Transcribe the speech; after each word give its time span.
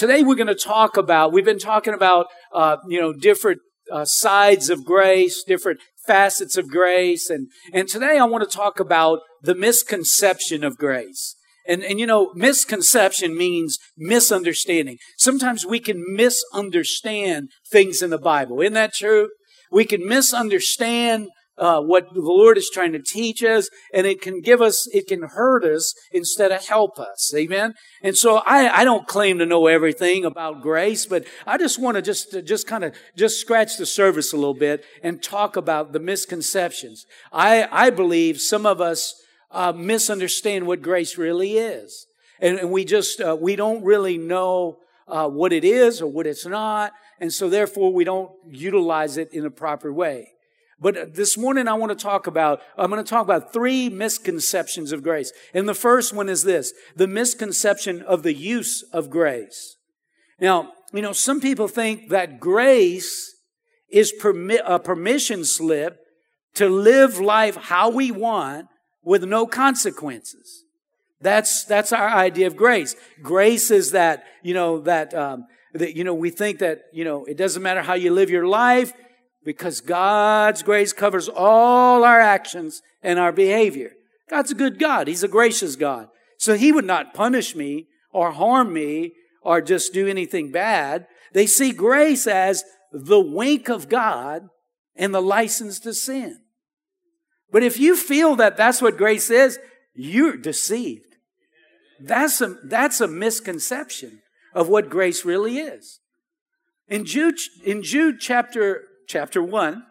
today 0.00 0.22
we're 0.22 0.34
going 0.34 0.46
to 0.46 0.54
talk 0.54 0.96
about, 0.96 1.30
we've 1.30 1.44
been 1.44 1.58
talking 1.58 1.92
about, 1.92 2.26
uh, 2.54 2.78
you 2.88 2.98
know, 2.98 3.12
different 3.12 3.60
uh, 3.92 4.06
sides 4.06 4.70
of 4.70 4.82
grace, 4.82 5.44
different 5.46 5.78
facets 6.06 6.56
of 6.56 6.70
grace. 6.70 7.28
And, 7.28 7.48
and 7.74 7.86
today 7.86 8.16
I 8.16 8.24
want 8.24 8.50
to 8.50 8.56
talk 8.56 8.80
about 8.80 9.18
the 9.42 9.54
misconception 9.54 10.64
of 10.64 10.78
grace. 10.78 11.36
And, 11.68 11.84
and 11.84 12.00
you 12.00 12.06
know, 12.06 12.32
misconception 12.34 13.36
means 13.36 13.76
misunderstanding. 13.94 14.96
Sometimes 15.18 15.66
we 15.66 15.78
can 15.78 16.02
misunderstand 16.08 17.50
things 17.70 18.00
in 18.00 18.08
the 18.08 18.18
Bible. 18.18 18.62
Isn't 18.62 18.72
that 18.72 18.94
true? 18.94 19.28
We 19.70 19.84
can 19.84 20.08
misunderstand 20.08 21.28
uh, 21.60 21.80
what 21.80 22.12
the 22.14 22.20
Lord 22.20 22.56
is 22.56 22.70
trying 22.70 22.92
to 22.92 23.02
teach 23.02 23.44
us, 23.44 23.68
and 23.92 24.06
it 24.06 24.22
can 24.22 24.40
give 24.40 24.62
us, 24.62 24.88
it 24.92 25.06
can 25.06 25.22
hurt 25.22 25.62
us 25.62 25.94
instead 26.10 26.50
of 26.50 26.66
help 26.66 26.98
us. 26.98 27.32
Amen. 27.36 27.74
And 28.02 28.16
so 28.16 28.38
I, 28.46 28.80
I 28.80 28.84
don't 28.84 29.06
claim 29.06 29.38
to 29.38 29.46
know 29.46 29.66
everything 29.66 30.24
about 30.24 30.62
grace, 30.62 31.04
but 31.04 31.26
I 31.46 31.58
just 31.58 31.78
want 31.78 31.96
to 31.96 32.02
just, 32.02 32.34
just 32.44 32.66
kind 32.66 32.82
of 32.82 32.94
just 33.14 33.40
scratch 33.40 33.76
the 33.76 33.86
surface 33.86 34.32
a 34.32 34.36
little 34.36 34.54
bit 34.54 34.84
and 35.02 35.22
talk 35.22 35.56
about 35.56 35.92
the 35.92 36.00
misconceptions. 36.00 37.04
I, 37.30 37.68
I 37.70 37.90
believe 37.90 38.40
some 38.40 38.64
of 38.64 38.80
us 38.80 39.14
uh, 39.50 39.72
misunderstand 39.72 40.66
what 40.66 40.80
grace 40.80 41.18
really 41.18 41.58
is, 41.58 42.06
and, 42.40 42.58
and 42.58 42.70
we 42.70 42.84
just 42.84 43.20
uh, 43.20 43.36
we 43.38 43.56
don't 43.56 43.84
really 43.84 44.16
know 44.16 44.78
uh, 45.08 45.28
what 45.28 45.52
it 45.52 45.64
is 45.64 46.00
or 46.00 46.06
what 46.06 46.26
it's 46.26 46.46
not, 46.46 46.92
and 47.18 47.32
so 47.32 47.50
therefore 47.50 47.92
we 47.92 48.04
don't 48.04 48.30
utilize 48.48 49.16
it 49.16 49.34
in 49.34 49.44
a 49.44 49.50
proper 49.50 49.92
way. 49.92 50.28
But 50.80 51.14
this 51.14 51.36
morning 51.36 51.68
I 51.68 51.74
want 51.74 51.96
to 51.96 52.02
talk 52.02 52.26
about, 52.26 52.62
I'm 52.78 52.90
going 52.90 53.04
to 53.04 53.08
talk 53.08 53.22
about 53.24 53.52
three 53.52 53.90
misconceptions 53.90 54.92
of 54.92 55.02
grace. 55.02 55.30
And 55.52 55.68
the 55.68 55.74
first 55.74 56.14
one 56.14 56.30
is 56.30 56.42
this, 56.42 56.72
the 56.96 57.06
misconception 57.06 58.00
of 58.02 58.22
the 58.22 58.32
use 58.32 58.82
of 58.92 59.10
grace. 59.10 59.76
Now, 60.40 60.72
you 60.92 61.02
know, 61.02 61.12
some 61.12 61.40
people 61.40 61.68
think 61.68 62.08
that 62.08 62.40
grace 62.40 63.34
is 63.90 64.12
permi- 64.18 64.62
a 64.64 64.78
permission 64.78 65.44
slip 65.44 65.98
to 66.54 66.68
live 66.68 67.20
life 67.20 67.56
how 67.56 67.90
we 67.90 68.10
want 68.10 68.66
with 69.02 69.24
no 69.24 69.46
consequences. 69.46 70.64
That's, 71.20 71.64
that's 71.64 71.92
our 71.92 72.08
idea 72.08 72.46
of 72.46 72.56
grace. 72.56 72.96
Grace 73.22 73.70
is 73.70 73.90
that, 73.90 74.24
you 74.42 74.54
know, 74.54 74.80
that, 74.80 75.12
um, 75.12 75.44
that, 75.74 75.94
you 75.94 76.04
know, 76.04 76.14
we 76.14 76.30
think 76.30 76.60
that, 76.60 76.84
you 76.92 77.04
know, 77.04 77.26
it 77.26 77.36
doesn't 77.36 77.62
matter 77.62 77.82
how 77.82 77.94
you 77.94 78.10
live 78.10 78.30
your 78.30 78.46
life 78.46 78.94
because 79.44 79.80
God's 79.80 80.62
grace 80.62 80.92
covers 80.92 81.28
all 81.28 82.04
our 82.04 82.20
actions 82.20 82.82
and 83.02 83.18
our 83.18 83.32
behavior. 83.32 83.92
God's 84.28 84.50
a 84.50 84.54
good 84.54 84.78
God. 84.78 85.08
He's 85.08 85.24
a 85.24 85.28
gracious 85.28 85.76
God. 85.76 86.08
So 86.38 86.54
He 86.54 86.72
would 86.72 86.84
not 86.84 87.14
punish 87.14 87.56
me 87.56 87.86
or 88.12 88.32
harm 88.32 88.72
me 88.72 89.12
or 89.42 89.60
just 89.60 89.92
do 89.92 90.06
anything 90.06 90.50
bad. 90.50 91.06
They 91.32 91.46
see 91.46 91.72
grace 91.72 92.26
as 92.26 92.64
the 92.92 93.20
wink 93.20 93.68
of 93.68 93.88
God 93.88 94.48
and 94.94 95.14
the 95.14 95.22
license 95.22 95.80
to 95.80 95.94
sin. 95.94 96.40
But 97.50 97.62
if 97.62 97.78
you 97.78 97.96
feel 97.96 98.36
that 98.36 98.56
that's 98.56 98.82
what 98.82 98.96
grace 98.96 99.30
is, 99.30 99.58
you're 99.94 100.36
deceived. 100.36 101.16
That's 102.00 102.40
a, 102.40 102.56
that's 102.64 103.00
a 103.00 103.08
misconception 103.08 104.22
of 104.54 104.68
what 104.68 104.90
grace 104.90 105.24
really 105.24 105.58
is. 105.58 106.00
In 106.88 107.04
Jude, 107.04 107.36
in 107.64 107.82
Jude 107.82 108.20
chapter 108.20 108.84
chapter 109.10 109.42
1 109.42 109.84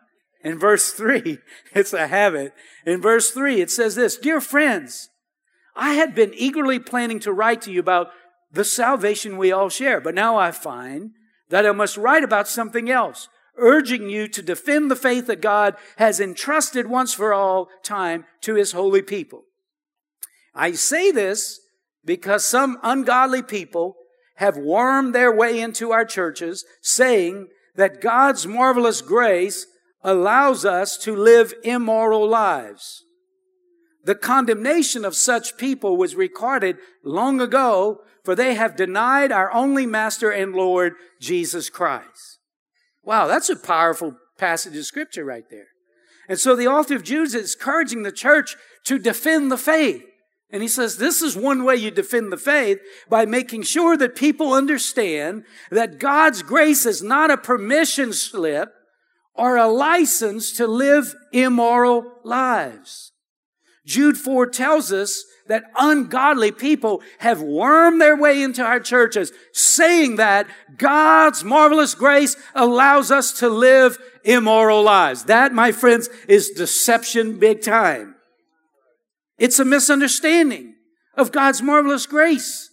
in 0.43 0.57
verse 0.57 0.91
3. 0.93 1.37
It's 1.73 1.93
a 1.93 2.07
habit. 2.07 2.53
In 2.85 3.01
verse 3.01 3.31
3, 3.31 3.61
it 3.61 3.69
says 3.69 3.95
this 3.95 4.17
Dear 4.17 4.41
friends, 4.41 5.09
I 5.75 5.93
had 5.93 6.15
been 6.15 6.33
eagerly 6.33 6.79
planning 6.79 7.19
to 7.21 7.33
write 7.33 7.61
to 7.63 7.71
you 7.71 7.79
about 7.79 8.07
the 8.51 8.63
salvation 8.63 9.37
we 9.37 9.51
all 9.51 9.69
share, 9.69 10.01
but 10.01 10.15
now 10.15 10.37
I 10.37 10.51
find 10.51 11.11
that 11.49 11.65
I 11.65 11.71
must 11.71 11.97
write 11.97 12.23
about 12.23 12.47
something 12.47 12.89
else, 12.89 13.27
urging 13.57 14.09
you 14.09 14.27
to 14.29 14.41
defend 14.41 14.89
the 14.89 14.95
faith 14.95 15.27
that 15.27 15.41
God 15.41 15.75
has 15.97 16.19
entrusted 16.19 16.87
once 16.87 17.13
for 17.13 17.33
all 17.33 17.67
time 17.83 18.25
to 18.41 18.55
his 18.55 18.71
holy 18.71 19.01
people. 19.01 19.43
I 20.55 20.71
say 20.71 21.11
this 21.11 21.59
because 22.03 22.45
some 22.45 22.79
ungodly 22.81 23.43
people 23.43 23.95
have 24.35 24.57
wormed 24.57 25.13
their 25.13 25.35
way 25.35 25.59
into 25.59 25.91
our 25.91 26.05
churches 26.05 26.65
saying 26.81 27.49
that 27.79 28.01
God's 28.01 28.45
marvelous 28.45 29.01
grace 29.01 29.65
allows 30.03 30.65
us 30.65 30.97
to 30.97 31.15
live 31.15 31.53
immoral 31.63 32.27
lives. 32.27 33.05
The 34.03 34.15
condemnation 34.15 35.05
of 35.05 35.15
such 35.15 35.55
people 35.55 35.95
was 35.95 36.13
recorded 36.13 36.75
long 37.05 37.39
ago, 37.39 38.01
for 38.25 38.35
they 38.35 38.55
have 38.55 38.75
denied 38.75 39.31
our 39.31 39.49
only 39.53 39.85
Master 39.85 40.29
and 40.29 40.53
Lord, 40.53 40.95
Jesus 41.21 41.69
Christ. 41.69 42.39
Wow, 43.01 43.27
that's 43.27 43.49
a 43.49 43.55
powerful 43.55 44.17
passage 44.37 44.75
of 44.75 44.85
scripture 44.85 45.23
right 45.23 45.45
there. 45.49 45.67
And 46.27 46.37
so 46.37 46.57
the 46.57 46.67
author 46.67 46.95
of 46.95 47.03
Jude 47.03 47.33
is 47.33 47.55
encouraging 47.55 48.03
the 48.03 48.11
church 48.11 48.57
to 48.87 48.99
defend 48.99 49.51
the 49.51 49.57
faith. 49.57 50.03
And 50.51 50.61
he 50.61 50.67
says 50.67 50.97
this 50.97 51.21
is 51.21 51.35
one 51.35 51.63
way 51.63 51.75
you 51.75 51.91
defend 51.91 52.31
the 52.31 52.37
faith 52.37 52.79
by 53.07 53.25
making 53.25 53.63
sure 53.63 53.95
that 53.97 54.15
people 54.15 54.53
understand 54.53 55.43
that 55.69 55.99
God's 55.99 56.41
grace 56.41 56.85
is 56.85 57.03
not 57.03 57.29
a 57.29 57.37
permission 57.37 58.13
slip 58.13 58.73
or 59.35 59.57
a 59.57 59.67
license 59.67 60.51
to 60.53 60.67
live 60.67 61.15
immoral 61.31 62.11
lives. 62.23 63.11
Jude 63.85 64.17
4 64.17 64.47
tells 64.47 64.91
us 64.91 65.23
that 65.47 65.63
ungodly 65.77 66.51
people 66.51 67.01
have 67.19 67.41
wormed 67.41 67.99
their 67.99 68.15
way 68.15 68.41
into 68.41 68.63
our 68.63 68.79
churches 68.79 69.31
saying 69.51 70.17
that 70.17 70.47
God's 70.77 71.43
marvelous 71.43 71.95
grace 71.95 72.35
allows 72.53 73.11
us 73.11 73.31
to 73.39 73.49
live 73.49 73.97
immoral 74.23 74.83
lives. 74.83 75.25
That, 75.25 75.53
my 75.53 75.71
friends, 75.71 76.07
is 76.27 76.51
deception 76.51 77.39
big 77.39 77.61
time. 77.61 78.15
It's 79.39 79.59
a 79.59 79.65
misunderstanding 79.65 80.75
of 81.15 81.31
God's 81.31 81.61
marvelous 81.61 82.05
grace. 82.05 82.69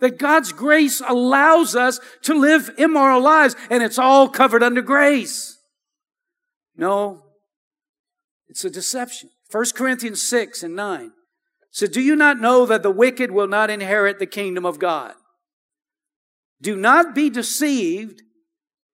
That 0.00 0.18
God's 0.18 0.52
grace 0.52 1.00
allows 1.06 1.74
us 1.74 1.98
to 2.22 2.34
live 2.34 2.70
immoral 2.76 3.22
lives 3.22 3.56
and 3.70 3.82
it's 3.82 3.98
all 3.98 4.28
covered 4.28 4.62
under 4.62 4.82
grace. 4.82 5.58
No, 6.76 7.22
it's 8.48 8.64
a 8.64 8.70
deception. 8.70 9.30
1 9.50 9.64
Corinthians 9.74 10.20
6 10.22 10.62
and 10.62 10.76
9 10.76 11.12
said, 11.70 11.92
Do 11.92 12.00
you 12.00 12.16
not 12.16 12.40
know 12.40 12.66
that 12.66 12.82
the 12.82 12.90
wicked 12.90 13.30
will 13.30 13.48
not 13.48 13.70
inherit 13.70 14.18
the 14.18 14.26
kingdom 14.26 14.66
of 14.66 14.78
God? 14.78 15.14
Do 16.60 16.76
not 16.76 17.14
be 17.14 17.30
deceived, 17.30 18.22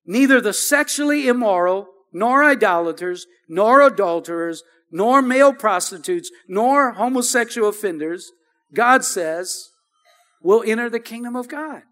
neither 0.04 0.40
the 0.40 0.52
sexually 0.52 1.28
immoral, 1.28 1.88
nor 2.12 2.44
idolaters, 2.44 3.26
nor 3.48 3.80
adulterers, 3.80 4.62
nor 4.90 5.22
male 5.22 5.52
prostitutes, 5.52 6.30
nor 6.48 6.92
homosexual 6.92 7.68
offenders, 7.68 8.32
God 8.74 9.04
says, 9.04 9.70
will 10.42 10.62
enter 10.66 10.88
the 10.88 11.00
kingdom 11.00 11.36
of 11.36 11.48
God. 11.48 11.82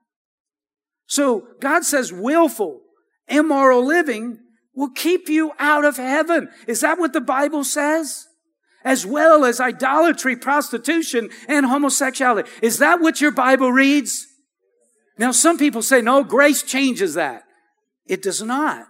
So 1.07 1.49
God 1.61 1.85
says 1.85 2.13
willful, 2.13 2.81
immoral 3.29 3.85
living 3.85 4.39
will 4.75 4.91
keep 4.91 5.29
you 5.29 5.53
out 5.59 5.85
of 5.85 5.97
heaven. 5.97 6.49
Is 6.67 6.81
that 6.81 6.99
what 6.99 7.13
the 7.13 7.21
Bible 7.21 7.65
says? 7.65 8.27
As 8.85 9.05
well 9.05 9.45
as 9.45 9.61
idolatry, 9.61 10.37
prostitution, 10.37 11.31
and 11.49 11.67
homosexuality. 11.67 12.49
Is 12.63 12.79
that 12.79 13.01
what 13.01 13.21
your 13.21 13.33
Bible 13.33 13.73
reads? 13.73 14.27
Now, 15.19 15.33
some 15.33 15.59
people 15.59 15.83
say, 15.83 16.01
no, 16.01 16.23
grace 16.23 16.63
changes 16.63 17.15
that. 17.15 17.43
It 18.07 18.23
does 18.23 18.41
not. 18.41 18.87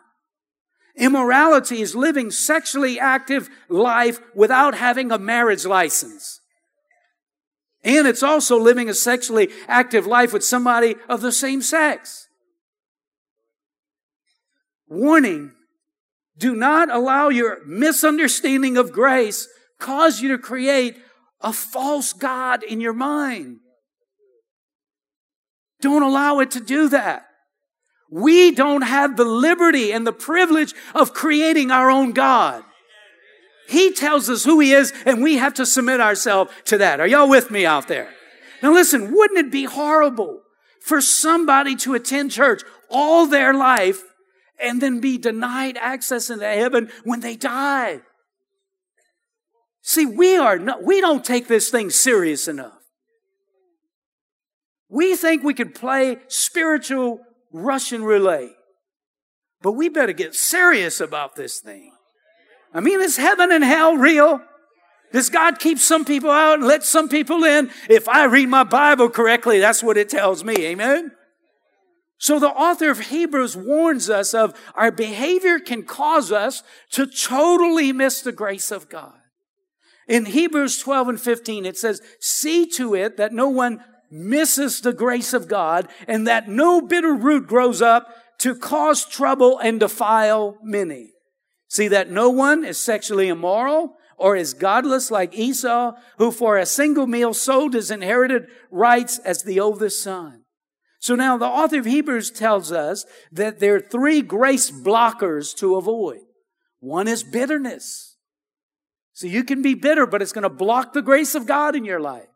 Immorality 0.99 1.81
is 1.81 1.95
living 1.95 2.33
sexually 2.33 2.99
active 2.99 3.49
life 3.69 4.21
without 4.35 4.75
having 4.75 5.13
a 5.13 5.19
marriage 5.19 5.65
license. 5.65 6.41
And 7.85 8.07
it's 8.09 8.25
also 8.25 8.59
living 8.59 8.89
a 8.89 8.95
sexually 8.95 9.49
active 9.69 10.07
life 10.07 10.33
with 10.33 10.45
somebody 10.45 10.97
of 11.09 11.21
the 11.21 11.31
same 11.31 11.63
sex. 11.63 12.27
Warning. 14.89 15.53
Do 16.37 16.57
not 16.57 16.91
allow 16.91 17.29
your 17.29 17.65
misunderstanding 17.65 18.77
of 18.77 18.93
grace 18.93 19.49
cause 19.79 20.21
you 20.21 20.29
to 20.31 20.39
create 20.39 20.97
a 21.41 21.53
false 21.53 22.13
God 22.13 22.65
in 22.65 22.81
your 22.81 22.93
mind. 22.93 23.59
Don't 25.81 26.03
allow 26.03 26.41
it 26.41 26.51
to 26.53 26.61
do 26.61 26.89
that. 26.89 27.28
We 28.11 28.53
don't 28.53 28.83
have 28.83 29.17
the 29.17 29.25
liberty 29.25 29.93
and 29.93 30.07
the 30.07 30.13
privilege 30.13 30.75
of 30.95 31.13
creating 31.13 31.71
our 31.71 31.91
own 31.91 32.13
God. 32.13 32.65
He 33.69 33.93
tells 33.93 34.31
us 34.31 34.45
who 34.45 34.61
He 34.61 34.73
is, 34.73 34.93
and 35.05 35.23
we 35.23 35.37
have 35.37 35.53
to 35.55 35.67
submit 35.67 36.01
ourselves 36.01 36.51
to 36.67 36.79
that. 36.79 37.01
Are 37.01 37.07
y'all 37.07 37.29
with 37.29 37.51
me 37.51 37.67
out 37.67 37.87
there? 37.87 38.09
Now 38.63 38.73
listen, 38.73 39.15
wouldn't 39.15 39.39
it 39.39 39.53
be 39.53 39.65
horrible 39.65 40.41
for 40.81 41.01
somebody 41.01 41.77
to 41.77 41.95
attend 41.95 42.31
church 42.31 42.63
all 42.91 43.27
their 43.27 43.53
life 43.53 44.03
and 44.59 44.81
then 44.81 45.01
be 45.01 45.19
denied 45.19 45.77
access 45.77 46.31
into 46.31 46.47
heaven 46.47 46.91
when 47.05 47.21
they 47.21 47.37
die? 47.37 48.01
See, 49.83 50.07
we 50.07 50.37
are 50.37 50.59
not, 50.59 50.83
we 50.83 51.01
don't 51.01 51.25
take 51.25 51.47
this 51.47 51.71
thing 51.71 51.91
serious 51.91 52.49
enough. 52.49 52.73
We 54.89 55.15
think 55.15 55.43
we 55.43 55.55
can 55.55 55.73
play 55.73 56.19
spiritual 56.29 57.21
Russian 57.53 58.05
roulette. 58.05 58.51
But 59.63 59.73
we 59.73 59.89
better 59.89 60.13
get 60.13 60.35
serious 60.35 61.01
about 61.01 61.37
this 61.37 61.59
thing. 61.59 61.93
I 62.73 62.81
mean, 62.81 63.01
is 63.01 63.17
heaven 63.17 63.51
and 63.51 63.65
hell 63.65 63.97
real? 63.97 64.41
Does 65.13 65.31
God 65.31 65.59
keep 65.59 65.79
some 65.79 66.05
people 66.05 66.31
out 66.31 66.59
and 66.59 66.69
let 66.69 66.85
some 66.85 67.09
people 67.09 67.43
in? 67.45 67.71
If 67.89 68.09
I 68.09 68.25
read 68.25 68.49
my 68.49 68.65
Bible 68.65 69.09
correctly, 69.09 69.59
that's 69.59 69.83
what 69.83 69.97
it 69.97 70.11
tells 70.11 70.45
me. 70.45 70.55
Amen? 70.67 71.13
So 72.19 72.39
the 72.39 72.49
author 72.49 72.91
of 72.91 73.07
Hebrews 73.07 73.57
warns 73.57 74.11
us 74.11 74.35
of 74.35 74.55
our 74.75 74.91
behavior 74.91 75.59
can 75.59 75.85
cause 75.85 76.31
us 76.31 76.63
to 76.91 77.07
totally 77.07 77.93
miss 77.93 78.21
the 78.21 78.33
grace 78.33 78.71
of 78.71 78.89
God. 78.89 79.15
In 80.09 80.25
Hebrews 80.25 80.79
12 80.79 81.09
and 81.09 81.21
15, 81.21 81.65
it 81.65 81.77
says, 81.77 82.03
see 82.19 82.67
to 82.71 82.95
it 82.95 83.17
that 83.19 83.33
no 83.33 83.49
one 83.49 83.85
misses 84.11 84.81
the 84.81 84.93
grace 84.93 85.33
of 85.33 85.49
God 85.49 85.89
and 86.07 86.27
that 86.27 86.49
no 86.49 86.81
bitter 86.81 87.15
root 87.15 87.47
grows 87.47 87.83
up 87.83 88.15
to 88.39 88.55
cause 88.55 89.05
trouble 89.05 89.59
and 89.59 89.81
defile 89.81 90.59
many. 90.63 91.11
See 91.69 91.89
that 91.89 92.11
no 92.11 92.31
one 92.31 92.65
is 92.65 92.81
sexually 92.81 93.29
immoral 93.29 93.97
or 94.17 94.37
is 94.37 94.55
godless 94.55 95.11
like 95.11 95.39
Esau, 95.39 95.93
who 96.19 96.33
for 96.33 96.57
a 96.57 96.67
single 96.67 97.07
meal 97.07 97.33
sold 97.33 97.75
his 97.75 97.91
inherited 97.91 98.47
rights 98.71 99.19
as 99.19 99.43
the 99.43 99.61
oldest 99.61 100.03
son. 100.03 100.43
So 101.01 101.15
now 101.15 101.37
the 101.39 101.47
author 101.47 101.79
of 101.79 101.85
Hebrews 101.85 102.33
tells 102.33 102.73
us 102.73 103.05
that 103.31 103.61
there 103.61 103.77
are 103.77 103.81
three 103.81 104.21
grace 104.23 104.71
blockers 104.71 105.55
to 105.59 105.77
avoid. 105.77 106.21
One 106.81 107.07
is 107.07 107.23
bitterness. 107.23 108.17
So 109.13 109.27
you 109.27 109.45
can 109.45 109.63
be 109.63 109.75
bitter, 109.75 110.07
but 110.07 110.23
it's 110.23 110.33
going 110.33 110.43
to 110.43 110.49
block 110.49 110.93
the 110.93 111.03
grace 111.03 111.35
of 111.35 111.47
God 111.47 111.77
in 111.77 111.85
your 111.85 112.01
life. 112.01 112.29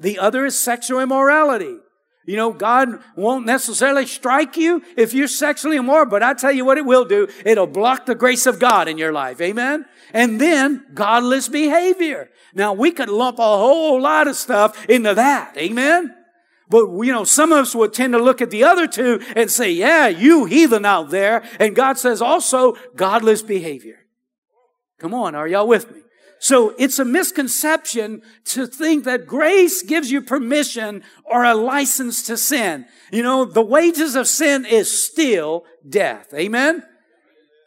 The 0.00 0.18
other 0.18 0.44
is 0.44 0.58
sexual 0.58 1.00
immorality. 1.00 1.78
You 2.26 2.36
know, 2.36 2.52
God 2.52 3.00
won't 3.16 3.44
necessarily 3.44 4.06
strike 4.06 4.56
you 4.56 4.82
if 4.96 5.12
you're 5.12 5.28
sexually 5.28 5.76
immoral, 5.76 6.06
but 6.06 6.22
I 6.22 6.32
tell 6.32 6.52
you 6.52 6.64
what 6.64 6.78
it 6.78 6.86
will 6.86 7.04
do. 7.04 7.28
It'll 7.44 7.66
block 7.66 8.06
the 8.06 8.14
grace 8.14 8.46
of 8.46 8.58
God 8.58 8.88
in 8.88 8.96
your 8.96 9.12
life. 9.12 9.40
Amen? 9.42 9.84
And 10.12 10.40
then 10.40 10.86
godless 10.94 11.48
behavior. 11.48 12.30
Now 12.54 12.72
we 12.72 12.92
could 12.92 13.10
lump 13.10 13.38
a 13.38 13.42
whole 13.42 14.00
lot 14.00 14.26
of 14.26 14.36
stuff 14.36 14.86
into 14.88 15.14
that. 15.14 15.54
Amen? 15.58 16.14
But, 16.70 16.88
you 17.02 17.12
know, 17.12 17.24
some 17.24 17.52
of 17.52 17.58
us 17.58 17.74
would 17.74 17.92
tend 17.92 18.14
to 18.14 18.18
look 18.18 18.40
at 18.40 18.50
the 18.50 18.64
other 18.64 18.86
two 18.86 19.20
and 19.36 19.50
say, 19.50 19.70
yeah, 19.70 20.08
you 20.08 20.46
heathen 20.46 20.86
out 20.86 21.10
there. 21.10 21.44
And 21.60 21.76
God 21.76 21.98
says 21.98 22.22
also 22.22 22.76
godless 22.96 23.42
behavior. 23.42 23.98
Come 24.98 25.12
on, 25.12 25.34
are 25.34 25.46
y'all 25.46 25.68
with 25.68 25.90
me? 25.92 26.00
So 26.44 26.74
it's 26.78 26.98
a 26.98 27.06
misconception 27.06 28.20
to 28.48 28.66
think 28.66 29.04
that 29.04 29.26
grace 29.26 29.80
gives 29.80 30.12
you 30.12 30.20
permission 30.20 31.02
or 31.24 31.42
a 31.42 31.54
license 31.54 32.22
to 32.24 32.36
sin. 32.36 32.84
You 33.10 33.22
know, 33.22 33.46
the 33.46 33.62
wages 33.62 34.14
of 34.14 34.28
sin 34.28 34.66
is 34.66 35.06
still 35.06 35.64
death. 35.88 36.34
Amen? 36.34 36.82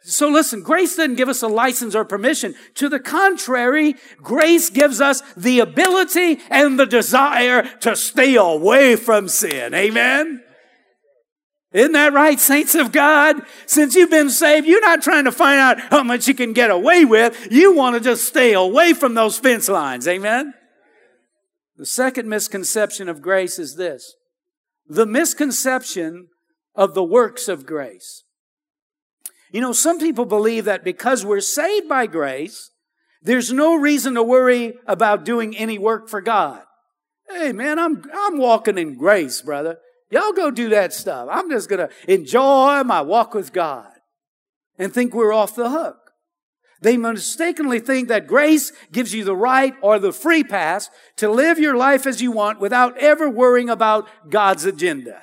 So 0.02 0.28
listen, 0.28 0.62
grace 0.62 0.94
doesn't 0.94 1.16
give 1.16 1.28
us 1.28 1.42
a 1.42 1.48
license 1.48 1.96
or 1.96 2.04
permission. 2.04 2.54
To 2.74 2.88
the 2.88 3.00
contrary, 3.00 3.96
grace 4.22 4.70
gives 4.70 5.00
us 5.00 5.22
the 5.36 5.58
ability 5.58 6.38
and 6.48 6.78
the 6.78 6.86
desire 6.86 7.64
to 7.80 7.96
stay 7.96 8.36
away 8.36 8.94
from 8.94 9.26
sin. 9.26 9.74
Amen? 9.74 10.44
Isn't 11.72 11.92
that 11.92 12.14
right, 12.14 12.40
saints 12.40 12.74
of 12.74 12.92
God? 12.92 13.42
Since 13.66 13.94
you've 13.94 14.10
been 14.10 14.30
saved, 14.30 14.66
you're 14.66 14.80
not 14.80 15.02
trying 15.02 15.24
to 15.24 15.32
find 15.32 15.60
out 15.60 15.80
how 15.90 16.02
much 16.02 16.26
you 16.26 16.34
can 16.34 16.54
get 16.54 16.70
away 16.70 17.04
with. 17.04 17.48
You 17.50 17.74
want 17.74 17.94
to 17.94 18.00
just 18.00 18.24
stay 18.24 18.54
away 18.54 18.94
from 18.94 19.14
those 19.14 19.38
fence 19.38 19.68
lines. 19.68 20.08
Amen? 20.08 20.54
The 21.76 21.84
second 21.84 22.28
misconception 22.28 23.08
of 23.08 23.20
grace 23.20 23.58
is 23.58 23.76
this. 23.76 24.14
The 24.86 25.06
misconception 25.06 26.28
of 26.74 26.94
the 26.94 27.04
works 27.04 27.48
of 27.48 27.66
grace. 27.66 28.24
You 29.50 29.60
know, 29.60 29.72
some 29.72 29.98
people 29.98 30.24
believe 30.24 30.64
that 30.64 30.84
because 30.84 31.24
we're 31.24 31.40
saved 31.40 31.88
by 31.88 32.06
grace, 32.06 32.70
there's 33.20 33.52
no 33.52 33.74
reason 33.74 34.14
to 34.14 34.22
worry 34.22 34.74
about 34.86 35.24
doing 35.24 35.56
any 35.56 35.78
work 35.78 36.08
for 36.08 36.20
God. 36.20 36.62
Hey 37.28 37.52
man, 37.52 37.78
I'm, 37.78 38.04
I'm 38.14 38.38
walking 38.38 38.78
in 38.78 38.96
grace, 38.96 39.42
brother. 39.42 39.78
Y'all 40.10 40.32
go 40.32 40.50
do 40.50 40.70
that 40.70 40.92
stuff. 40.92 41.28
I'm 41.30 41.50
just 41.50 41.68
going 41.68 41.86
to 41.86 42.12
enjoy 42.12 42.82
my 42.84 43.02
walk 43.02 43.34
with 43.34 43.52
God 43.52 43.90
and 44.78 44.92
think 44.92 45.14
we're 45.14 45.32
off 45.32 45.54
the 45.54 45.70
hook. 45.70 45.96
They 46.80 46.96
mistakenly 46.96 47.80
think 47.80 48.08
that 48.08 48.28
grace 48.28 48.72
gives 48.92 49.12
you 49.12 49.24
the 49.24 49.36
right 49.36 49.74
or 49.82 49.98
the 49.98 50.12
free 50.12 50.44
pass 50.44 50.90
to 51.16 51.28
live 51.28 51.58
your 51.58 51.76
life 51.76 52.06
as 52.06 52.22
you 52.22 52.30
want 52.30 52.60
without 52.60 52.96
ever 52.98 53.28
worrying 53.28 53.68
about 53.68 54.08
God's 54.30 54.64
agenda. 54.64 55.20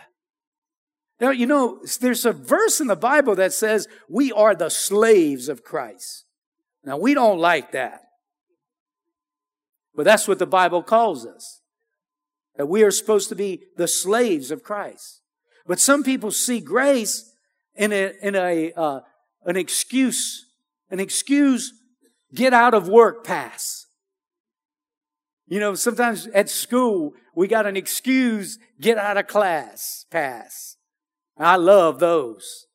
Now, 1.22 1.30
you 1.30 1.46
know, 1.46 1.80
there's 2.02 2.26
a 2.26 2.34
verse 2.34 2.82
in 2.82 2.88
the 2.88 2.96
Bible 2.96 3.36
that 3.36 3.54
says 3.54 3.88
we 4.10 4.34
are 4.34 4.54
the 4.54 4.70
slaves 4.70 5.48
of 5.48 5.64
Christ. 5.64 6.26
Now, 6.84 6.98
we 6.98 7.14
don't 7.14 7.40
like 7.40 7.72
that. 7.72 8.02
But 9.96 10.04
that's 10.04 10.28
what 10.28 10.40
the 10.40 10.46
Bible 10.46 10.84
calls 10.84 11.26
us 11.26 11.62
that 12.58 12.68
we 12.68 12.84
are 12.84 12.92
supposed 12.92 13.30
to 13.30 13.36
be 13.36 13.64
the 13.78 13.88
slaves 13.88 14.52
of 14.52 14.64
Christ. 14.64 15.22
But 15.68 15.80
some 15.80 16.04
people 16.04 16.32
see 16.32 16.60
grace 16.60 17.32
in 17.76 17.92
a, 17.92 18.14
in 18.22 18.36
a, 18.36 18.72
uh, 18.74 19.00
an 19.46 19.58
excuse, 19.58 20.46
an 20.90 21.00
excuse, 21.00 21.74
get 22.34 22.54
out 22.54 22.74
of 22.74 22.88
work 22.88 23.24
pass. 23.24 23.86
You 25.48 25.60
know, 25.60 25.76
sometimes 25.76 26.28
at 26.28 26.50
school, 26.50 27.14
we 27.36 27.48
got 27.48 27.66
an 27.66 27.76
excuse, 27.76 28.58
get 28.80 28.98
out 28.98 29.18
of 29.18 29.28
class 29.28 30.06
pass. 30.10 30.78
I 31.38 31.58
love 31.58 32.00
those. 32.00 32.66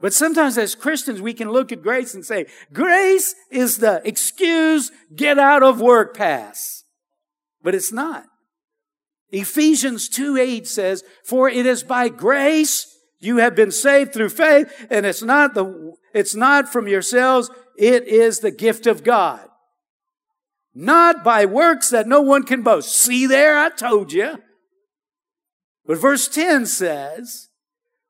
But 0.00 0.12
sometimes 0.12 0.58
as 0.58 0.74
Christians, 0.74 1.20
we 1.20 1.34
can 1.34 1.50
look 1.50 1.72
at 1.72 1.82
grace 1.82 2.14
and 2.14 2.24
say, 2.24 2.46
grace 2.72 3.34
is 3.50 3.78
the 3.78 4.02
excuse, 4.04 4.90
get 5.14 5.38
out 5.38 5.62
of 5.62 5.80
work 5.80 6.16
pass. 6.16 6.84
But 7.62 7.74
it's 7.74 7.92
not. 7.92 8.24
Ephesians 9.34 10.08
2 10.08 10.36
8 10.36 10.66
says, 10.66 11.02
For 11.24 11.48
it 11.48 11.66
is 11.66 11.82
by 11.82 12.08
grace 12.08 12.96
you 13.18 13.38
have 13.38 13.56
been 13.56 13.72
saved 13.72 14.12
through 14.12 14.28
faith, 14.28 14.86
and 14.90 15.04
it's 15.04 15.22
not 15.22 15.54
the, 15.54 15.94
it's 16.12 16.36
not 16.36 16.68
from 16.68 16.86
yourselves, 16.86 17.50
it 17.76 18.06
is 18.06 18.38
the 18.38 18.52
gift 18.52 18.86
of 18.86 19.02
God. 19.02 19.48
Not 20.72 21.24
by 21.24 21.46
works 21.46 21.90
that 21.90 22.06
no 22.06 22.20
one 22.20 22.44
can 22.44 22.62
boast. 22.62 22.94
See 22.94 23.26
there, 23.26 23.58
I 23.58 23.70
told 23.70 24.12
you. 24.12 24.38
But 25.84 25.98
verse 25.98 26.28
10 26.28 26.66
says, 26.66 27.48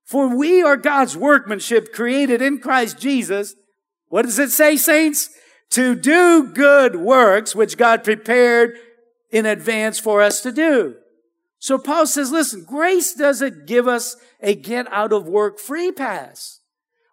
For 0.04 0.34
we 0.34 0.62
are 0.62 0.76
God's 0.76 1.16
workmanship 1.16 1.94
created 1.94 2.42
in 2.42 2.58
Christ 2.58 2.98
Jesus. 2.98 3.54
What 4.08 4.26
does 4.26 4.38
it 4.38 4.50
say, 4.50 4.76
saints? 4.76 5.30
To 5.70 5.94
do 5.94 6.52
good 6.52 6.96
works 6.96 7.54
which 7.54 7.78
God 7.78 8.04
prepared 8.04 8.76
in 9.30 9.46
advance 9.46 9.98
for 9.98 10.20
us 10.20 10.42
to 10.42 10.52
do. 10.52 10.96
So 11.64 11.78
Paul 11.78 12.06
says, 12.06 12.30
listen, 12.30 12.62
grace 12.62 13.14
doesn't 13.14 13.64
give 13.64 13.88
us 13.88 14.16
a 14.42 14.54
get 14.54 14.86
out 14.92 15.14
of 15.14 15.26
work 15.26 15.58
free 15.58 15.90
pass. 15.90 16.60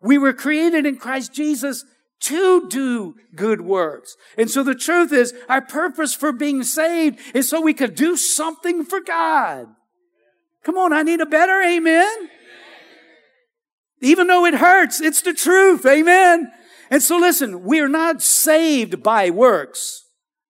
We 0.01 0.17
were 0.17 0.33
created 0.33 0.85
in 0.85 0.97
Christ 0.97 1.33
Jesus 1.33 1.85
to 2.23 2.67
do 2.67 3.15
good 3.33 3.61
works. 3.61 4.17
And 4.37 4.51
so 4.51 4.61
the 4.61 4.75
truth 4.75 5.13
is, 5.13 5.33
our 5.47 5.61
purpose 5.61 6.13
for 6.13 6.33
being 6.33 6.63
saved 6.63 7.17
is 7.33 7.49
so 7.49 7.61
we 7.61 7.73
could 7.73 7.95
do 7.95 8.17
something 8.17 8.83
for 8.83 8.99
God. 8.99 9.67
Come 10.65 10.77
on, 10.77 10.91
I 10.91 11.03
need 11.03 11.21
a 11.21 11.25
better 11.25 11.61
amen. 11.61 12.29
Even 14.01 14.27
though 14.27 14.43
it 14.43 14.55
hurts, 14.55 14.99
it's 14.99 15.21
the 15.21 15.33
truth. 15.33 15.85
Amen. 15.85 16.51
And 16.89 17.01
so 17.01 17.17
listen, 17.17 17.63
we 17.63 17.79
are 17.79 17.87
not 17.87 18.21
saved 18.21 19.01
by 19.01 19.29
works. 19.29 20.03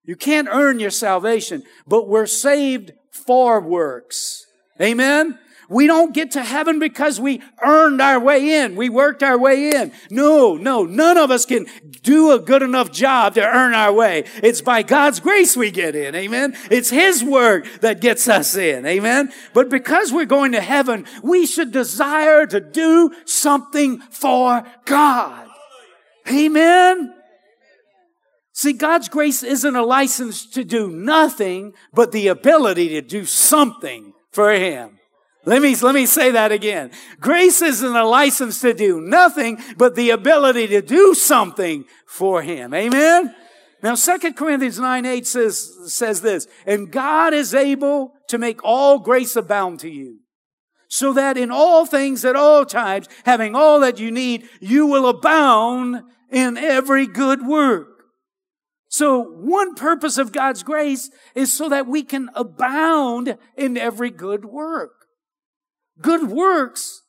You 0.04 0.16
can't 0.16 0.48
earn 0.50 0.80
your 0.80 0.90
salvation, 0.90 1.62
but 1.86 2.10
we're 2.10 2.26
saved 2.26 2.94
for 3.12 3.60
works. 3.60 4.48
Amen? 4.80 5.38
We 5.72 5.88
don't 5.88 6.14
get 6.14 6.32
to 6.32 6.44
heaven 6.44 6.80
because 6.80 7.18
we 7.18 7.42
earned 7.64 8.02
our 8.02 8.20
way 8.20 8.62
in. 8.62 8.76
We 8.76 8.90
worked 8.90 9.24
our 9.24 9.38
way 9.38 9.70
in. 9.70 9.94
No, 10.10 10.56
no, 10.56 10.84
none 10.84 11.18
of 11.18 11.32
us 11.32 11.46
can 11.46 11.66
do 12.04 12.32
a 12.32 12.40
good 12.40 12.62
enough 12.62 12.92
job 12.92 13.36
to 13.36 13.48
earn 13.48 13.74
our 13.74 13.94
way. 13.94 14.26
It's 14.44 14.60
by 14.60 14.84
God's 14.84 15.22
grace 15.22 15.56
we 15.56 15.72
get 15.72 15.96
in. 15.96 16.14
Amen. 16.14 16.58
It's 16.70 16.90
His 16.90 17.24
work 17.24 17.66
that 17.80 18.02
gets 18.02 18.28
us 18.28 18.54
in. 18.58 18.86
Amen. 18.86 19.32
But 19.54 19.70
because 19.70 20.12
we're 20.12 20.26
going 20.26 20.52
to 20.52 20.62
heaven, 20.62 21.06
we 21.24 21.46
should 21.46 21.72
desire 21.72 22.46
to 22.48 22.60
do 22.60 23.14
something 23.24 24.00
for 24.10 24.66
God. 24.84 25.48
Amen. 26.30 27.14
See, 28.54 28.74
God's 28.74 29.08
grace 29.08 29.44
isn't 29.44 29.76
a 29.76 29.84
license 29.84 30.46
to 30.48 30.64
do 30.64 30.90
nothing, 30.90 31.74
but 31.94 32.12
the 32.12 32.28
ability 32.28 32.90
to 32.90 33.02
do 33.02 33.26
something 33.26 34.14
for 34.32 34.52
Him. 34.52 35.00
Let 35.46 35.62
me, 35.62 35.76
let 35.78 35.96
me 35.96 36.06
say 36.06 36.32
that 36.32 36.52
again. 36.52 36.92
Grace 37.20 37.62
isn't 37.62 37.96
a 37.96 38.06
license 38.06 38.62
to 38.62 38.74
do 38.74 39.02
nothing, 39.02 39.58
but 39.78 39.96
the 39.96 40.12
ability 40.12 40.68
to 40.68 40.82
do 40.82 41.16
something 41.16 41.86
for 42.06 42.42
Him. 42.42 42.74
Amen? 42.74 43.34
Now, 43.82 43.96
2 43.96 44.34
Corinthians 44.34 44.78
9 44.78 45.06
8 45.06 45.26
says, 45.26 45.76
says 45.88 46.22
this, 46.22 46.48
and 46.68 46.92
God 46.92 47.34
is 47.34 47.56
able 47.56 48.14
to 48.28 48.38
make 48.38 48.64
all 48.64 49.00
grace 49.00 49.36
abound 49.36 49.80
to 49.80 49.90
you, 49.90 50.20
so 50.88 51.14
that 51.14 51.38
in 51.38 51.50
all 51.50 51.86
things 51.86 52.24
at 52.24 52.36
all 52.36 52.66
times, 52.66 53.08
having 53.26 53.56
all 53.56 53.80
that 53.80 53.98
you 53.98 54.12
need, 54.12 54.48
you 54.60 54.86
will 54.86 55.08
abound 55.08 56.04
in 56.30 56.58
every 56.58 57.08
good 57.08 57.46
work. 57.46 57.91
So 58.92 59.22
one 59.22 59.74
purpose 59.74 60.18
of 60.18 60.34
God's 60.34 60.64
grace 60.64 61.10
is 61.34 61.52
so 61.52 61.70
that 61.70 61.88
we 61.88 62.04
can 62.04 62.30
abound 62.36 63.38
in 63.56 63.78
every 63.78 64.10
good 64.12 64.44
work. 64.44 64.92
Good 66.02 66.30
works 66.30 67.02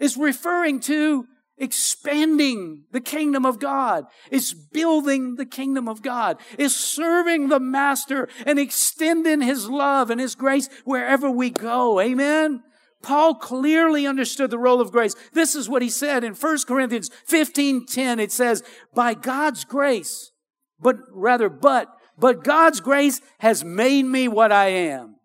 is 0.00 0.16
referring 0.16 0.80
to 0.80 1.26
expanding 1.58 2.86
the 2.90 3.00
kingdom 3.00 3.46
of 3.46 3.60
God, 3.60 4.06
is 4.32 4.52
building 4.52 5.36
the 5.36 5.46
kingdom 5.46 5.88
of 5.88 6.02
God, 6.02 6.38
is 6.58 6.74
serving 6.74 7.50
the 7.50 7.60
master 7.60 8.28
and 8.44 8.58
extending 8.58 9.42
his 9.42 9.70
love 9.70 10.10
and 10.10 10.20
his 10.20 10.34
grace 10.34 10.68
wherever 10.84 11.30
we 11.30 11.50
go. 11.50 12.00
Amen. 12.00 12.64
Paul 13.00 13.36
clearly 13.36 14.08
understood 14.08 14.50
the 14.50 14.58
role 14.58 14.80
of 14.80 14.90
grace. 14.90 15.14
This 15.32 15.54
is 15.54 15.68
what 15.68 15.82
he 15.82 15.88
said 15.88 16.24
in 16.24 16.34
1 16.34 16.58
Corinthians 16.66 17.10
15, 17.26 17.86
10. 17.86 18.18
It 18.18 18.32
says, 18.32 18.64
by 18.92 19.14
God's 19.14 19.64
grace, 19.64 20.32
but 20.80 20.96
rather, 21.10 21.48
but, 21.48 21.88
but 22.18 22.44
God's 22.44 22.80
grace 22.80 23.20
has 23.38 23.64
made 23.64 24.04
me 24.04 24.28
what 24.28 24.52
I 24.52 24.68
am. 24.68 25.16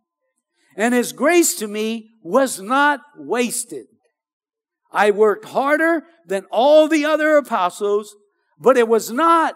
And 0.76 0.94
his 0.94 1.12
grace 1.12 1.56
to 1.56 1.68
me 1.68 2.12
was 2.24 2.60
not 2.60 3.02
wasted. 3.18 3.88
I 4.92 5.12
worked 5.12 5.46
harder 5.46 6.04
than 6.26 6.46
all 6.52 6.88
the 6.88 7.06
other 7.06 7.38
apostles, 7.38 8.16
but 8.60 8.78
it 8.78 8.88
was 8.88 9.12
not 9.12 9.56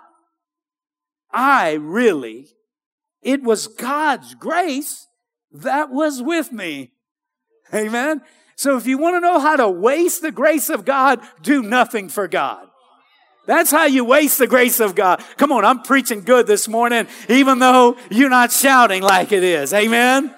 I 1.32 1.74
really. 1.74 2.48
It 3.22 3.44
was 3.44 3.68
God's 3.68 4.36
grace 4.36 5.08
that 5.52 5.92
was 5.92 6.22
with 6.22 6.52
me. 6.52 6.94
Amen. 7.74 8.22
So 8.56 8.78
if 8.78 8.88
you 8.88 8.98
want 8.98 9.16
to 9.16 9.20
know 9.20 9.40
how 9.40 9.58
to 9.58 9.68
waste 9.68 10.22
the 10.22 10.32
grace 10.32 10.70
of 10.70 10.86
God, 10.86 11.20
do 11.42 11.62
nothing 11.62 12.08
for 12.08 12.28
God. 12.28 12.68
That's 13.46 13.72
how 13.72 13.86
you 13.86 14.04
waste 14.04 14.40
the 14.40 14.48
grace 14.48 14.80
of 14.80 14.96
God. 14.96 15.24
Come 15.38 15.52
on, 15.52 15.66
I'm 15.66 15.82
preaching 15.82 16.22
good 16.22 16.48
this 16.48 16.68
morning, 16.68 17.08
even 17.30 17.60
though 17.60 17.98
you're 18.10 18.30
not 18.30 18.52
shouting 18.52 19.04
like 19.04 19.32
it 19.32 19.44
is. 19.44 19.74
Amen. 19.74 20.34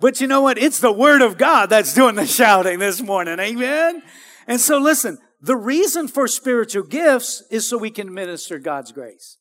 But 0.00 0.20
you 0.20 0.26
know 0.26 0.42
what? 0.42 0.58
It's 0.58 0.80
the 0.80 0.92
word 0.92 1.22
of 1.22 1.38
God 1.38 1.70
that's 1.70 1.94
doing 1.94 2.14
the 2.14 2.26
shouting 2.26 2.78
this 2.78 3.00
morning. 3.00 3.38
Amen. 3.40 4.02
And 4.46 4.60
so 4.60 4.78
listen, 4.78 5.18
the 5.40 5.56
reason 5.56 6.08
for 6.08 6.28
spiritual 6.28 6.84
gifts 6.84 7.42
is 7.50 7.68
so 7.68 7.78
we 7.78 7.90
can 7.90 8.12
minister 8.12 8.58
God's 8.58 8.92
grace. 8.92 9.38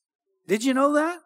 Did 0.47 0.63
you 0.63 0.73
know 0.73 0.93
that? 0.93 1.19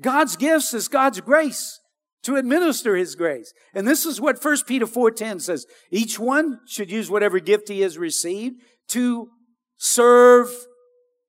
God's 0.00 0.36
gifts 0.36 0.74
is 0.74 0.88
God's 0.88 1.20
grace 1.20 1.80
to 2.22 2.36
administer 2.36 2.96
his 2.96 3.14
grace. 3.14 3.52
And 3.74 3.86
this 3.86 4.04
is 4.04 4.20
what 4.20 4.42
1 4.42 4.66
Peter 4.66 4.86
4:10 4.86 5.40
says. 5.40 5.66
Each 5.90 6.18
one 6.18 6.60
should 6.66 6.90
use 6.90 7.10
whatever 7.10 7.38
gift 7.38 7.68
he 7.68 7.80
has 7.80 7.98
received 7.98 8.56
to 8.88 9.30
serve 9.76 10.50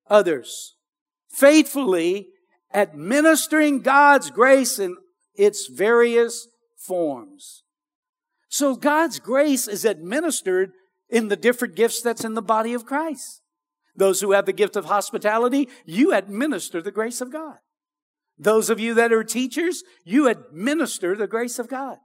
others 0.08 0.76
faithfully 1.38 2.28
administering 2.74 3.80
God's 3.80 4.30
grace 4.30 4.78
in 4.78 4.96
its 5.34 5.68
various 5.68 6.48
forms. 6.76 7.62
So 8.48 8.74
God's 8.74 9.20
grace 9.20 9.68
is 9.68 9.84
administered 9.84 10.72
in 11.08 11.28
the 11.28 11.36
different 11.36 11.76
gifts 11.76 12.02
that's 12.02 12.24
in 12.24 12.34
the 12.34 12.42
body 12.42 12.74
of 12.74 12.84
Christ. 12.84 13.40
Those 13.94 14.20
who 14.20 14.32
have 14.32 14.46
the 14.46 14.52
gift 14.52 14.76
of 14.76 14.86
hospitality, 14.86 15.68
you 15.84 16.12
administer 16.12 16.82
the 16.82 16.90
grace 16.90 17.20
of 17.20 17.32
God. 17.32 17.56
Those 18.38 18.70
of 18.70 18.78
you 18.78 18.94
that 18.94 19.12
are 19.12 19.24
teachers, 19.24 19.82
you 20.04 20.28
administer 20.28 21.16
the 21.16 21.26
grace 21.26 21.58
of 21.58 21.68
God. 21.68 21.98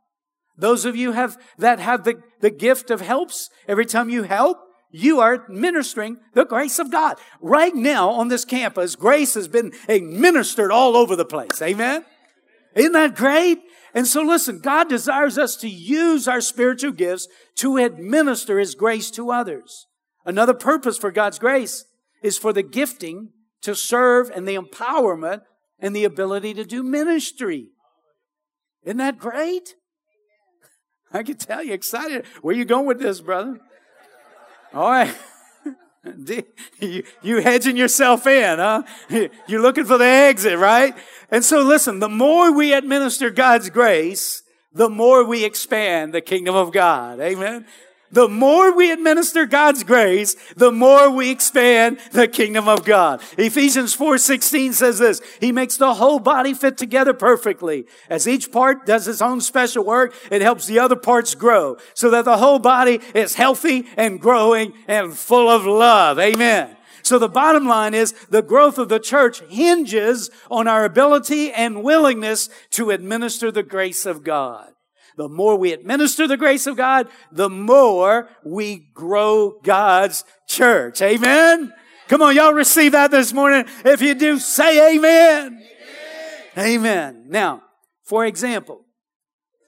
Those 0.57 0.85
of 0.85 0.95
you 0.95 1.11
have, 1.11 1.37
that 1.57 1.79
have 1.79 2.03
the, 2.03 2.21
the 2.39 2.49
gift 2.49 2.89
of 2.91 3.01
helps, 3.01 3.49
every 3.67 3.85
time 3.85 4.09
you 4.09 4.23
help, 4.23 4.57
you 4.93 5.19
are 5.19 5.33
administering 5.33 6.17
the 6.33 6.45
grace 6.45 6.77
of 6.77 6.91
God. 6.91 7.17
Right 7.41 7.73
now 7.73 8.11
on 8.11 8.27
this 8.27 8.45
campus, 8.45 8.95
grace 8.95 9.33
has 9.33 9.47
been 9.47 9.73
administered 9.89 10.71
all 10.71 10.95
over 10.95 11.15
the 11.15 11.25
place. 11.25 11.61
Amen? 11.63 12.05
Isn't 12.75 12.93
that 12.93 13.15
great? 13.15 13.59
And 13.95 14.05
so 14.05 14.21
listen, 14.21 14.59
God 14.59 14.89
desires 14.89 15.39
us 15.39 15.55
to 15.57 15.67
use 15.67 16.27
our 16.27 16.41
spiritual 16.41 16.91
gifts 16.91 17.27
to 17.55 17.77
administer 17.77 18.59
His 18.59 18.75
grace 18.75 19.09
to 19.11 19.31
others. 19.31 19.87
Another 20.25 20.53
purpose 20.53 20.97
for 20.97 21.11
God's 21.11 21.39
grace 21.39 21.85
is 22.21 22.37
for 22.37 22.53
the 22.53 22.63
gifting 22.63 23.29
to 23.63 23.75
serve 23.75 24.29
and 24.29 24.47
the 24.47 24.55
empowerment 24.55 25.41
and 25.79 25.95
the 25.95 26.05
ability 26.05 26.53
to 26.53 26.65
do 26.65 26.83
ministry. 26.83 27.69
Isn't 28.83 28.97
that 28.97 29.17
great? 29.17 29.73
I 31.11 31.23
can 31.23 31.37
tell 31.37 31.63
you 31.63 31.73
excited. 31.73 32.25
Where 32.41 32.55
you 32.55 32.65
going 32.65 32.85
with 32.85 32.99
this, 32.99 33.21
brother? 33.21 33.59
All 34.73 34.89
right. 34.89 35.15
you, 36.79 37.03
you 37.21 37.41
hedging 37.41 37.77
yourself 37.77 38.25
in, 38.27 38.59
huh? 38.59 38.83
You're 39.47 39.61
looking 39.61 39.85
for 39.85 39.97
the 39.97 40.05
exit, 40.05 40.57
right? 40.57 40.95
And 41.29 41.45
so 41.45 41.61
listen, 41.61 41.99
the 41.99 42.09
more 42.09 42.51
we 42.51 42.73
administer 42.73 43.29
God's 43.29 43.69
grace, 43.69 44.43
the 44.73 44.89
more 44.89 45.23
we 45.23 45.45
expand 45.45 46.13
the 46.13 46.21
kingdom 46.21 46.55
of 46.55 46.71
God. 46.71 47.19
Amen. 47.19 47.65
The 48.13 48.29
more 48.29 48.71
we 48.71 48.91
administer 48.91 49.47
God's 49.47 49.83
grace, 49.83 50.35
the 50.55 50.71
more 50.71 51.09
we 51.09 51.31
expand 51.31 51.97
the 52.11 52.27
kingdom 52.27 52.67
of 52.67 52.85
God. 52.85 53.23
Ephesians 53.39 53.95
4:16 53.95 54.73
says 54.73 54.99
this, 54.99 55.19
he 55.39 55.51
makes 55.51 55.77
the 55.77 55.95
whole 55.95 56.19
body 56.19 56.53
fit 56.53 56.77
together 56.77 57.13
perfectly. 57.13 57.87
As 58.11 58.27
each 58.27 58.51
part 58.51 58.85
does 58.85 59.07
its 59.07 59.19
own 59.19 59.41
special 59.41 59.83
work, 59.83 60.13
it 60.29 60.43
helps 60.43 60.67
the 60.67 60.77
other 60.77 60.95
parts 60.95 61.33
grow 61.33 61.77
so 61.95 62.11
that 62.11 62.25
the 62.25 62.37
whole 62.37 62.59
body 62.59 62.99
is 63.15 63.33
healthy 63.33 63.87
and 63.97 64.21
growing 64.21 64.73
and 64.87 65.17
full 65.17 65.49
of 65.49 65.65
love. 65.65 66.19
Amen. 66.19 66.77
So 67.01 67.17
the 67.17 67.27
bottom 67.27 67.67
line 67.67 67.95
is 67.95 68.13
the 68.29 68.43
growth 68.43 68.77
of 68.77 68.89
the 68.89 68.99
church 68.99 69.41
hinges 69.49 70.29
on 70.51 70.67
our 70.67 70.85
ability 70.85 71.51
and 71.51 71.83
willingness 71.83 72.47
to 72.71 72.91
administer 72.91 73.51
the 73.51 73.63
grace 73.63 74.05
of 74.05 74.23
God. 74.23 74.72
The 75.17 75.29
more 75.29 75.55
we 75.55 75.73
administer 75.73 76.27
the 76.27 76.37
grace 76.37 76.67
of 76.67 76.77
God, 76.77 77.07
the 77.31 77.49
more 77.49 78.29
we 78.43 78.87
grow 78.93 79.59
God's 79.63 80.23
church. 80.47 81.01
Amen? 81.01 81.73
Come 82.07 82.21
on, 82.21 82.35
y'all 82.35 82.53
receive 82.53 82.91
that 82.91 83.11
this 83.11 83.33
morning. 83.33 83.65
If 83.85 84.01
you 84.01 84.13
do, 84.15 84.39
say 84.39 84.95
amen. 84.95 85.63
Amen. 86.57 86.75
amen. 86.75 87.25
Now, 87.27 87.63
for 88.03 88.25
example, 88.25 88.85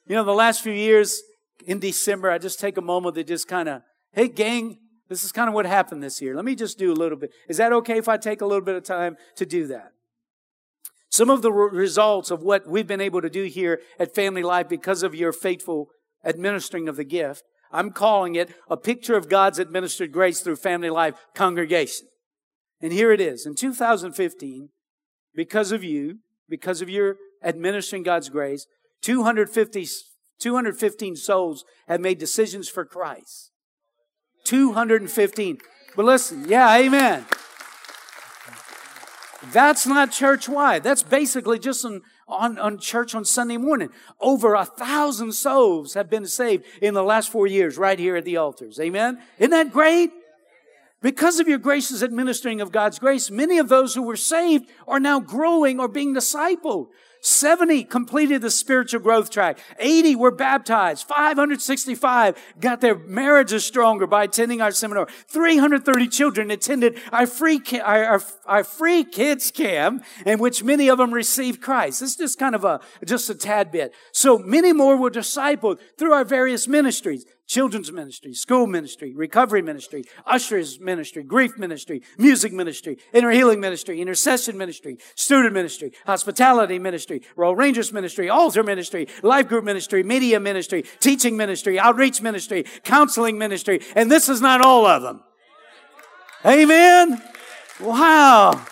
you 0.07 0.15
know, 0.15 0.23
the 0.23 0.33
last 0.33 0.61
few 0.61 0.73
years 0.73 1.21
in 1.65 1.79
December, 1.79 2.29
I 2.29 2.37
just 2.37 2.59
take 2.59 2.77
a 2.77 2.81
moment 2.81 3.15
to 3.15 3.23
just 3.23 3.47
kind 3.47 3.69
of, 3.69 3.81
hey, 4.11 4.27
gang, 4.27 4.77
this 5.09 5.23
is 5.23 5.31
kind 5.31 5.47
of 5.47 5.53
what 5.53 5.65
happened 5.65 6.03
this 6.03 6.21
year. 6.21 6.35
Let 6.35 6.45
me 6.45 6.55
just 6.55 6.77
do 6.77 6.91
a 6.91 6.93
little 6.93 7.17
bit. 7.17 7.31
Is 7.47 7.57
that 7.57 7.71
okay 7.73 7.97
if 7.97 8.07
I 8.07 8.17
take 8.17 8.41
a 8.41 8.45
little 8.45 8.63
bit 8.63 8.75
of 8.75 8.83
time 8.83 9.17
to 9.35 9.45
do 9.45 9.67
that? 9.67 9.94
Some 11.15 11.29
of 11.29 11.41
the 11.41 11.51
results 11.53 12.29
of 12.29 12.43
what 12.43 12.67
we've 12.67 12.85
been 12.85 12.99
able 12.99 13.21
to 13.21 13.29
do 13.29 13.45
here 13.45 13.79
at 13.97 14.13
Family 14.13 14.43
Life 14.43 14.67
because 14.67 15.01
of 15.01 15.15
your 15.15 15.31
faithful 15.31 15.87
administering 16.25 16.89
of 16.89 16.97
the 16.97 17.05
gift, 17.05 17.45
I'm 17.71 17.91
calling 17.91 18.35
it 18.35 18.49
a 18.69 18.75
picture 18.75 19.15
of 19.15 19.29
God's 19.29 19.57
administered 19.57 20.11
grace 20.11 20.41
through 20.41 20.57
Family 20.57 20.89
Life 20.89 21.15
congregation. 21.33 22.07
And 22.81 22.91
here 22.91 23.13
it 23.13 23.21
is. 23.21 23.45
In 23.45 23.55
2015, 23.55 24.67
because 25.33 25.71
of 25.71 25.85
you, 25.85 26.19
because 26.49 26.81
of 26.81 26.89
your 26.89 27.15
administering 27.41 28.03
God's 28.03 28.27
grace, 28.27 28.67
250, 29.01 29.87
215 30.41 31.15
souls 31.15 31.63
have 31.87 32.01
made 32.01 32.17
decisions 32.17 32.67
for 32.67 32.83
Christ. 32.83 33.51
215. 34.43 35.59
But 35.95 36.03
listen, 36.03 36.43
yeah, 36.49 36.75
amen. 36.75 37.23
That's 39.51 39.85
not 39.85 40.11
church 40.11 40.49
wide. 40.49 40.83
That's 40.83 41.03
basically 41.03 41.59
just 41.59 41.85
on, 41.85 42.01
on, 42.27 42.57
on, 42.57 42.77
church 42.77 43.15
on 43.15 43.25
Sunday 43.25 43.57
morning. 43.57 43.89
Over 44.19 44.55
a 44.55 44.65
thousand 44.65 45.33
souls 45.33 45.93
have 45.93 46.09
been 46.09 46.25
saved 46.25 46.65
in 46.81 46.93
the 46.93 47.03
last 47.03 47.29
four 47.29 47.47
years 47.47 47.77
right 47.77 47.97
here 47.97 48.15
at 48.15 48.25
the 48.25 48.37
altars. 48.37 48.79
Amen? 48.79 49.21
Isn't 49.39 49.51
that 49.51 49.71
great? 49.71 50.11
Because 51.01 51.39
of 51.39 51.47
your 51.47 51.59
gracious 51.59 52.01
administering 52.01 52.61
of 52.61 52.71
God's 52.71 52.97
grace, 52.97 53.29
many 53.29 53.59
of 53.59 53.69
those 53.69 53.93
who 53.93 54.01
were 54.01 54.15
saved 54.15 54.67
are 54.87 54.99
now 54.99 55.19
growing 55.19 55.79
or 55.79 55.87
being 55.87 56.15
discipled. 56.15 56.87
70 57.25 57.85
completed 57.85 58.41
the 58.41 58.51
spiritual 58.51 58.99
growth 58.99 59.31
track. 59.31 59.59
80 59.79 60.15
were 60.15 60.31
baptized. 60.31 61.07
565 61.07 62.37
got 62.59 62.81
their 62.81 62.97
marriages 62.97 63.65
stronger 63.65 64.05
by 64.05 64.25
attending 64.25 64.61
our 64.61 64.71
seminar. 64.71 65.07
330 65.27 66.07
children 66.07 66.51
attended 66.51 66.99
our 67.11 67.25
free, 67.25 67.61
our, 67.83 68.03
our, 68.05 68.23
our, 68.45 68.63
free 68.63 69.03
kids 69.03 69.51
camp 69.51 70.03
in 70.25 70.39
which 70.39 70.63
many 70.63 70.89
of 70.89 70.99
them 70.99 71.13
received 71.13 71.61
Christ. 71.61 71.99
This 71.99 72.11
is 72.11 72.17
just 72.17 72.39
kind 72.39 72.53
of 72.53 72.63
a, 72.63 72.79
just 73.05 73.29
a 73.29 73.35
tad 73.35 73.71
bit. 73.71 73.93
So 74.11 74.37
many 74.37 74.71
more 74.71 74.95
were 74.95 75.11
discipled 75.11 75.79
through 75.97 76.13
our 76.13 76.25
various 76.25 76.67
ministries. 76.67 77.25
Children's 77.47 77.91
ministry, 77.91 78.33
school 78.33 78.67
ministry, 78.67 79.13
recovery 79.13 79.61
ministry, 79.61 80.03
ushers 80.25 80.79
ministry, 80.79 81.23
grief 81.23 81.57
ministry, 81.57 82.01
music 82.17 82.51
ministry, 82.51 82.97
inner 83.13 83.31
healing 83.31 83.59
ministry, 83.59 84.01
intercession 84.01 84.57
ministry, 84.57 84.97
student 85.15 85.53
ministry, 85.53 85.91
hospitality 86.05 86.79
ministry, 86.79 87.21
Royal 87.35 87.55
Rangers 87.55 87.93
ministry, 87.93 88.29
altar 88.29 88.63
ministry, 88.63 89.07
life 89.21 89.47
group 89.47 89.63
ministry, 89.63 90.03
media 90.03 90.39
ministry, 90.39 90.83
teaching 90.99 91.37
ministry, 91.37 91.79
outreach 91.79 92.21
ministry, 92.21 92.65
counseling 92.83 93.37
ministry, 93.37 93.79
and 93.95 94.11
this 94.11 94.29
is 94.29 94.41
not 94.41 94.61
all 94.61 94.85
of 94.85 95.03
them. 95.03 95.23
Amen. 96.45 97.21
Wow. 97.79 98.65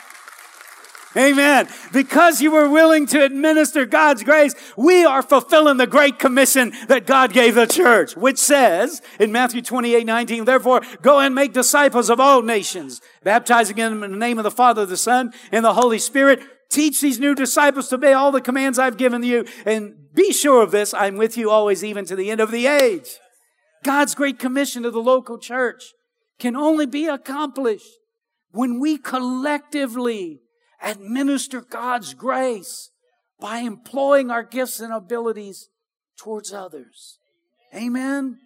Amen. 1.15 1.67
Because 1.91 2.41
you 2.41 2.51
were 2.51 2.67
willing 2.69 3.05
to 3.07 3.23
administer 3.23 3.85
God's 3.85 4.23
grace, 4.23 4.55
we 4.75 5.05
are 5.05 5.21
fulfilling 5.21 5.77
the 5.77 5.85
great 5.85 6.17
commission 6.17 6.73
that 6.87 7.05
God 7.05 7.33
gave 7.33 7.55
the 7.55 7.67
church, 7.67 8.17
which 8.17 8.39
says 8.39 9.01
in 9.19 9.31
Matthew 9.31 9.61
28, 9.61 10.05
19, 10.05 10.45
therefore 10.45 10.81
go 11.01 11.19
and 11.19 11.35
make 11.35 11.53
disciples 11.53 12.09
of 12.09 12.19
all 12.19 12.41
nations, 12.41 12.99
baptizing 13.23 13.75
them 13.75 14.03
in 14.03 14.11
the 14.11 14.17
name 14.17 14.39
of 14.39 14.43
the 14.43 14.51
Father, 14.51 14.85
the 14.85 14.97
Son, 14.97 15.33
and 15.51 15.63
the 15.63 15.73
Holy 15.73 15.99
Spirit. 15.99 16.41
Teach 16.69 17.01
these 17.01 17.19
new 17.19 17.35
disciples 17.35 17.89
to 17.89 17.95
obey 17.95 18.13
all 18.13 18.31
the 18.31 18.41
commands 18.41 18.79
I've 18.79 18.97
given 18.97 19.21
you. 19.21 19.45
And 19.65 19.93
be 20.15 20.33
sure 20.33 20.63
of 20.63 20.71
this, 20.71 20.93
I'm 20.93 21.17
with 21.17 21.37
you 21.37 21.51
always, 21.51 21.83
even 21.83 22.05
to 22.05 22.15
the 22.15 22.31
end 22.31 22.41
of 22.41 22.49
the 22.49 22.65
age. 22.65 23.19
God's 23.83 24.15
great 24.15 24.39
commission 24.39 24.81
to 24.83 24.89
the 24.89 25.01
local 25.01 25.37
church 25.37 25.93
can 26.39 26.55
only 26.55 26.87
be 26.87 27.05
accomplished 27.05 27.91
when 28.51 28.79
we 28.79 28.97
collectively 28.97 30.42
administer 30.83 31.61
God's 31.61 32.13
grace 32.13 32.91
by 33.39 33.59
employing 33.59 34.29
our 34.29 34.43
gifts 34.43 34.79
and 34.79 34.93
abilities 34.93 35.69
towards 36.17 36.53
others. 36.53 37.17
Amen. 37.73 38.37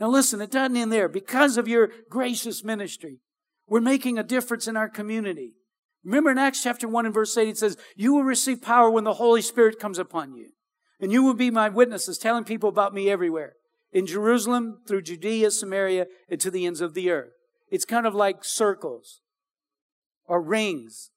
Now 0.00 0.08
listen, 0.08 0.40
it 0.40 0.50
doesn't 0.50 0.76
end 0.76 0.92
there. 0.92 1.08
Because 1.08 1.56
of 1.56 1.68
your 1.68 1.90
gracious 2.10 2.64
ministry, 2.64 3.20
we're 3.68 3.80
making 3.80 4.18
a 4.18 4.24
difference 4.24 4.66
in 4.66 4.76
our 4.76 4.88
community. 4.88 5.54
Remember 6.04 6.30
in 6.30 6.38
Acts 6.38 6.62
chapter 6.62 6.86
1 6.86 7.06
and 7.06 7.14
verse 7.14 7.36
8, 7.36 7.48
it 7.48 7.58
says, 7.58 7.78
You 7.96 8.12
will 8.12 8.24
receive 8.24 8.60
power 8.60 8.90
when 8.90 9.04
the 9.04 9.14
Holy 9.14 9.40
Spirit 9.40 9.78
comes 9.78 9.98
upon 9.98 10.34
you. 10.34 10.50
And 11.00 11.10
you 11.10 11.22
will 11.22 11.34
be 11.34 11.50
my 11.50 11.68
witnesses, 11.68 12.18
telling 12.18 12.44
people 12.44 12.68
about 12.68 12.94
me 12.94 13.10
everywhere. 13.10 13.54
In 13.92 14.06
Jerusalem, 14.06 14.80
through 14.86 15.02
Judea, 15.02 15.50
Samaria, 15.50 16.06
and 16.28 16.40
to 16.40 16.50
the 16.50 16.66
ends 16.66 16.80
of 16.80 16.94
the 16.94 17.10
earth. 17.10 17.32
It's 17.70 17.84
kind 17.84 18.06
of 18.06 18.14
like 18.14 18.44
circles 18.44 19.20
or 20.26 20.42
rings. 20.42 21.10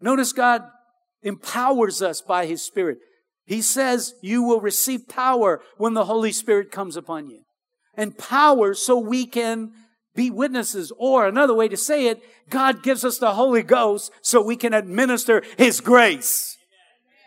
Notice 0.00 0.32
God 0.32 0.62
empowers 1.22 2.02
us 2.02 2.20
by 2.20 2.46
His 2.46 2.62
Spirit. 2.62 2.98
He 3.44 3.62
says 3.62 4.14
you 4.22 4.42
will 4.42 4.60
receive 4.60 5.08
power 5.08 5.60
when 5.76 5.94
the 5.94 6.04
Holy 6.04 6.32
Spirit 6.32 6.70
comes 6.70 6.96
upon 6.96 7.28
you. 7.28 7.42
And 7.96 8.18
power 8.18 8.74
so 8.74 8.98
we 8.98 9.26
can 9.26 9.72
be 10.14 10.30
witnesses. 10.30 10.92
Or 10.98 11.26
another 11.26 11.54
way 11.54 11.68
to 11.68 11.76
say 11.76 12.08
it, 12.08 12.22
God 12.50 12.82
gives 12.82 13.04
us 13.04 13.18
the 13.18 13.34
Holy 13.34 13.62
Ghost 13.62 14.10
so 14.20 14.42
we 14.42 14.56
can 14.56 14.74
administer 14.74 15.42
His 15.56 15.80
grace. 15.80 16.56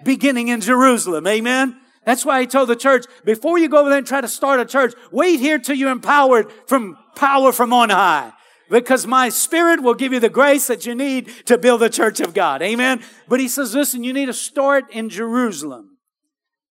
Beginning 0.03 0.49
in 0.49 0.61
Jerusalem. 0.61 1.25
Amen. 1.27 1.79
That's 2.05 2.25
why 2.25 2.41
he 2.41 2.47
told 2.47 2.69
the 2.69 2.75
church, 2.75 3.05
before 3.25 3.59
you 3.59 3.67
go 3.67 3.81
over 3.81 3.89
there 3.89 3.97
and 3.97 4.07
try 4.07 4.21
to 4.21 4.27
start 4.27 4.59
a 4.59 4.65
church, 4.65 4.93
wait 5.11 5.39
here 5.39 5.59
till 5.59 5.75
you're 5.75 5.91
empowered 5.91 6.51
from 6.65 6.97
power 7.15 7.51
from 7.51 7.73
on 7.73 7.89
high 7.89 8.31
because 8.69 9.07
my 9.07 9.29
spirit 9.29 9.81
will 9.81 9.93
give 9.93 10.13
you 10.13 10.19
the 10.19 10.29
grace 10.29 10.67
that 10.67 10.85
you 10.85 10.95
need 10.95 11.29
to 11.45 11.57
build 11.57 11.81
the 11.81 11.89
church 11.89 12.19
of 12.19 12.33
God. 12.33 12.61
Amen. 12.61 13.03
But 13.27 13.39
he 13.39 13.47
says, 13.47 13.73
listen, 13.73 14.03
you 14.03 14.13
need 14.13 14.27
to 14.27 14.33
start 14.33 14.91
in 14.91 15.09
Jerusalem. 15.09 15.97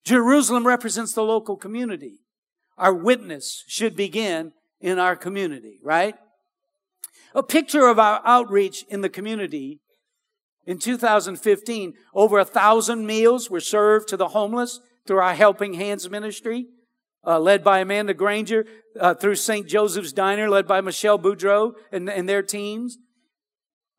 Jerusalem 0.04 0.66
represents 0.66 1.12
the 1.12 1.22
local 1.22 1.56
community. 1.56 2.20
Our 2.78 2.94
witness 2.94 3.64
should 3.66 3.96
begin 3.96 4.52
in 4.80 4.98
our 4.98 5.16
community, 5.16 5.80
right? 5.82 6.14
A 7.34 7.42
picture 7.42 7.86
of 7.86 7.98
our 7.98 8.22
outreach 8.24 8.84
in 8.88 9.00
the 9.00 9.08
community. 9.08 9.80
In 10.66 10.78
2015, 10.78 11.94
over 12.14 12.38
a 12.38 12.44
thousand 12.44 13.06
meals 13.06 13.50
were 13.50 13.60
served 13.60 14.08
to 14.08 14.16
the 14.16 14.28
homeless 14.28 14.80
through 15.06 15.18
our 15.18 15.34
Helping 15.34 15.74
Hands 15.74 16.08
ministry 16.08 16.66
uh, 17.28 17.38
led 17.38 17.62
by 17.62 17.80
Amanda 17.80 18.14
Granger, 18.14 18.64
uh, 18.98 19.14
through 19.14 19.36
St. 19.36 19.68
Joseph's 19.68 20.12
Diner, 20.12 20.48
led 20.48 20.66
by 20.66 20.80
Michelle 20.80 21.18
Boudreau 21.18 21.74
and, 21.92 22.08
and 22.08 22.28
their 22.28 22.42
teams. 22.42 22.98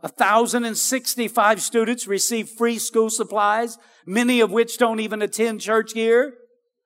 1,065 0.02 1.62
students 1.62 2.08
receive 2.08 2.50
free 2.50 2.80
school 2.80 3.10
supplies, 3.10 3.78
many 4.06 4.40
of 4.40 4.50
which 4.50 4.78
don't 4.78 5.00
even 5.00 5.22
attend 5.22 5.62
church 5.62 5.94
here, 5.94 6.34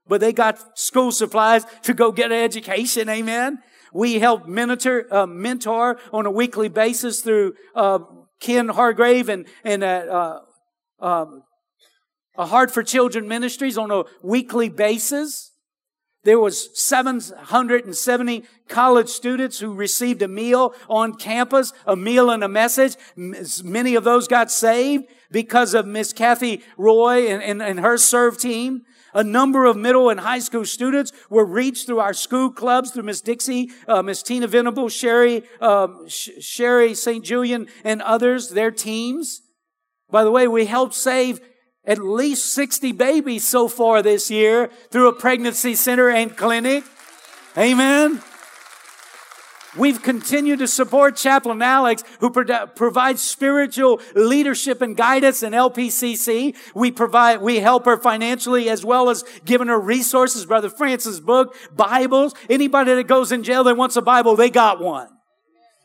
but 0.08 0.20
they 0.20 0.34
got 0.34 0.78
school 0.78 1.12
supplies 1.12 1.64
to 1.84 1.94
go 1.94 2.12
get 2.12 2.32
an 2.32 2.40
education. 2.40 3.08
Amen. 3.08 3.60
We 3.94 4.20
help 4.20 4.48
mentor, 4.48 5.06
uh, 5.14 5.28
mentor 5.28 6.00
on 6.12 6.26
a 6.26 6.32
weekly 6.32 6.68
basis 6.68 7.22
through 7.22 7.54
uh, 7.76 8.00
Ken 8.42 8.68
Hargrave 8.68 9.30
and, 9.30 9.46
and 9.64 9.84
uh, 9.84 9.88
uh 9.88 10.40
um, 11.00 11.44
a 12.38 12.46
Heart 12.46 12.72
for 12.72 12.82
Children 12.82 13.28
Ministries 13.28 13.78
on 13.78 13.92
a 13.92 14.04
weekly 14.24 14.70
basis. 14.70 15.53
There 16.24 16.40
was 16.40 16.70
770 16.80 18.44
college 18.70 19.10
students 19.10 19.60
who 19.60 19.74
received 19.74 20.22
a 20.22 20.28
meal 20.28 20.74
on 20.90 21.16
campus, 21.16 21.74
a 21.86 21.98
meal 21.98 22.30
and 22.30 22.44
a 22.44 22.48
message. 22.48 22.96
Many 23.18 23.96
of 23.96 24.06
those 24.06 24.30
got 24.30 24.50
saved 24.50 25.06
because 25.32 25.74
of 25.74 25.86
Miss 25.86 26.14
Kathy 26.14 26.64
Roy 26.78 27.28
and, 27.28 27.44
and, 27.44 27.62
and, 27.62 27.80
her 27.82 27.98
serve 27.98 28.38
team. 28.38 28.84
A 29.14 29.24
number 29.24 29.66
of 29.66 29.76
middle 29.76 30.10
and 30.10 30.20
high 30.20 30.40
school 30.40 30.66
students 30.66 31.12
were 31.30 31.46
reached 31.46 31.88
through 31.88 32.00
our 32.00 32.14
school 32.14 32.50
clubs, 32.50 32.92
through 32.92 33.04
Miss 33.04 33.20
Dixie, 33.20 33.70
uh, 33.88 34.02
Miss 34.02 34.24
Tina 34.24 34.48
Venable, 34.48 34.90
Sherry, 34.90 35.44
um, 35.60 36.08
Sherry 36.08 36.96
St. 36.96 37.24
Julian, 37.24 37.68
and 37.84 38.02
others, 38.02 38.50
their 38.50 38.72
teams. 38.72 39.42
By 40.10 40.24
the 40.24 40.32
way, 40.32 40.48
we 40.48 40.66
helped 40.66 40.96
save 40.96 41.42
at 41.86 42.00
least 42.00 42.54
60 42.54 42.92
babies 42.94 43.46
so 43.46 43.68
far 43.68 44.02
this 44.02 44.32
year 44.32 44.70
through 44.90 45.10
a 45.10 45.14
pregnancy 45.14 45.76
center 45.76 46.10
and 46.10 46.36
clinic. 46.36 46.84
Amen. 47.58 48.22
We've 49.76 50.02
continued 50.02 50.60
to 50.60 50.68
support 50.68 51.16
Chaplain 51.16 51.62
Alex, 51.62 52.04
who 52.20 52.30
pro- 52.30 52.68
provides 52.68 53.24
spiritual 53.24 54.02
leadership 54.14 54.82
and 54.84 54.96
guidance 54.96 55.42
in 55.42 55.54
LPCC. 55.54 56.56
We 56.76 56.92
provide, 56.92 57.42
we 57.42 57.58
help 57.58 57.86
her 57.86 57.98
financially 57.98 58.70
as 58.70 58.86
well 58.86 59.10
as 59.10 59.24
giving 59.46 59.68
her 59.68 59.80
resources. 59.80 60.46
Brother 60.46 60.70
Francis' 60.70 61.20
book, 61.20 61.56
Bibles. 61.76 62.36
Anybody 62.50 62.94
that 62.94 63.08
goes 63.08 63.32
in 63.32 63.44
jail 63.44 63.64
that 63.64 63.76
wants 63.76 63.96
a 63.96 64.02
Bible, 64.02 64.36
they 64.36 64.52
got 64.52 64.80
one. 64.80 65.10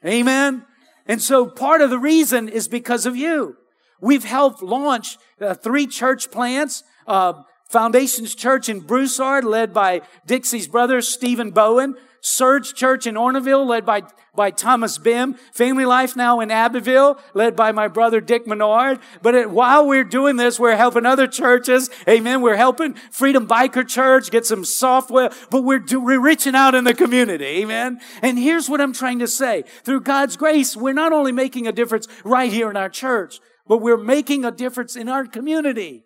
Amen. 0.05 0.67
And 1.07 1.23
so 1.23 1.47
part 1.47 1.81
of 1.81 1.89
the 1.89 1.99
reason 1.99 2.49
is 2.49 2.69
because 2.69 3.07
of 3.07 3.17
you. 3.17 3.57
We've 4.01 4.25
helped 4.25 4.63
launch 4.63 5.19
uh, 5.41 5.55
three 5.55 5.87
church 5.87 6.31
plants. 6.31 6.85
Uh, 7.07 7.43
Foundations 7.69 8.35
Church 8.35 8.71
in 8.71 8.81
Broussard, 8.81 9.45
led 9.45 9.75
by 9.75 10.01
Dixie's 10.27 10.67
brother, 10.67 11.03
Stephen 11.03 11.51
Bowen. 11.51 11.97
Surge 12.21 12.75
Church 12.75 13.07
in 13.07 13.15
Orneville, 13.15 13.67
led 13.67 13.85
by, 13.87 14.03
by 14.35 14.51
Thomas 14.51 14.99
Bim. 14.99 15.35
Family 15.53 15.85
Life 15.85 16.17
now 16.17 16.41
in 16.41 16.51
Abbeville, 16.51 17.19
led 17.35 17.55
by 17.55 17.71
my 17.73 17.87
brother 17.87 18.21
Dick 18.21 18.47
Menard. 18.47 18.99
But 19.23 19.35
it, 19.35 19.51
while 19.51 19.87
we're 19.87 20.03
doing 20.05 20.37
this, 20.37 20.59
we're 20.59 20.77
helping 20.77 21.07
other 21.07 21.27
churches. 21.27 21.91
Amen. 22.09 22.41
We're 22.41 22.57
helping 22.57 22.95
Freedom 22.95 23.47
Biker 23.47 23.87
Church 23.87 24.31
get 24.31 24.47
some 24.47 24.65
software, 24.65 25.31
but 25.51 25.63
we're, 25.63 25.79
do, 25.79 26.01
we're 26.01 26.21
reaching 26.21 26.55
out 26.55 26.75
in 26.75 26.85
the 26.85 26.95
community. 26.95 27.45
Amen. 27.45 28.01
And 28.21 28.39
here's 28.39 28.69
what 28.69 28.81
I'm 28.81 28.93
trying 28.93 29.21
to 29.21 29.29
say. 29.29 29.63
Through 29.85 30.01
God's 30.01 30.37
grace, 30.37 30.77
we're 30.77 30.95
not 30.95 31.13
only 31.13 31.33
making 31.33 31.67
a 31.67 31.73
difference 31.73 32.09
right 32.25 32.53
here 32.53 32.71
in 32.71 32.77
our 32.77 32.89
church, 32.89 33.41
but 33.69 33.79
we're 33.79 33.97
making 33.97 34.45
a 34.45 34.51
difference 34.51 34.97
in 34.97 35.09
our 35.09 35.27
community. 35.27 36.05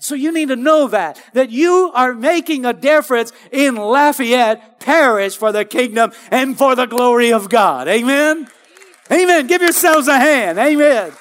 So 0.00 0.14
you 0.14 0.32
need 0.32 0.48
to 0.48 0.56
know 0.56 0.86
that, 0.88 1.20
that 1.32 1.50
you 1.50 1.90
are 1.94 2.14
making 2.14 2.64
a 2.64 2.72
difference 2.72 3.32
in 3.50 3.74
Lafayette 3.74 4.78
Parish 4.78 5.36
for 5.36 5.50
the 5.50 5.64
kingdom 5.64 6.12
and 6.30 6.56
for 6.56 6.76
the 6.76 6.86
glory 6.86 7.32
of 7.32 7.48
God. 7.48 7.88
Amen? 7.88 8.48
Amen. 9.10 9.46
Give 9.46 9.62
yourselves 9.62 10.06
a 10.06 10.18
hand. 10.18 10.58
Amen. 10.58 11.12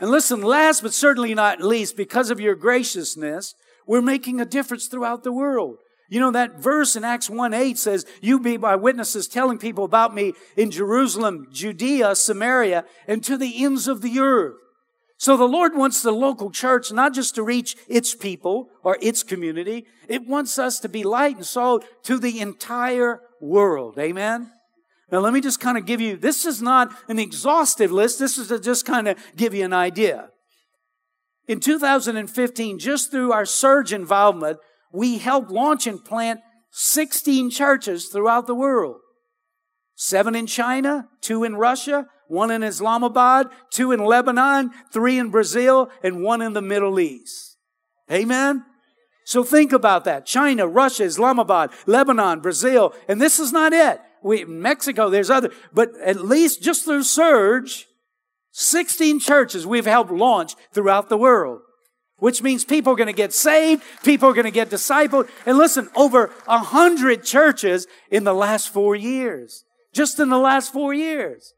And 0.00 0.10
listen, 0.10 0.42
last 0.42 0.82
but 0.82 0.92
certainly 0.92 1.34
not 1.34 1.62
least, 1.62 1.96
because 1.96 2.30
of 2.30 2.40
your 2.40 2.54
graciousness, 2.54 3.54
we're 3.86 4.02
making 4.02 4.40
a 4.40 4.44
difference 4.44 4.88
throughout 4.88 5.22
the 5.22 5.32
world. 5.32 5.78
You 6.08 6.20
know, 6.20 6.30
that 6.30 6.60
verse 6.60 6.94
in 6.94 7.04
Acts 7.04 7.28
1 7.28 7.52
8 7.52 7.78
says, 7.78 8.06
You 8.20 8.38
be 8.38 8.58
my 8.58 8.76
witnesses 8.76 9.26
telling 9.26 9.58
people 9.58 9.84
about 9.84 10.14
me 10.14 10.34
in 10.56 10.70
Jerusalem, 10.70 11.48
Judea, 11.50 12.14
Samaria, 12.14 12.84
and 13.08 13.24
to 13.24 13.36
the 13.36 13.64
ends 13.64 13.88
of 13.88 14.02
the 14.02 14.20
earth. 14.20 14.54
So 15.18 15.36
the 15.36 15.48
Lord 15.48 15.74
wants 15.74 16.02
the 16.02 16.12
local 16.12 16.50
church 16.50 16.92
not 16.92 17.14
just 17.14 17.34
to 17.36 17.42
reach 17.42 17.74
its 17.88 18.14
people 18.14 18.68
or 18.82 18.98
its 19.00 19.22
community, 19.22 19.86
it 20.08 20.26
wants 20.26 20.58
us 20.58 20.78
to 20.80 20.88
be 20.88 21.02
light 21.02 21.36
and 21.36 21.46
salt 21.46 21.84
to 22.04 22.18
the 22.18 22.40
entire 22.40 23.20
world. 23.40 23.98
Amen? 23.98 24.52
Now 25.10 25.20
let 25.20 25.32
me 25.32 25.40
just 25.40 25.60
kind 25.60 25.78
of 25.78 25.86
give 25.86 26.00
you, 26.00 26.16
this 26.16 26.44
is 26.44 26.60
not 26.60 26.92
an 27.08 27.18
exhaustive 27.18 27.92
list, 27.92 28.18
this 28.18 28.36
is 28.36 28.48
to 28.48 28.60
just 28.60 28.84
kind 28.84 29.08
of 29.08 29.18
give 29.36 29.54
you 29.54 29.64
an 29.64 29.72
idea. 29.72 30.30
In 31.48 31.60
2015, 31.60 32.78
just 32.78 33.10
through 33.10 33.32
our 33.32 33.46
surge 33.46 33.92
involvement, 33.92 34.58
we 34.92 35.18
helped 35.18 35.50
launch 35.50 35.86
and 35.86 36.04
plant 36.04 36.40
16 36.70 37.50
churches 37.50 38.08
throughout 38.08 38.46
the 38.46 38.54
world. 38.54 38.96
Seven 39.94 40.34
in 40.34 40.46
China, 40.46 41.08
two 41.20 41.42
in 41.44 41.56
Russia, 41.56 42.06
one 42.28 42.50
in 42.50 42.62
Islamabad, 42.62 43.48
two 43.70 43.92
in 43.92 44.04
Lebanon, 44.04 44.70
three 44.92 45.18
in 45.18 45.30
Brazil, 45.30 45.90
and 46.02 46.22
one 46.22 46.42
in 46.42 46.52
the 46.52 46.62
Middle 46.62 47.00
East. 47.00 47.56
Amen? 48.10 48.64
So 49.24 49.42
think 49.42 49.72
about 49.72 50.04
that. 50.04 50.26
China, 50.26 50.66
Russia, 50.66 51.04
Islamabad, 51.04 51.70
Lebanon, 51.86 52.40
Brazil, 52.40 52.94
and 53.08 53.20
this 53.20 53.40
is 53.40 53.52
not 53.52 53.72
it. 53.72 54.00
We, 54.22 54.44
Mexico, 54.44 55.08
there's 55.08 55.30
other, 55.30 55.50
but 55.72 55.90
at 56.00 56.24
least 56.24 56.62
just 56.62 56.84
through 56.84 57.04
Surge, 57.04 57.86
16 58.52 59.20
churches 59.20 59.66
we've 59.66 59.86
helped 59.86 60.10
launch 60.10 60.54
throughout 60.72 61.08
the 61.08 61.18
world. 61.18 61.60
Which 62.18 62.42
means 62.42 62.64
people 62.64 62.92
are 62.92 62.96
going 62.96 63.08
to 63.08 63.12
get 63.12 63.34
saved, 63.34 63.82
people 64.02 64.28
are 64.30 64.34
going 64.34 64.44
to 64.44 64.50
get 64.50 64.70
discipled. 64.70 65.28
And 65.44 65.58
listen, 65.58 65.90
over 65.94 66.32
a 66.48 66.58
hundred 66.58 67.24
churches 67.24 67.86
in 68.10 68.24
the 68.24 68.32
last 68.32 68.70
four 68.70 68.94
years. 68.94 69.64
Just 69.92 70.18
in 70.18 70.30
the 70.30 70.38
last 70.38 70.72
four 70.72 70.94
years. 70.94 71.52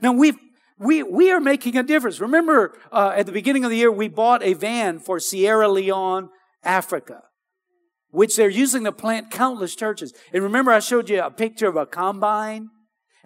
Now 0.00 0.12
we've 0.12 0.36
we, 0.78 1.02
we 1.02 1.30
are 1.30 1.40
making 1.40 1.76
a 1.76 1.82
difference. 1.82 2.20
Remember, 2.20 2.76
uh, 2.92 3.12
at 3.16 3.24
the 3.26 3.32
beginning 3.32 3.64
of 3.64 3.70
the 3.70 3.76
year, 3.76 3.90
we 3.90 4.08
bought 4.08 4.42
a 4.42 4.52
van 4.52 4.98
for 4.98 5.18
Sierra 5.18 5.68
Leone, 5.68 6.28
Africa, 6.62 7.22
which 8.10 8.36
they're 8.36 8.50
using 8.50 8.84
to 8.84 8.92
plant 8.92 9.30
countless 9.30 9.74
churches. 9.74 10.12
And 10.34 10.42
remember, 10.42 10.72
I 10.72 10.80
showed 10.80 11.08
you 11.08 11.22
a 11.22 11.30
picture 11.30 11.66
of 11.66 11.76
a 11.76 11.86
combine? 11.86 12.68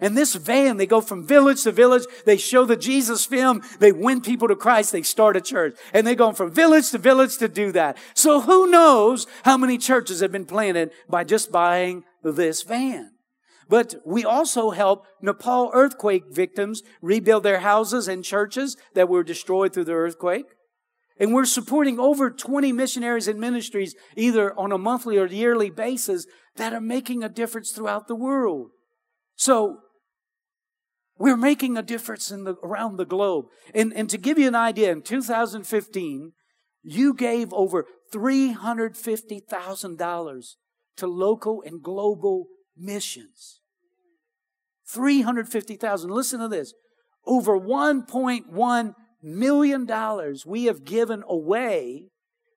And 0.01 0.17
this 0.17 0.33
van, 0.33 0.77
they 0.77 0.87
go 0.87 0.99
from 0.99 1.27
village 1.27 1.63
to 1.63 1.71
village. 1.71 2.03
They 2.25 2.35
show 2.35 2.65
the 2.65 2.75
Jesus 2.75 3.23
film. 3.23 3.61
They 3.79 3.91
win 3.91 4.21
people 4.21 4.47
to 4.47 4.55
Christ. 4.55 4.91
They 4.91 5.03
start 5.03 5.37
a 5.37 5.41
church. 5.41 5.77
And 5.93 6.05
they 6.07 6.15
go 6.15 6.31
from 6.31 6.51
village 6.51 6.89
to 6.89 6.97
village 6.97 7.37
to 7.37 7.47
do 7.47 7.71
that. 7.73 7.97
So 8.15 8.41
who 8.41 8.69
knows 8.69 9.27
how 9.43 9.57
many 9.57 9.77
churches 9.77 10.19
have 10.21 10.31
been 10.31 10.45
planted 10.45 10.89
by 11.07 11.23
just 11.23 11.51
buying 11.51 12.03
this 12.23 12.63
van? 12.63 13.11
But 13.69 13.95
we 14.03 14.25
also 14.25 14.71
help 14.71 15.05
Nepal 15.21 15.69
earthquake 15.71 16.23
victims 16.31 16.81
rebuild 17.01 17.43
their 17.43 17.59
houses 17.59 18.07
and 18.07 18.23
churches 18.23 18.75
that 18.95 19.07
were 19.07 19.23
destroyed 19.23 19.71
through 19.71 19.85
the 19.85 19.93
earthquake. 19.93 20.47
And 21.19 21.31
we're 21.31 21.45
supporting 21.45 21.99
over 21.99 22.31
20 22.31 22.71
missionaries 22.71 23.27
and 23.27 23.39
ministries, 23.39 23.93
either 24.17 24.59
on 24.59 24.71
a 24.71 24.77
monthly 24.79 25.19
or 25.19 25.27
yearly 25.27 25.69
basis, 25.69 26.25
that 26.55 26.73
are 26.73 26.81
making 26.81 27.23
a 27.23 27.29
difference 27.29 27.71
throughout 27.71 28.07
the 28.07 28.15
world. 28.15 28.71
So, 29.35 29.77
we're 31.21 31.37
making 31.37 31.77
a 31.77 31.83
difference 31.83 32.29
the, 32.29 32.55
around 32.63 32.97
the 32.97 33.05
globe. 33.05 33.45
And, 33.75 33.93
and 33.93 34.09
to 34.09 34.17
give 34.17 34.39
you 34.39 34.47
an 34.47 34.55
idea, 34.55 34.91
in 34.91 35.03
2015, 35.03 36.31
you 36.81 37.13
gave 37.13 37.53
over 37.53 37.85
$350,000 38.11 40.55
to 40.97 41.07
local 41.07 41.61
and 41.63 41.83
global 41.83 42.47
missions. 42.75 43.61
350,000. 44.89 46.09
Listen 46.09 46.39
to 46.39 46.47
this. 46.47 46.73
Over 47.27 47.59
1.1 47.59 48.95
million 49.21 49.85
dollars 49.85 50.47
we 50.47 50.65
have 50.65 50.83
given 50.83 51.23
away 51.29 52.07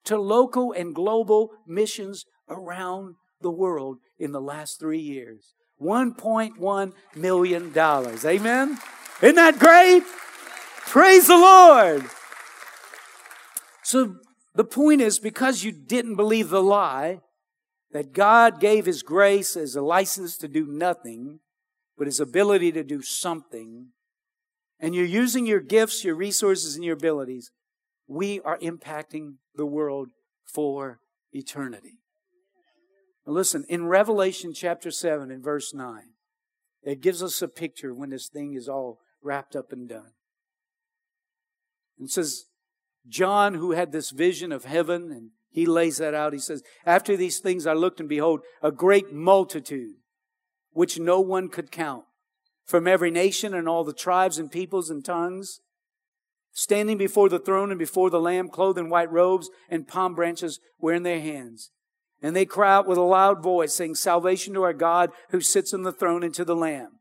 to 0.04 0.18
local 0.18 0.72
and 0.72 0.94
global 0.94 1.50
missions 1.66 2.24
around 2.48 3.16
the 3.42 3.50
world 3.50 3.98
in 4.18 4.32
the 4.32 4.40
last 4.40 4.80
3 4.80 4.98
years. 4.98 5.52
1.1 5.80 6.92
million 7.14 7.72
dollars. 7.72 8.24
Amen. 8.24 8.78
Isn't 9.22 9.36
that 9.36 9.58
great? 9.58 10.02
Praise 10.86 11.26
the 11.26 11.36
Lord. 11.36 12.04
So 13.82 14.16
the 14.54 14.64
point 14.64 15.00
is 15.00 15.18
because 15.18 15.64
you 15.64 15.72
didn't 15.72 16.16
believe 16.16 16.48
the 16.48 16.62
lie 16.62 17.20
that 17.92 18.12
God 18.12 18.60
gave 18.60 18.86
his 18.86 19.02
grace 19.02 19.56
as 19.56 19.76
a 19.76 19.82
license 19.82 20.36
to 20.38 20.48
do 20.48 20.66
nothing, 20.66 21.40
but 21.96 22.06
his 22.06 22.20
ability 22.20 22.72
to 22.72 22.82
do 22.82 23.02
something, 23.02 23.88
and 24.80 24.94
you're 24.94 25.04
using 25.04 25.46
your 25.46 25.60
gifts, 25.60 26.04
your 26.04 26.16
resources, 26.16 26.74
and 26.74 26.84
your 26.84 26.94
abilities, 26.94 27.50
we 28.06 28.40
are 28.40 28.58
impacting 28.58 29.34
the 29.54 29.66
world 29.66 30.08
for 30.44 30.98
eternity. 31.32 31.98
Listen, 33.26 33.64
in 33.68 33.86
Revelation 33.86 34.52
chapter 34.52 34.90
7 34.90 35.30
and 35.30 35.42
verse 35.42 35.72
9, 35.72 36.02
it 36.82 37.00
gives 37.00 37.22
us 37.22 37.40
a 37.40 37.48
picture 37.48 37.94
when 37.94 38.10
this 38.10 38.28
thing 38.28 38.54
is 38.54 38.68
all 38.68 38.98
wrapped 39.22 39.56
up 39.56 39.72
and 39.72 39.88
done. 39.88 40.12
It 41.98 42.10
says, 42.10 42.44
John, 43.08 43.54
who 43.54 43.72
had 43.72 43.92
this 43.92 44.10
vision 44.10 44.52
of 44.52 44.64
heaven, 44.64 45.10
and 45.10 45.30
he 45.50 45.66
lays 45.66 45.98
that 45.98 46.14
out. 46.14 46.32
He 46.32 46.38
says, 46.38 46.62
After 46.84 47.16
these 47.16 47.38
things 47.38 47.66
I 47.66 47.72
looked, 47.72 48.00
and 48.00 48.08
behold, 48.08 48.40
a 48.62 48.72
great 48.72 49.12
multitude 49.12 49.96
which 50.72 50.98
no 50.98 51.20
one 51.20 51.48
could 51.48 51.70
count, 51.70 52.04
from 52.66 52.88
every 52.88 53.10
nation 53.10 53.54
and 53.54 53.68
all 53.68 53.84
the 53.84 53.92
tribes 53.92 54.38
and 54.38 54.50
peoples 54.50 54.90
and 54.90 55.04
tongues, 55.04 55.60
standing 56.52 56.98
before 56.98 57.28
the 57.28 57.38
throne 57.38 57.70
and 57.70 57.78
before 57.78 58.10
the 58.10 58.20
Lamb, 58.20 58.48
clothed 58.48 58.78
in 58.78 58.90
white 58.90 59.10
robes 59.10 59.48
and 59.68 59.88
palm 59.88 60.14
branches 60.14 60.60
were 60.78 60.92
in 60.92 61.04
their 61.04 61.20
hands. 61.20 61.70
And 62.22 62.34
they 62.34 62.46
cry 62.46 62.74
out 62.74 62.86
with 62.86 62.98
a 62.98 63.02
loud 63.02 63.42
voice, 63.42 63.74
saying, 63.74 63.96
Salvation 63.96 64.54
to 64.54 64.62
our 64.62 64.72
God 64.72 65.10
who 65.30 65.40
sits 65.40 65.74
on 65.74 65.82
the 65.82 65.92
throne 65.92 66.22
and 66.22 66.34
to 66.34 66.44
the 66.44 66.56
Lamb. 66.56 67.00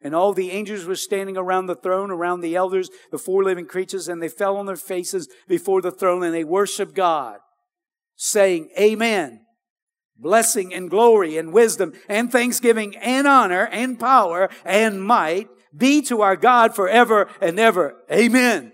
And 0.00 0.14
all 0.14 0.32
the 0.32 0.50
angels 0.50 0.84
were 0.84 0.96
standing 0.96 1.36
around 1.36 1.66
the 1.66 1.74
throne, 1.74 2.10
around 2.10 2.40
the 2.40 2.56
elders, 2.56 2.90
the 3.10 3.18
four 3.18 3.42
living 3.42 3.66
creatures, 3.66 4.08
and 4.08 4.22
they 4.22 4.28
fell 4.28 4.56
on 4.56 4.66
their 4.66 4.76
faces 4.76 5.28
before 5.48 5.80
the 5.80 5.90
throne 5.90 6.22
and 6.22 6.34
they 6.34 6.44
worshiped 6.44 6.94
God, 6.94 7.38
saying, 8.16 8.70
Amen 8.78 9.44
blessing 10.16 10.72
and 10.72 10.90
glory 10.90 11.36
and 11.36 11.52
wisdom 11.52 11.92
and 12.08 12.30
thanksgiving 12.30 12.96
and 12.96 13.26
honor 13.26 13.66
and 13.66 13.98
power 13.98 14.48
and 14.64 15.02
might 15.02 15.48
be 15.76 16.02
to 16.02 16.22
our 16.22 16.36
God 16.36 16.74
forever 16.74 17.28
and 17.40 17.58
ever. 17.58 17.96
Amen. 18.10 18.73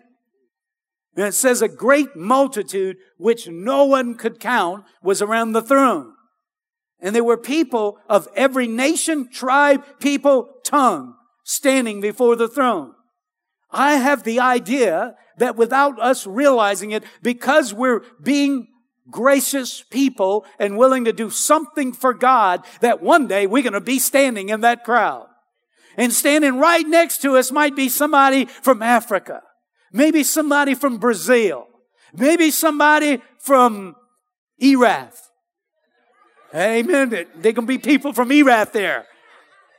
And 1.16 1.26
it 1.26 1.34
says 1.34 1.60
a 1.60 1.68
great 1.68 2.14
multitude 2.14 2.96
which 3.18 3.48
no 3.48 3.84
one 3.84 4.14
could 4.14 4.40
count 4.40 4.84
was 5.02 5.20
around 5.20 5.52
the 5.52 5.62
throne. 5.62 6.14
And 7.00 7.14
there 7.14 7.24
were 7.24 7.36
people 7.36 7.98
of 8.08 8.28
every 8.36 8.66
nation, 8.66 9.28
tribe, 9.30 9.84
people, 9.98 10.48
tongue 10.64 11.14
standing 11.44 12.00
before 12.00 12.36
the 12.36 12.48
throne. 12.48 12.92
I 13.70 13.94
have 13.94 14.22
the 14.22 14.40
idea 14.40 15.14
that 15.38 15.56
without 15.56 15.98
us 16.00 16.26
realizing 16.26 16.90
it, 16.90 17.02
because 17.22 17.72
we're 17.72 18.02
being 18.22 18.68
gracious 19.10 19.82
people 19.90 20.44
and 20.58 20.78
willing 20.78 21.04
to 21.06 21.12
do 21.12 21.30
something 21.30 21.92
for 21.92 22.14
God 22.14 22.64
that 22.80 23.02
one 23.02 23.26
day 23.26 23.46
we're 23.46 23.62
going 23.62 23.72
to 23.72 23.80
be 23.80 23.98
standing 23.98 24.50
in 24.50 24.60
that 24.60 24.84
crowd. 24.84 25.26
And 25.96 26.12
standing 26.12 26.58
right 26.58 26.86
next 26.86 27.22
to 27.22 27.36
us 27.36 27.50
might 27.50 27.74
be 27.74 27.88
somebody 27.88 28.44
from 28.44 28.82
Africa. 28.82 29.42
Maybe 29.92 30.22
somebody 30.22 30.74
from 30.74 30.98
Brazil. 30.98 31.66
Maybe 32.12 32.50
somebody 32.50 33.22
from 33.38 33.96
Erath. 34.62 35.31
Amen. 36.55 37.26
There 37.37 37.53
can 37.53 37.66
be 37.66 37.79
people 37.79 38.12
from 38.12 38.31
Erath 38.33 38.72
there. 38.72 39.07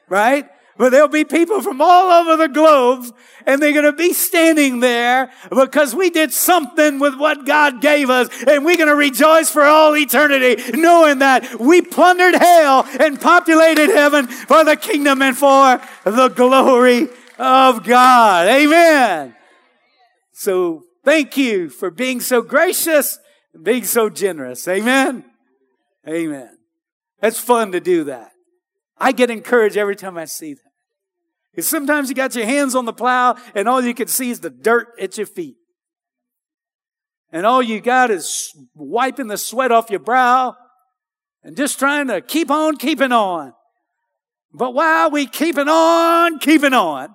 Right? 0.09 0.47
But 0.77 0.89
there'll 0.89 1.09
be 1.09 1.25
people 1.25 1.61
from 1.61 1.81
all 1.81 2.09
over 2.09 2.37
the 2.37 2.47
globe 2.47 3.05
and 3.45 3.61
they're 3.61 3.73
going 3.73 3.85
to 3.85 3.93
be 3.93 4.13
standing 4.13 4.79
there 4.79 5.31
because 5.49 5.93
we 5.93 6.09
did 6.09 6.31
something 6.31 6.97
with 6.97 7.19
what 7.19 7.45
God 7.45 7.81
gave 7.81 8.09
us 8.09 8.29
and 8.47 8.65
we're 8.65 8.77
going 8.77 8.87
to 8.87 8.95
rejoice 8.95 9.51
for 9.51 9.63
all 9.63 9.95
eternity 9.95 10.71
knowing 10.71 11.19
that 11.19 11.59
we 11.59 11.81
plundered 11.81 12.35
hell 12.35 12.87
and 12.99 13.19
populated 13.19 13.89
heaven 13.89 14.27
for 14.27 14.63
the 14.63 14.75
kingdom 14.75 15.21
and 15.21 15.37
for 15.37 15.79
the 16.03 16.29
glory 16.29 17.09
of 17.37 17.83
God. 17.83 18.47
Amen. 18.47 19.35
So 20.41 20.85
thank 21.05 21.37
you 21.37 21.69
for 21.69 21.91
being 21.91 22.19
so 22.19 22.41
gracious, 22.41 23.19
and 23.53 23.63
being 23.63 23.83
so 23.83 24.09
generous. 24.09 24.67
Amen. 24.67 25.23
Amen. 26.07 26.57
It's 27.21 27.39
fun 27.39 27.73
to 27.73 27.79
do 27.79 28.05
that. 28.05 28.31
I 28.97 29.11
get 29.11 29.29
encouraged 29.29 29.77
every 29.77 29.95
time 29.95 30.17
I 30.17 30.25
see 30.25 30.55
that. 30.55 30.71
Because 31.51 31.67
sometimes 31.67 32.09
you 32.09 32.15
got 32.15 32.33
your 32.33 32.47
hands 32.47 32.73
on 32.73 32.85
the 32.85 32.91
plow 32.91 33.35
and 33.53 33.69
all 33.69 33.81
you 33.83 33.93
can 33.93 34.07
see 34.07 34.31
is 34.31 34.39
the 34.39 34.49
dirt 34.49 34.87
at 34.99 35.15
your 35.15 35.27
feet. 35.27 35.57
And 37.31 37.45
all 37.45 37.61
you 37.61 37.79
got 37.79 38.09
is 38.09 38.51
wiping 38.73 39.27
the 39.27 39.37
sweat 39.37 39.71
off 39.71 39.91
your 39.91 39.99
brow 39.99 40.55
and 41.43 41.55
just 41.55 41.77
trying 41.77 42.07
to 42.07 42.19
keep 42.19 42.49
on 42.49 42.77
keeping 42.77 43.11
on. 43.11 43.53
But 44.51 44.73
while 44.73 45.11
we 45.11 45.27
keeping 45.27 45.67
on, 45.67 46.39
keeping 46.39 46.73
on, 46.73 47.13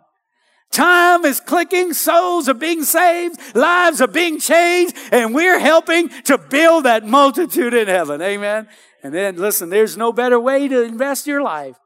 time 0.71 1.25
is 1.25 1.41
clicking, 1.41 1.93
souls 1.95 2.49
are 2.49 2.55
being 2.55 2.85
saved, 2.85 3.41
lives 3.57 4.01
are 4.01 4.07
being 4.09 4.39
changed, 4.39 4.95
and 5.11 5.35
we're 5.35 5.59
helping 5.59 6.09
to 6.25 6.37
build 6.39 6.85
that 6.85 7.07
multitude 7.07 7.75
in 7.75 7.89
heaven. 7.89 8.21
Amen. 8.21 8.69
And 9.03 9.15
then 9.15 9.37
listen, 9.37 9.71
there's 9.71 9.97
no 9.97 10.13
better 10.13 10.39
way 10.39 10.69
to 10.69 10.83
invest 10.83 11.27
your 11.27 11.43
life 11.43 11.77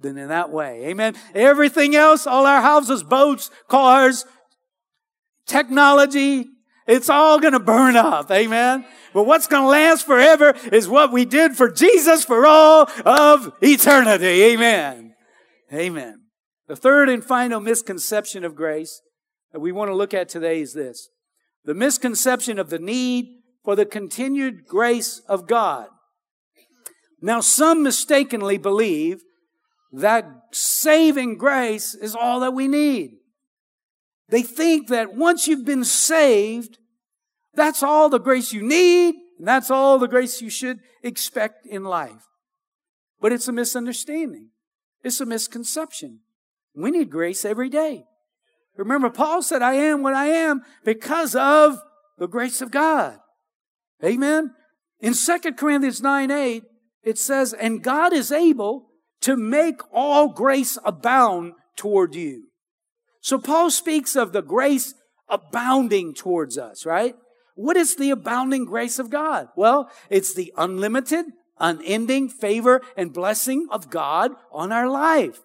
than 0.00 0.18
in 0.18 0.28
that 0.28 0.50
way. 0.50 0.86
Amen. 0.86 1.14
Everything 1.34 1.94
else, 1.94 2.26
all 2.26 2.46
our 2.46 2.60
houses, 2.60 3.02
boats, 3.02 3.50
cars, 3.68 4.24
technology, 5.46 6.46
It's 6.86 7.08
all 7.08 7.38
going 7.38 7.52
to 7.52 7.60
burn 7.60 7.96
up. 7.96 8.30
Amen. 8.30 8.84
But 9.14 9.24
what's 9.24 9.46
going 9.46 9.62
to 9.62 9.68
last 9.68 10.04
forever 10.04 10.54
is 10.72 10.88
what 10.88 11.12
we 11.12 11.24
did 11.24 11.56
for 11.56 11.70
Jesus 11.70 12.24
for 12.24 12.46
all 12.46 12.88
of 13.04 13.52
eternity. 13.60 14.42
Amen. 14.42 15.14
Amen. 15.72 16.21
The 16.68 16.76
third 16.76 17.08
and 17.08 17.24
final 17.24 17.60
misconception 17.60 18.44
of 18.44 18.54
grace 18.54 19.02
that 19.52 19.60
we 19.60 19.72
want 19.72 19.90
to 19.90 19.94
look 19.94 20.14
at 20.14 20.28
today 20.28 20.60
is 20.60 20.74
this. 20.74 21.08
The 21.64 21.74
misconception 21.74 22.58
of 22.58 22.70
the 22.70 22.78
need 22.78 23.26
for 23.64 23.76
the 23.76 23.86
continued 23.86 24.66
grace 24.66 25.20
of 25.28 25.46
God. 25.46 25.88
Now, 27.20 27.40
some 27.40 27.82
mistakenly 27.82 28.58
believe 28.58 29.22
that 29.92 30.24
saving 30.52 31.36
grace 31.36 31.94
is 31.94 32.16
all 32.16 32.40
that 32.40 32.54
we 32.54 32.66
need. 32.66 33.18
They 34.28 34.42
think 34.42 34.88
that 34.88 35.14
once 35.14 35.46
you've 35.46 35.64
been 35.64 35.84
saved, 35.84 36.78
that's 37.54 37.82
all 37.82 38.08
the 38.08 38.18
grace 38.18 38.52
you 38.52 38.62
need, 38.62 39.14
and 39.38 39.46
that's 39.46 39.70
all 39.70 39.98
the 39.98 40.08
grace 40.08 40.40
you 40.40 40.48
should 40.48 40.78
expect 41.02 41.66
in 41.66 41.84
life. 41.84 42.24
But 43.20 43.32
it's 43.32 43.46
a 43.46 43.52
misunderstanding. 43.52 44.48
It's 45.04 45.20
a 45.20 45.26
misconception. 45.26 46.20
We 46.74 46.90
need 46.90 47.10
grace 47.10 47.44
every 47.44 47.68
day. 47.68 48.04
Remember, 48.76 49.10
Paul 49.10 49.42
said, 49.42 49.62
I 49.62 49.74
am 49.74 50.02
what 50.02 50.14
I 50.14 50.26
am 50.26 50.62
because 50.84 51.34
of 51.34 51.78
the 52.18 52.26
grace 52.26 52.62
of 52.62 52.70
God. 52.70 53.18
Amen. 54.02 54.54
In 55.00 55.14
2 55.14 55.38
Corinthians 55.52 56.00
9 56.00 56.30
8, 56.30 56.62
it 57.02 57.18
says, 57.18 57.52
And 57.52 57.82
God 57.82 58.12
is 58.12 58.32
able 58.32 58.88
to 59.20 59.36
make 59.36 59.80
all 59.92 60.28
grace 60.28 60.78
abound 60.84 61.52
toward 61.76 62.14
you. 62.14 62.44
So 63.20 63.38
Paul 63.38 63.70
speaks 63.70 64.16
of 64.16 64.32
the 64.32 64.42
grace 64.42 64.94
abounding 65.28 66.14
towards 66.14 66.58
us, 66.58 66.84
right? 66.84 67.14
What 67.54 67.76
is 67.76 67.96
the 67.96 68.10
abounding 68.10 68.64
grace 68.64 68.98
of 68.98 69.10
God? 69.10 69.48
Well, 69.56 69.90
it's 70.10 70.34
the 70.34 70.52
unlimited, 70.56 71.26
unending 71.58 72.28
favor 72.28 72.80
and 72.96 73.12
blessing 73.12 73.68
of 73.70 73.90
God 73.90 74.32
on 74.50 74.72
our 74.72 74.88
life. 74.88 75.40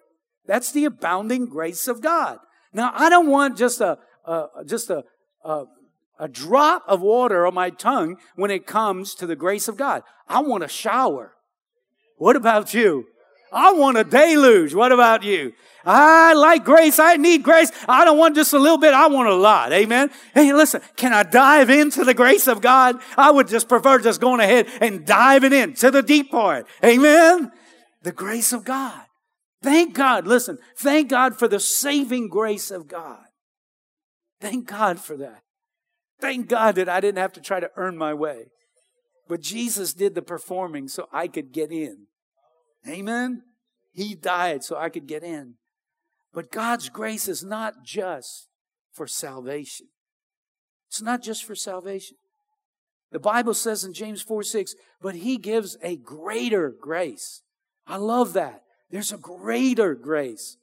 That's 0.48 0.72
the 0.72 0.86
abounding 0.86 1.46
grace 1.46 1.86
of 1.86 2.00
God. 2.00 2.38
Now, 2.72 2.90
I 2.94 3.10
don't 3.10 3.28
want 3.28 3.58
just 3.58 3.80
a, 3.80 3.98
a 4.24 4.46
just 4.66 4.88
a, 4.88 5.04
a, 5.44 5.64
a 6.18 6.26
drop 6.26 6.84
of 6.88 7.02
water 7.02 7.46
on 7.46 7.54
my 7.54 7.70
tongue 7.70 8.16
when 8.34 8.50
it 8.50 8.66
comes 8.66 9.14
to 9.16 9.26
the 9.26 9.36
grace 9.36 9.68
of 9.68 9.76
God. 9.76 10.02
I 10.26 10.40
want 10.40 10.64
a 10.64 10.68
shower. 10.68 11.34
What 12.16 12.34
about 12.34 12.72
you? 12.72 13.06
I 13.52 13.72
want 13.72 13.98
a 13.98 14.04
deluge. 14.04 14.74
What 14.74 14.90
about 14.90 15.22
you? 15.22 15.52
I 15.84 16.32
like 16.34 16.64
grace. 16.64 16.98
I 16.98 17.16
need 17.16 17.42
grace. 17.42 17.70
I 17.88 18.04
don't 18.04 18.18
want 18.18 18.34
just 18.34 18.52
a 18.52 18.58
little 18.58 18.78
bit. 18.78 18.92
I 18.94 19.06
want 19.08 19.28
a 19.28 19.34
lot. 19.34 19.72
Amen. 19.72 20.10
Hey, 20.34 20.52
listen, 20.52 20.80
can 20.96 21.12
I 21.12 21.22
dive 21.22 21.70
into 21.70 22.04
the 22.04 22.14
grace 22.14 22.46
of 22.46 22.60
God? 22.60 23.00
I 23.16 23.30
would 23.30 23.48
just 23.48 23.68
prefer 23.68 23.98
just 23.98 24.20
going 24.20 24.40
ahead 24.40 24.66
and 24.80 25.06
diving 25.06 25.52
in 25.52 25.74
to 25.74 25.90
the 25.90 26.02
deep 26.02 26.30
part. 26.30 26.66
Amen. 26.84 27.52
The 28.02 28.12
grace 28.12 28.52
of 28.52 28.64
God. 28.64 29.07
Thank 29.62 29.94
God. 29.94 30.26
Listen, 30.26 30.58
thank 30.76 31.08
God 31.08 31.38
for 31.38 31.48
the 31.48 31.60
saving 31.60 32.28
grace 32.28 32.70
of 32.70 32.86
God. 32.86 33.24
Thank 34.40 34.68
God 34.68 35.00
for 35.00 35.16
that. 35.16 35.42
Thank 36.20 36.48
God 36.48 36.76
that 36.76 36.88
I 36.88 37.00
didn't 37.00 37.18
have 37.18 37.32
to 37.34 37.40
try 37.40 37.60
to 37.60 37.70
earn 37.76 37.96
my 37.96 38.14
way. 38.14 38.46
But 39.28 39.40
Jesus 39.40 39.92
did 39.92 40.14
the 40.14 40.22
performing 40.22 40.88
so 40.88 41.08
I 41.12 41.28
could 41.28 41.52
get 41.52 41.70
in. 41.70 42.06
Amen. 42.88 43.42
He 43.92 44.14
died 44.14 44.64
so 44.64 44.76
I 44.76 44.88
could 44.88 45.06
get 45.06 45.22
in. 45.22 45.54
But 46.32 46.50
God's 46.50 46.88
grace 46.88 47.28
is 47.28 47.44
not 47.44 47.84
just 47.84 48.48
for 48.92 49.06
salvation. 49.06 49.88
It's 50.88 51.02
not 51.02 51.22
just 51.22 51.44
for 51.44 51.54
salvation. 51.54 52.16
The 53.10 53.18
Bible 53.18 53.54
says 53.54 53.84
in 53.84 53.92
James 53.92 54.22
4 54.22 54.42
6, 54.42 54.74
but 55.00 55.16
He 55.16 55.36
gives 55.36 55.76
a 55.82 55.96
greater 55.96 56.70
grace. 56.70 57.42
I 57.86 57.96
love 57.96 58.34
that. 58.34 58.62
There's 58.90 59.12
a 59.12 59.18
greater 59.18 59.94
grace. 59.94 60.56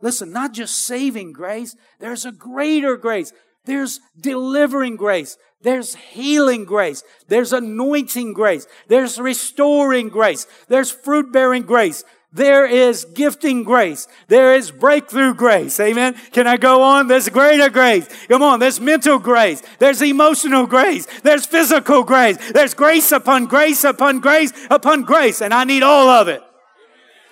Listen, 0.00 0.32
not 0.32 0.52
just 0.52 0.86
saving 0.86 1.32
grace, 1.32 1.74
there's 1.98 2.24
a 2.24 2.32
greater 2.32 2.96
grace. 2.96 3.32
There's 3.64 4.00
delivering 4.18 4.96
grace. 4.96 5.36
There's 5.60 5.94
healing 5.96 6.64
grace. 6.64 7.02
There's 7.26 7.52
anointing 7.52 8.32
grace. 8.32 8.66
There's 8.86 9.18
restoring 9.18 10.08
grace. 10.08 10.46
There's 10.68 10.90
fruit 10.90 11.32
bearing 11.32 11.64
grace. 11.64 12.04
There 12.32 12.66
is 12.66 13.06
gifting 13.06 13.64
grace. 13.64 14.06
There 14.28 14.54
is 14.54 14.70
breakthrough 14.70 15.34
grace. 15.34 15.80
Amen. 15.80 16.14
Can 16.32 16.46
I 16.46 16.58
go 16.58 16.82
on? 16.82 17.08
There's 17.08 17.28
greater 17.28 17.70
grace. 17.70 18.06
Come 18.28 18.42
on. 18.42 18.60
There's 18.60 18.80
mental 18.80 19.18
grace. 19.18 19.62
There's 19.78 20.02
emotional 20.02 20.66
grace. 20.66 21.06
There's 21.22 21.46
physical 21.46 22.04
grace. 22.04 22.36
There's 22.52 22.74
grace 22.74 23.12
upon 23.12 23.46
grace 23.46 23.82
upon 23.82 24.20
grace 24.20 24.52
upon 24.70 25.02
grace. 25.02 25.40
And 25.40 25.54
I 25.54 25.64
need 25.64 25.82
all 25.82 26.08
of 26.08 26.28
it. 26.28 26.42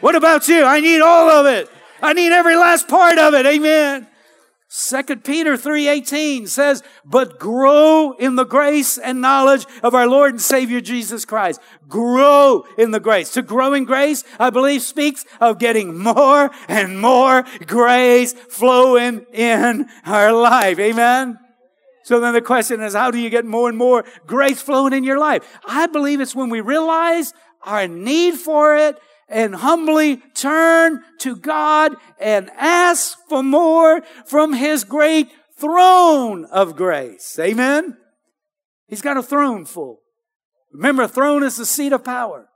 What 0.01 0.15
about 0.15 0.49
you? 0.49 0.65
I 0.65 0.81
need 0.81 1.01
all 1.01 1.31
of 1.31 1.47
it. 1.47 1.71
I 2.03 2.13
need 2.13 2.33
every 2.33 2.57
last 2.57 2.89
part 2.89 3.19
of 3.19 3.35
it. 3.35 3.47
Amen. 3.47 4.07
Second 4.69 5.25
Peter 5.25 5.57
3:18 5.57 6.47
says, 6.47 6.83
"But 7.05 7.39
grow 7.39 8.13
in 8.19 8.35
the 8.35 8.45
grace 8.45 8.99
and 8.99 9.21
knowledge 9.21 9.65
of 9.83 9.95
our 9.95 10.07
Lord 10.07 10.33
and 10.33 10.43
Savior 10.43 10.81
Jesus 10.81 11.25
Christ." 11.25 11.61
Grow 11.89 12.65
in 12.77 12.91
the 12.91 13.01
grace. 13.01 13.31
To 13.31 13.43
grow 13.43 13.73
in 13.73 13.85
grace, 13.85 14.25
I 14.39 14.51
believe 14.51 14.83
speaks 14.83 15.25
of 15.41 15.59
getting 15.59 15.97
more 15.97 16.51
and 16.69 17.01
more 17.01 17.45
grace 17.67 18.35
flowing 18.51 19.25
in 19.33 19.89
our 20.05 20.33
life. 20.33 20.79
Amen. 20.79 21.39
So 22.03 22.21
then 22.21 22.35
the 22.35 22.43
question 22.43 22.81
is, 22.83 22.95
how 22.95 23.11
do 23.11 23.19
you 23.19 23.31
get 23.31 23.45
more 23.45 23.69
and 23.69 23.79
more 23.79 24.05
grace 24.27 24.61
flowing 24.61 24.93
in 24.93 25.05
your 25.05 25.19
life? 25.19 25.43
I 25.67 25.87
believe 25.87 26.21
it's 26.21 26.37
when 26.37 26.51
we 26.51 26.61
realize 26.61 27.33
our 27.65 27.89
need 27.89 28.35
for 28.35 28.77
it 28.77 28.99
and 29.29 29.57
humbly 29.57 30.19
turn 30.35 31.03
to 31.19 31.37
God 31.37 31.97
and 32.21 32.51
ask 32.57 33.19
for 33.29 33.43
more 33.43 34.03
from 34.25 34.53
His 34.53 34.85
great 34.85 35.29
throne 35.59 36.45
of 36.47 36.77
grace. 36.77 37.39
Amen? 37.39 37.97
He's 38.87 39.03
got 39.03 39.17
a 39.17 39.23
throne 39.23 39.65
full. 39.65 40.01
Remember, 40.73 41.07
throne 41.07 41.43
is 41.43 41.57
the 41.57 41.67
seat 41.67 41.93
of 41.93 42.05
power. 42.05 42.49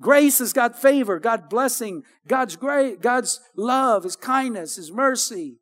Grace 0.00 0.38
has 0.38 0.52
got 0.52 0.80
favor, 0.80 1.20
God 1.20 1.48
blessing, 1.48 2.02
God's 2.26 2.56
great, 2.56 3.00
God's 3.00 3.40
love, 3.56 4.04
His 4.04 4.16
kindness, 4.16 4.76
His 4.76 4.90
mercy. 4.90 5.58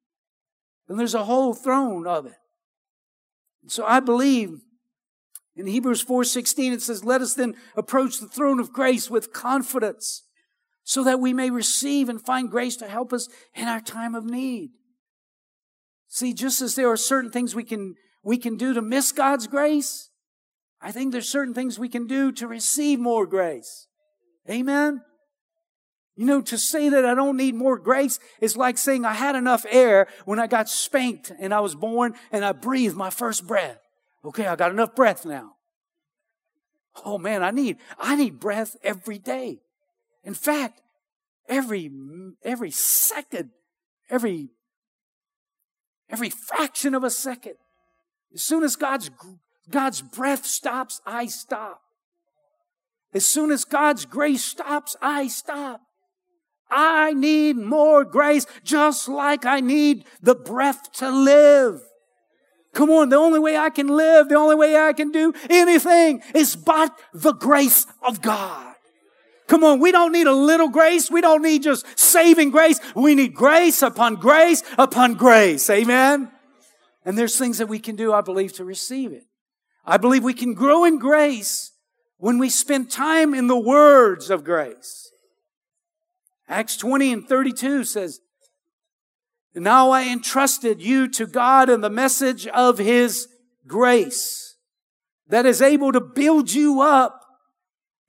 And 0.88 0.98
there's 0.98 1.14
a 1.14 1.24
whole 1.24 1.54
throne 1.54 2.06
of 2.06 2.26
it. 2.26 2.34
So 3.66 3.84
I 3.84 4.00
believe 4.00 4.60
in 5.54 5.66
Hebrews 5.66 6.02
4:16 6.02 6.72
it 6.72 6.82
says, 6.82 7.04
"Let 7.04 7.20
us 7.20 7.34
then 7.34 7.54
approach 7.76 8.18
the 8.18 8.26
throne 8.26 8.58
of 8.58 8.72
grace 8.72 9.10
with 9.10 9.32
confidence." 9.32 10.24
So 10.84 11.04
that 11.04 11.20
we 11.20 11.32
may 11.32 11.50
receive 11.50 12.08
and 12.08 12.20
find 12.20 12.50
grace 12.50 12.76
to 12.76 12.88
help 12.88 13.12
us 13.12 13.28
in 13.54 13.68
our 13.68 13.80
time 13.80 14.14
of 14.14 14.24
need. 14.24 14.70
See, 16.08 16.34
just 16.34 16.60
as 16.60 16.74
there 16.74 16.90
are 16.90 16.96
certain 16.96 17.30
things 17.30 17.54
we 17.54 17.64
can, 17.64 17.94
we 18.22 18.36
can 18.36 18.56
do 18.56 18.74
to 18.74 18.82
miss 18.82 19.12
God's 19.12 19.46
grace, 19.46 20.10
I 20.80 20.92
think 20.92 21.12
there's 21.12 21.28
certain 21.28 21.54
things 21.54 21.78
we 21.78 21.88
can 21.88 22.06
do 22.06 22.32
to 22.32 22.48
receive 22.48 22.98
more 22.98 23.26
grace. 23.26 23.86
Amen? 24.50 25.02
You 26.16 26.26
know, 26.26 26.42
to 26.42 26.58
say 26.58 26.88
that 26.90 27.06
I 27.06 27.14
don't 27.14 27.36
need 27.36 27.54
more 27.54 27.78
grace 27.78 28.18
is 28.40 28.56
like 28.56 28.76
saying 28.76 29.04
I 29.04 29.14
had 29.14 29.36
enough 29.36 29.64
air 29.70 30.08
when 30.24 30.38
I 30.38 30.46
got 30.46 30.68
spanked 30.68 31.32
and 31.38 31.54
I 31.54 31.60
was 31.60 31.74
born 31.74 32.14
and 32.30 32.44
I 32.44 32.52
breathed 32.52 32.96
my 32.96 33.08
first 33.08 33.46
breath. 33.46 33.78
Okay, 34.24 34.46
I 34.46 34.56
got 34.56 34.70
enough 34.70 34.94
breath 34.94 35.24
now. 35.24 35.52
Oh 37.04 37.16
man, 37.16 37.42
I 37.42 37.50
need, 37.50 37.78
I 37.98 38.16
need 38.16 38.38
breath 38.38 38.76
every 38.82 39.18
day. 39.18 39.60
In 40.24 40.34
fact, 40.34 40.80
every, 41.48 41.90
every 42.44 42.70
second, 42.70 43.50
every, 44.10 44.50
every 46.08 46.30
fraction 46.30 46.94
of 46.94 47.04
a 47.04 47.10
second, 47.10 47.54
as 48.34 48.42
soon 48.42 48.62
as 48.62 48.76
God's, 48.76 49.10
God's 49.68 50.00
breath 50.00 50.46
stops, 50.46 51.00
I 51.06 51.26
stop. 51.26 51.80
As 53.14 53.26
soon 53.26 53.50
as 53.50 53.64
God's 53.64 54.06
grace 54.06 54.44
stops, 54.44 54.96
I 55.02 55.28
stop. 55.28 55.82
I 56.70 57.12
need 57.12 57.56
more 57.58 58.04
grace 58.04 58.46
just 58.64 59.06
like 59.06 59.44
I 59.44 59.60
need 59.60 60.06
the 60.22 60.34
breath 60.34 60.90
to 60.94 61.10
live. 61.10 61.82
Come 62.72 62.88
on, 62.90 63.10
the 63.10 63.16
only 63.16 63.38
way 63.38 63.56
I 63.58 63.68
can 63.68 63.88
live, 63.88 64.30
the 64.30 64.36
only 64.36 64.56
way 64.56 64.76
I 64.76 64.94
can 64.94 65.10
do 65.10 65.34
anything 65.50 66.22
is 66.34 66.56
by 66.56 66.88
the 67.12 67.32
grace 67.32 67.86
of 68.02 68.22
God. 68.22 68.71
Come 69.48 69.64
on, 69.64 69.80
we 69.80 69.92
don't 69.92 70.12
need 70.12 70.26
a 70.26 70.32
little 70.32 70.68
grace. 70.68 71.10
We 71.10 71.20
don't 71.20 71.42
need 71.42 71.62
just 71.62 71.86
saving 71.98 72.50
grace. 72.50 72.80
We 72.94 73.14
need 73.14 73.34
grace 73.34 73.82
upon 73.82 74.16
grace 74.16 74.62
upon 74.78 75.14
grace. 75.14 75.68
Amen. 75.68 76.30
And 77.04 77.18
there's 77.18 77.36
things 77.36 77.58
that 77.58 77.66
we 77.66 77.78
can 77.78 77.96
do, 77.96 78.12
I 78.12 78.20
believe, 78.20 78.52
to 78.54 78.64
receive 78.64 79.12
it. 79.12 79.24
I 79.84 79.96
believe 79.96 80.22
we 80.22 80.34
can 80.34 80.54
grow 80.54 80.84
in 80.84 80.98
grace 80.98 81.72
when 82.18 82.38
we 82.38 82.48
spend 82.48 82.90
time 82.90 83.34
in 83.34 83.48
the 83.48 83.58
words 83.58 84.30
of 84.30 84.44
grace. 84.44 85.10
Acts 86.48 86.76
20 86.76 87.12
and 87.12 87.28
32 87.28 87.84
says, 87.84 88.20
Now 89.54 89.90
I 89.90 90.04
entrusted 90.04 90.80
you 90.80 91.08
to 91.08 91.26
God 91.26 91.68
and 91.68 91.82
the 91.82 91.90
message 91.90 92.46
of 92.46 92.78
his 92.78 93.26
grace 93.66 94.56
that 95.28 95.46
is 95.46 95.60
able 95.60 95.92
to 95.92 96.00
build 96.00 96.52
you 96.52 96.80
up 96.80 97.21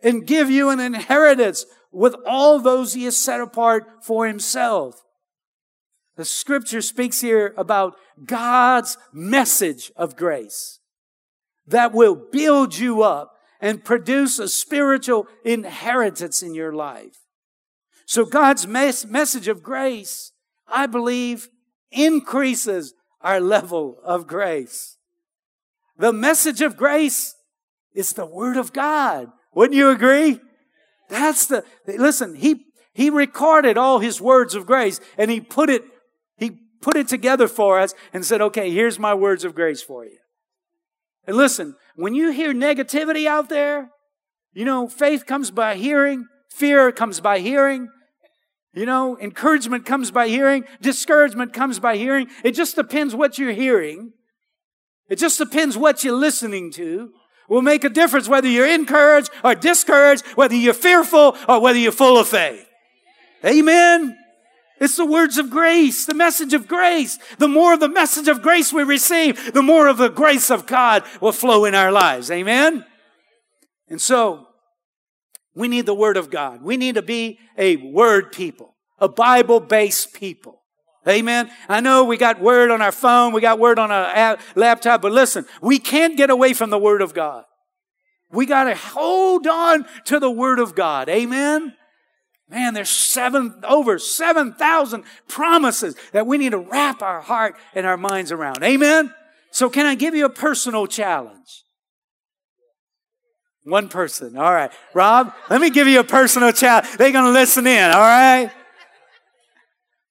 and 0.03 0.27
give 0.27 0.51
you 0.51 0.69
an 0.69 0.79
inheritance 0.79 1.65
with 1.91 2.15
all 2.27 2.59
those 2.59 2.93
he 2.93 3.05
has 3.05 3.17
set 3.17 3.39
apart 3.39 4.03
for 4.03 4.27
himself. 4.27 5.01
The 6.15 6.25
scripture 6.25 6.81
speaks 6.81 7.21
here 7.21 7.53
about 7.57 7.95
God's 8.23 8.97
message 9.11 9.91
of 9.95 10.15
grace 10.15 10.79
that 11.65 11.93
will 11.93 12.15
build 12.15 12.77
you 12.77 13.01
up 13.01 13.31
and 13.61 13.83
produce 13.83 14.37
a 14.39 14.49
spiritual 14.49 15.27
inheritance 15.45 16.43
in 16.43 16.53
your 16.53 16.73
life. 16.73 17.19
So 18.05 18.25
God's 18.25 18.67
mes- 18.67 19.05
message 19.05 19.47
of 19.47 19.63
grace, 19.63 20.33
I 20.67 20.85
believe, 20.85 21.49
increases 21.89 22.93
our 23.21 23.39
level 23.39 23.97
of 24.03 24.27
grace. 24.27 24.97
The 25.97 26.11
message 26.11 26.61
of 26.61 26.75
grace 26.75 27.35
is 27.93 28.13
the 28.13 28.25
Word 28.25 28.57
of 28.57 28.73
God. 28.73 29.31
Wouldn't 29.55 29.77
you 29.77 29.89
agree? 29.89 30.39
That's 31.09 31.45
the, 31.47 31.63
listen, 31.85 32.35
he, 32.35 32.65
he 32.93 33.09
recorded 33.09 33.77
all 33.77 33.99
his 33.99 34.19
words 34.19 34.55
of 34.55 34.65
grace 34.65 34.99
and 35.17 35.29
he 35.29 35.41
put 35.41 35.69
it, 35.69 35.83
he 36.37 36.57
put 36.81 36.95
it 36.95 37.07
together 37.07 37.47
for 37.47 37.79
us 37.79 37.93
and 38.13 38.25
said, 38.25 38.41
okay, 38.41 38.71
here's 38.71 38.99
my 38.99 39.13
words 39.13 39.43
of 39.43 39.55
grace 39.55 39.81
for 39.81 40.05
you. 40.05 40.17
And 41.25 41.37
listen, 41.37 41.75
when 41.95 42.13
you 42.13 42.31
hear 42.31 42.53
negativity 42.53 43.27
out 43.27 43.49
there, 43.49 43.89
you 44.53 44.65
know, 44.65 44.87
faith 44.87 45.25
comes 45.25 45.51
by 45.51 45.75
hearing, 45.75 46.27
fear 46.49 46.91
comes 46.91 47.19
by 47.19 47.39
hearing, 47.39 47.89
you 48.73 48.85
know, 48.85 49.17
encouragement 49.19 49.85
comes 49.85 50.09
by 50.09 50.27
hearing, 50.27 50.65
discouragement 50.81 51.53
comes 51.53 51.79
by 51.79 51.95
hearing. 51.95 52.27
It 52.43 52.51
just 52.51 52.75
depends 52.75 53.15
what 53.15 53.37
you're 53.37 53.53
hearing. 53.53 54.13
It 55.09 55.17
just 55.17 55.37
depends 55.37 55.77
what 55.77 56.03
you're 56.03 56.15
listening 56.15 56.71
to. 56.71 57.11
Will 57.49 57.61
make 57.61 57.83
a 57.83 57.89
difference 57.89 58.27
whether 58.27 58.47
you're 58.47 58.67
encouraged 58.67 59.29
or 59.43 59.53
discouraged, 59.53 60.25
whether 60.35 60.55
you're 60.55 60.73
fearful 60.73 61.35
or 61.47 61.59
whether 61.59 61.77
you're 61.77 61.91
full 61.91 62.17
of 62.17 62.27
faith. 62.27 62.65
Amen. 63.45 64.17
It's 64.79 64.95
the 64.95 65.05
words 65.05 65.37
of 65.37 65.49
grace, 65.49 66.05
the 66.05 66.13
message 66.13 66.53
of 66.53 66.67
grace. 66.67 67.19
The 67.37 67.47
more 67.47 67.73
of 67.73 67.79
the 67.79 67.89
message 67.89 68.27
of 68.27 68.41
grace 68.41 68.73
we 68.73 68.83
receive, 68.83 69.53
the 69.53 69.61
more 69.61 69.87
of 69.87 69.97
the 69.97 70.09
grace 70.09 70.49
of 70.49 70.65
God 70.65 71.03
will 71.21 71.31
flow 71.31 71.65
in 71.65 71.75
our 71.75 71.91
lives. 71.91 72.31
Amen? 72.31 72.85
And 73.87 74.01
so, 74.01 74.47
we 75.55 75.67
need 75.67 75.85
the 75.85 75.93
Word 75.93 76.17
of 76.17 76.29
God. 76.29 76.63
We 76.63 76.77
need 76.77 76.95
to 76.95 77.01
be 77.01 77.39
a 77.57 77.75
Word 77.75 78.31
people, 78.31 78.75
a 78.99 79.07
Bible 79.07 79.59
based 79.59 80.13
people. 80.13 80.62
Amen. 81.07 81.51
I 81.67 81.81
know 81.81 82.05
we 82.05 82.17
got 82.17 82.39
Word 82.39 82.71
on 82.71 82.81
our 82.81 82.91
phone, 82.91 83.33
we 83.33 83.41
got 83.41 83.59
Word 83.59 83.77
on 83.77 83.91
our 83.91 84.37
laptop, 84.55 85.01
but 85.01 85.11
listen, 85.11 85.45
we 85.61 85.79
can't 85.79 86.15
get 86.15 86.29
away 86.29 86.53
from 86.53 86.69
the 86.69 86.77
Word 86.77 87.01
of 87.01 87.13
God. 87.13 87.43
We 88.31 88.45
got 88.45 88.63
to 88.65 88.75
hold 88.75 89.45
on 89.45 89.85
to 90.05 90.19
the 90.19 90.31
Word 90.31 90.59
of 90.59 90.75
God. 90.75 91.09
Amen. 91.09 91.73
Man, 92.49 92.73
there's 92.73 92.89
seven, 92.89 93.61
over 93.63 93.97
7,000 93.99 95.03
promises 95.27 95.95
that 96.11 96.27
we 96.27 96.37
need 96.37 96.51
to 96.51 96.57
wrap 96.57 97.01
our 97.01 97.21
heart 97.21 97.55
and 97.73 97.85
our 97.85 97.97
minds 97.97 98.31
around. 98.31 98.63
Amen? 98.63 99.13
So 99.51 99.69
can 99.69 99.85
I 99.85 99.95
give 99.95 100.15
you 100.15 100.25
a 100.25 100.29
personal 100.29 100.87
challenge? 100.87 101.63
One 103.63 103.87
person. 103.87 104.37
All 104.37 104.53
right. 104.53 104.71
Rob, 104.93 105.33
let 105.49 105.61
me 105.61 105.69
give 105.69 105.87
you 105.87 105.99
a 105.99 106.03
personal 106.03 106.51
challenge. 106.51 106.97
They're 106.97 107.11
going 107.11 107.25
to 107.25 107.31
listen 107.31 107.65
in. 107.65 107.91
All 107.91 108.01
right. 108.01 108.51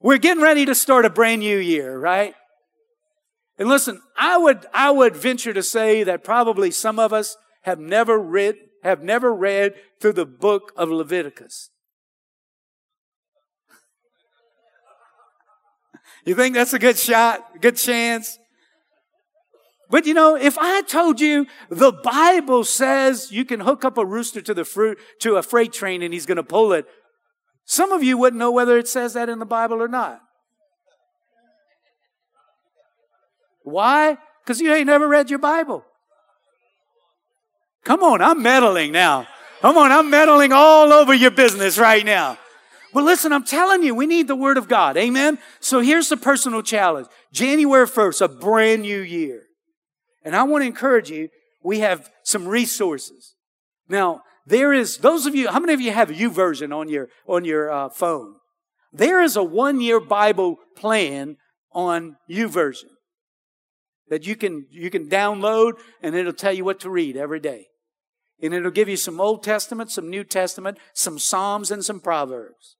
We're 0.02 0.18
getting 0.18 0.42
ready 0.42 0.64
to 0.66 0.74
start 0.74 1.04
a 1.04 1.10
brand 1.10 1.40
new 1.40 1.58
year, 1.58 1.96
right? 1.98 2.34
And 3.58 3.68
listen, 3.68 4.00
I 4.16 4.36
would, 4.36 4.66
I 4.74 4.90
would 4.90 5.14
venture 5.14 5.52
to 5.52 5.62
say 5.62 6.02
that 6.02 6.24
probably 6.24 6.70
some 6.70 6.98
of 6.98 7.12
us 7.12 7.36
have 7.62 7.78
never 7.78 8.18
read, 8.18 8.56
have 8.82 9.02
never 9.02 9.32
read 9.32 9.74
through 10.00 10.14
the 10.14 10.26
book 10.26 10.72
of 10.76 10.90
Leviticus. 10.90 11.70
You 16.24 16.34
think 16.34 16.54
that's 16.54 16.72
a 16.72 16.78
good 16.78 16.98
shot? 16.98 17.60
Good 17.60 17.76
chance? 17.76 18.38
But 19.90 20.06
you 20.06 20.14
know, 20.14 20.36
if 20.36 20.56
I 20.58 20.82
told 20.82 21.20
you 21.20 21.46
the 21.68 21.92
Bible 21.92 22.64
says 22.64 23.30
you 23.30 23.44
can 23.44 23.60
hook 23.60 23.84
up 23.84 23.98
a 23.98 24.06
rooster 24.06 24.40
to 24.40 24.54
the 24.54 24.64
fruit, 24.64 24.98
to 25.20 25.36
a 25.36 25.42
freight 25.42 25.72
train 25.72 26.02
and 26.02 26.14
he's 26.14 26.26
going 26.26 26.36
to 26.36 26.42
pull 26.42 26.72
it, 26.72 26.86
some 27.64 27.92
of 27.92 28.03
you 28.03 28.18
wouldn't 28.18 28.38
know 28.38 28.51
whether 28.51 28.77
it 28.79 28.88
says 28.88 29.14
that 29.14 29.29
in 29.29 29.38
the 29.38 29.46
Bible 29.46 29.83
or 29.83 29.88
not. 29.88 30.20
Why? 33.64 34.18
Because 34.42 34.61
you 34.61 34.72
ain't 34.72 34.87
never 34.87 35.09
read 35.09 35.31
your 35.31 35.38
Bible. 35.38 35.85
Come 37.85 38.03
on, 38.03 38.20
I'm 38.22 38.42
meddling 38.42 38.92
now. 38.92 39.27
Come 39.61 39.77
on, 39.77 39.92
I'm 39.92 40.11
meddling 40.11 40.53
all 40.53 40.92
over 40.92 41.14
your 41.14 41.31
business 41.31 41.79
right 41.79 42.05
now. 42.05 42.38
Well, 42.92 43.05
listen, 43.05 43.33
I'm 43.33 43.44
telling 43.44 43.83
you, 43.83 43.94
we 43.94 44.07
need 44.07 44.29
the 44.29 44.37
Word 44.37 44.59
of 44.59 44.68
God. 44.68 44.96
Amen? 44.96 45.38
So 45.61 45.81
here's 45.81 46.09
the 46.09 46.16
personal 46.16 46.62
challenge. 46.62 47.09
January 47.33 47.87
1st, 47.87 48.20
a 48.22 48.29
brand 48.29 48.83
new 48.83 49.01
year. 49.01 49.44
And 50.25 50.37
I 50.37 50.42
want 50.42 50.62
to 50.62 50.66
encourage 50.66 51.11
you, 51.11 51.29
we 51.62 51.79
have 51.79 52.11
some 52.22 52.46
resources. 52.46 53.35
Now, 53.88 54.22
there 54.46 54.72
is, 54.72 54.98
those 54.98 55.26
of 55.26 55.35
you, 55.35 55.48
how 55.50 55.61
many 55.61 55.72
of 55.72 55.81
you 55.81 55.92
have 55.92 56.11
a 56.11 56.28
version 56.28 56.72
on 56.72 56.88
your, 56.88 57.09
on 57.26 57.44
your 57.44 57.70
uh, 57.70 57.88
phone? 57.88 58.35
There 58.92 59.22
is 59.22 59.37
a 59.37 59.42
one 59.42 59.81
year 59.81 60.00
Bible 60.00 60.57
plan 60.76 61.37
on 61.72 62.16
YouVersion 62.31 62.90
that 64.09 64.26
you 64.26 64.37
can, 64.37 64.66
you 64.70 64.90
can 64.90 65.09
download 65.09 65.74
and 66.02 66.14
it'll 66.14 66.33
tell 66.33 66.52
you 66.52 66.64
what 66.64 66.81
to 66.81 66.90
read 66.90 67.16
every 67.16 67.40
day. 67.40 67.66
And 68.42 68.52
it'll 68.52 68.72
give 68.72 68.88
you 68.88 68.96
some 68.96 69.20
Old 69.20 69.44
Testament, 69.44 69.90
some 69.90 70.11
New 70.11 70.24
Testament, 70.24 70.78
some 70.92 71.18
Psalms, 71.18 71.70
and 71.70 71.85
some 71.85 72.00
Proverbs. 72.00 72.76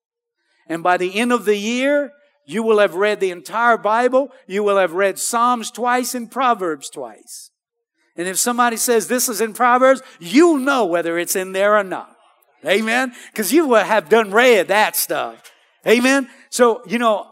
And 0.69 0.83
by 0.83 0.97
the 0.97 1.17
end 1.19 1.33
of 1.33 1.45
the 1.45 1.57
year, 1.57 2.11
you 2.45 2.65
will 2.65 2.81
have 2.81 2.97
read 2.97 3.21
the 3.21 3.31
entire 3.31 3.79
Bible. 3.79 4.31
You 4.49 4.65
will 4.65 4.77
have 4.77 4.93
read 4.93 5.21
Psalms 5.21 5.71
twice 5.71 6.15
and 6.15 6.31
Proverbs 6.31 6.91
twice. 6.91 7.52
And 8.17 8.29
if 8.29 8.39
somebody 8.39 8.77
says 8.77 9.09
this 9.09 9.29
is 9.29 9.41
in 9.41 9.55
Proverbs, 9.55 10.03
you'll 10.19 10.59
know 10.59 10.85
whether 10.85 11.19
it's 11.19 11.37
in 11.37 11.53
there 11.53 11.77
or 11.77 11.85
not. 11.85 12.15
Amen? 12.65 13.13
Because 13.33 13.53
you 13.53 13.73
have 13.75 14.09
done 14.09 14.31
read 14.31 14.69
that 14.69 14.97
stuff. 14.97 15.51
Amen? 15.87 16.29
So, 16.51 16.83
you 16.87 16.99
know, 16.99 17.27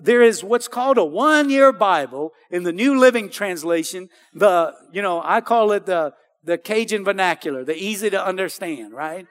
there 0.00 0.22
is 0.22 0.44
what's 0.44 0.68
called 0.68 0.98
a 0.98 1.04
one 1.04 1.50
year 1.50 1.72
Bible 1.72 2.32
in 2.50 2.62
the 2.62 2.72
New 2.72 2.98
Living 2.98 3.30
Translation. 3.30 4.08
The, 4.32 4.74
you 4.92 5.02
know, 5.02 5.20
I 5.24 5.40
call 5.40 5.72
it 5.72 5.86
the, 5.86 6.12
the 6.44 6.58
Cajun 6.58 7.04
vernacular, 7.04 7.64
the 7.64 7.76
easy 7.76 8.10
to 8.10 8.24
understand, 8.24 8.92
right? 8.92 9.26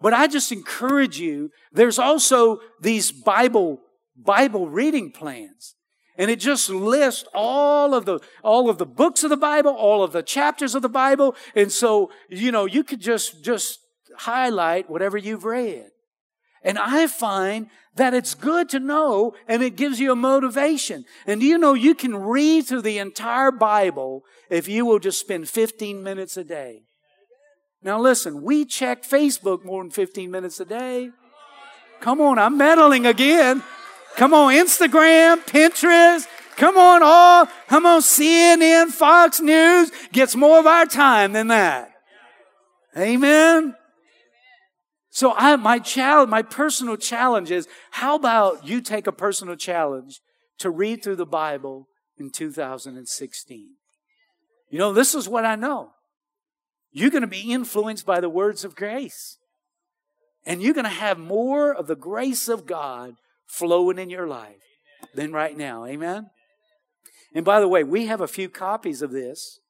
But 0.00 0.12
I 0.12 0.26
just 0.26 0.52
encourage 0.52 1.18
you, 1.18 1.50
there's 1.72 1.98
also 1.98 2.58
these 2.80 3.10
Bible, 3.10 3.80
Bible 4.14 4.68
reading 4.68 5.12
plans. 5.12 5.76
And 6.16 6.30
it 6.30 6.38
just 6.38 6.70
lists 6.70 7.24
all 7.34 7.94
of 7.94 8.04
the, 8.04 8.20
all 8.42 8.70
of 8.70 8.78
the 8.78 8.86
books 8.86 9.24
of 9.24 9.30
the 9.30 9.36
Bible, 9.36 9.72
all 9.72 10.02
of 10.02 10.12
the 10.12 10.22
chapters 10.22 10.74
of 10.74 10.82
the 10.82 10.88
Bible. 10.88 11.34
And 11.56 11.72
so, 11.72 12.10
you 12.28 12.52
know, 12.52 12.66
you 12.66 12.84
could 12.84 13.00
just, 13.00 13.44
just 13.44 13.80
highlight 14.18 14.88
whatever 14.88 15.18
you've 15.18 15.44
read. 15.44 15.86
And 16.62 16.78
I 16.78 17.08
find 17.08 17.68
that 17.96 18.14
it's 18.14 18.34
good 18.34 18.68
to 18.70 18.80
know 18.80 19.34
and 19.46 19.62
it 19.62 19.76
gives 19.76 20.00
you 20.00 20.12
a 20.12 20.16
motivation. 20.16 21.04
And 21.26 21.42
you 21.42 21.58
know 21.58 21.74
you 21.74 21.94
can 21.94 22.16
read 22.16 22.66
through 22.66 22.82
the 22.82 22.98
entire 22.98 23.50
Bible 23.50 24.22
if 24.50 24.66
you 24.66 24.86
will 24.86 24.98
just 24.98 25.20
spend 25.20 25.48
15 25.48 26.02
minutes 26.02 26.36
a 26.36 26.44
day? 26.44 26.82
Now 27.82 28.00
listen, 28.00 28.42
we 28.42 28.64
check 28.64 29.02
Facebook 29.02 29.64
more 29.64 29.82
than 29.82 29.90
15 29.90 30.30
minutes 30.30 30.58
a 30.58 30.64
day. 30.64 31.10
Come 32.00 32.20
on, 32.20 32.38
I'm 32.38 32.56
meddling 32.56 33.04
again. 33.04 33.62
Come 34.16 34.32
on, 34.32 34.52
Instagram, 34.52 35.44
Pinterest. 35.44 36.26
Come 36.56 36.76
on, 36.76 37.02
all. 37.02 37.46
Come 37.68 37.84
on, 37.84 38.00
CNN, 38.00 38.90
Fox 38.90 39.40
News 39.40 39.90
gets 40.12 40.36
more 40.36 40.60
of 40.60 40.66
our 40.66 40.86
time 40.86 41.32
than 41.32 41.48
that. 41.48 41.90
Amen. 42.96 43.74
So 45.10 45.32
I, 45.36 45.56
my 45.56 45.78
challenge, 45.78 46.30
my 46.30 46.42
personal 46.42 46.96
challenge 46.96 47.50
is, 47.50 47.68
how 47.90 48.14
about 48.14 48.66
you 48.66 48.80
take 48.80 49.06
a 49.06 49.12
personal 49.12 49.56
challenge 49.56 50.20
to 50.58 50.70
read 50.70 51.02
through 51.02 51.16
the 51.16 51.26
Bible 51.26 51.88
in 52.16 52.30
2016? 52.30 53.68
You 54.70 54.78
know, 54.78 54.92
this 54.92 55.14
is 55.14 55.28
what 55.28 55.44
I 55.44 55.56
know. 55.56 55.90
You're 56.92 57.10
going 57.10 57.22
to 57.22 57.28
be 57.28 57.52
influenced 57.52 58.06
by 58.06 58.20
the 58.20 58.28
words 58.28 58.64
of 58.64 58.76
grace. 58.76 59.38
And 60.46 60.62
you're 60.62 60.74
going 60.74 60.84
to 60.84 60.90
have 60.90 61.18
more 61.18 61.72
of 61.72 61.86
the 61.86 61.96
grace 61.96 62.48
of 62.48 62.66
God 62.66 63.16
flowing 63.46 63.98
in 63.98 64.10
your 64.10 64.26
life 64.26 64.62
than 65.14 65.32
right 65.32 65.56
now. 65.56 65.84
Amen. 65.84 66.30
And 67.34 67.44
by 67.44 67.60
the 67.60 67.68
way, 67.68 67.84
we 67.84 68.06
have 68.06 68.20
a 68.20 68.28
few 68.28 68.48
copies 68.48 69.02
of 69.02 69.10
this. 69.10 69.60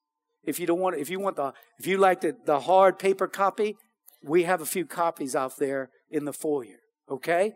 If 0.44 0.60
you 0.60 0.66
don't 0.66 0.80
want, 0.80 0.96
if 0.96 1.08
you 1.08 1.18
want 1.18 1.36
the, 1.36 1.52
if 1.78 1.86
you 1.86 1.96
like 1.96 2.20
the, 2.20 2.36
the 2.44 2.60
hard 2.60 2.98
paper 2.98 3.26
copy, 3.26 3.76
we 4.22 4.44
have 4.44 4.60
a 4.60 4.66
few 4.66 4.84
copies 4.84 5.34
out 5.34 5.56
there 5.58 5.90
in 6.10 6.24
the 6.24 6.32
foyer. 6.32 6.80
Okay? 7.10 7.54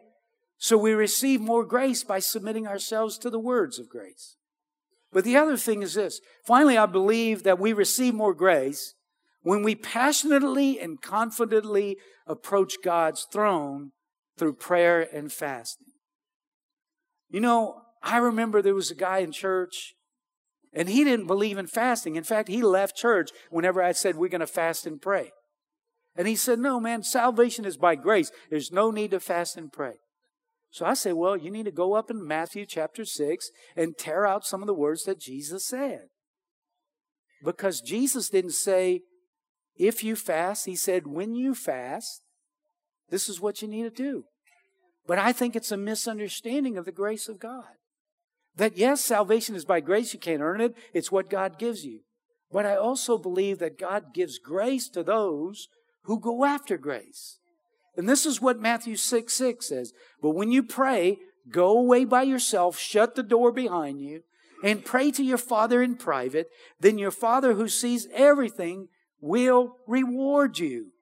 So 0.57 0.77
we 0.77 0.93
receive 0.93 1.41
more 1.41 1.65
grace 1.65 2.03
by 2.03 2.19
submitting 2.19 2.67
ourselves 2.67 3.19
to 3.19 3.31
the 3.31 3.39
words 3.39 3.79
of 3.79 3.89
grace. 3.89 4.37
But 5.13 5.25
the 5.25 5.37
other 5.37 5.57
thing 5.57 5.83
is 5.83 5.95
this. 5.95 6.21
Finally, 6.45 6.77
I 6.77 6.87
believe 6.87 7.43
that 7.45 7.59
we 7.59 7.73
receive 7.73 8.15
more 8.15 8.35
grace 8.35 8.95
when 9.43 9.63
we 9.63 9.75
passionately 9.75 10.81
and 10.81 11.01
confidently 11.01 11.97
approach 12.27 12.77
God's 12.83 13.27
throne 13.33 13.93
through 14.37 14.55
prayer 14.55 15.09
and 15.15 15.33
fasting. 15.33 15.87
You 17.31 17.41
know, 17.41 17.83
I 18.03 18.19
remember 18.19 18.63
there 18.63 18.75
was 18.75 18.91
a 18.91 18.97
guy 18.97 19.19
in 19.19 19.33
church 19.33 19.95
and 20.73 20.89
he 20.89 21.05
didn't 21.05 21.27
believe 21.27 21.59
in 21.59 21.67
fasting. 21.67 22.17
In 22.17 22.25
fact, 22.25 22.49
he 22.49 22.63
left 22.63 22.97
church 22.97 23.31
whenever 23.51 23.83
I 23.83 23.93
said 23.93 24.17
we're 24.17 24.29
going 24.29 24.41
to 24.41 24.47
fast 24.47 24.87
and 24.87 25.01
pray. 25.01 25.33
And 26.17 26.27
he 26.27 26.37
said, 26.37 26.59
No, 26.59 26.81
man, 26.81 27.03
salvation 27.03 27.65
is 27.65 27.77
by 27.77 27.95
grace. 27.95 28.31
There's 28.51 28.73
no 28.73 28.91
need 28.91 29.13
to 29.13 29.21
fast 29.21 29.57
and 29.57 29.73
pray. 29.73 29.95
So 30.71 30.85
I 30.85 30.95
say, 30.95 31.13
Well, 31.13 31.37
you 31.37 31.51
need 31.51 31.65
to 31.65 31.71
go 31.71 31.95
up 31.95 32.11
in 32.11 32.27
Matthew 32.27 32.67
chapter 32.67 33.05
6 33.05 33.51
and 33.77 33.97
tear 33.97 34.27
out 34.27 34.45
some 34.45 34.63
of 34.63 34.67
the 34.67 34.75
words 34.75 35.05
that 35.05 35.21
Jesus 35.21 35.67
said. 35.67 36.09
Because 37.45 37.81
Jesus 37.81 38.29
didn't 38.29 38.53
say, 38.53 39.03
if 39.77 40.03
you 40.03 40.17
fast, 40.17 40.67
he 40.67 40.75
said, 40.75 41.07
when 41.07 41.35
you 41.35 41.55
fast, 41.55 42.23
this 43.11 43.29
is 43.29 43.41
what 43.41 43.63
you 43.63 43.69
need 43.69 43.85
to 43.85 43.91
do. 43.91 44.25
But 45.09 45.19
I 45.19 45.33
think 45.33 45.57
it's 45.57 45.73
a 45.73 45.77
misunderstanding 45.79 46.77
of 46.77 46.85
the 46.85 46.93
grace 46.93 47.29
of 47.29 47.41
God. 47.41 47.65
That 48.55 48.77
yes, 48.77 49.03
salvation 49.03 49.57
is 49.57 49.65
by 49.65 49.81
grace, 49.81 50.13
you 50.13 50.21
can't 50.21 50.43
earn 50.43 50.61
it, 50.61 50.75
it's 50.93 51.11
what 51.11 51.31
God 51.31 51.59
gives 51.59 51.85
you. 51.85 52.01
But 52.53 52.67
I 52.67 52.77
also 52.77 53.17
believe 53.17 53.59
that 53.59 53.79
God 53.79 54.13
gives 54.13 54.39
grace 54.39 54.87
to 54.91 55.03
those 55.03 55.69
who 56.03 56.21
go 56.21 56.45
after 56.45 56.77
grace. 56.77 57.39
And 57.97 58.07
this 58.07 58.27
is 58.27 58.43
what 58.43 58.61
Matthew 58.61 58.97
6 58.97 59.33
6 59.33 59.67
says. 59.67 59.93
But 60.21 60.35
when 60.35 60.53
you 60.53 60.63
pray, 60.63 61.17
go 61.51 61.79
away 61.79 62.05
by 62.05 62.23
yourself, 62.23 62.79
shut 62.79 63.15
the 63.15 63.23
door 63.23 63.51
behind 63.51 64.03
you, 64.03 64.25
and 64.63 64.85
pray 64.85 65.11
to 65.13 65.23
your 65.23 65.39
Father 65.39 65.83
in 65.83 65.97
private. 65.97 66.49
Then 66.81 66.99
your 66.99 67.11
Father 67.11 67.55
who 67.55 67.69
sees 67.69 68.09
everything 68.13 68.89
will 69.21 69.77
reward 69.87 70.59
you. 70.59 70.93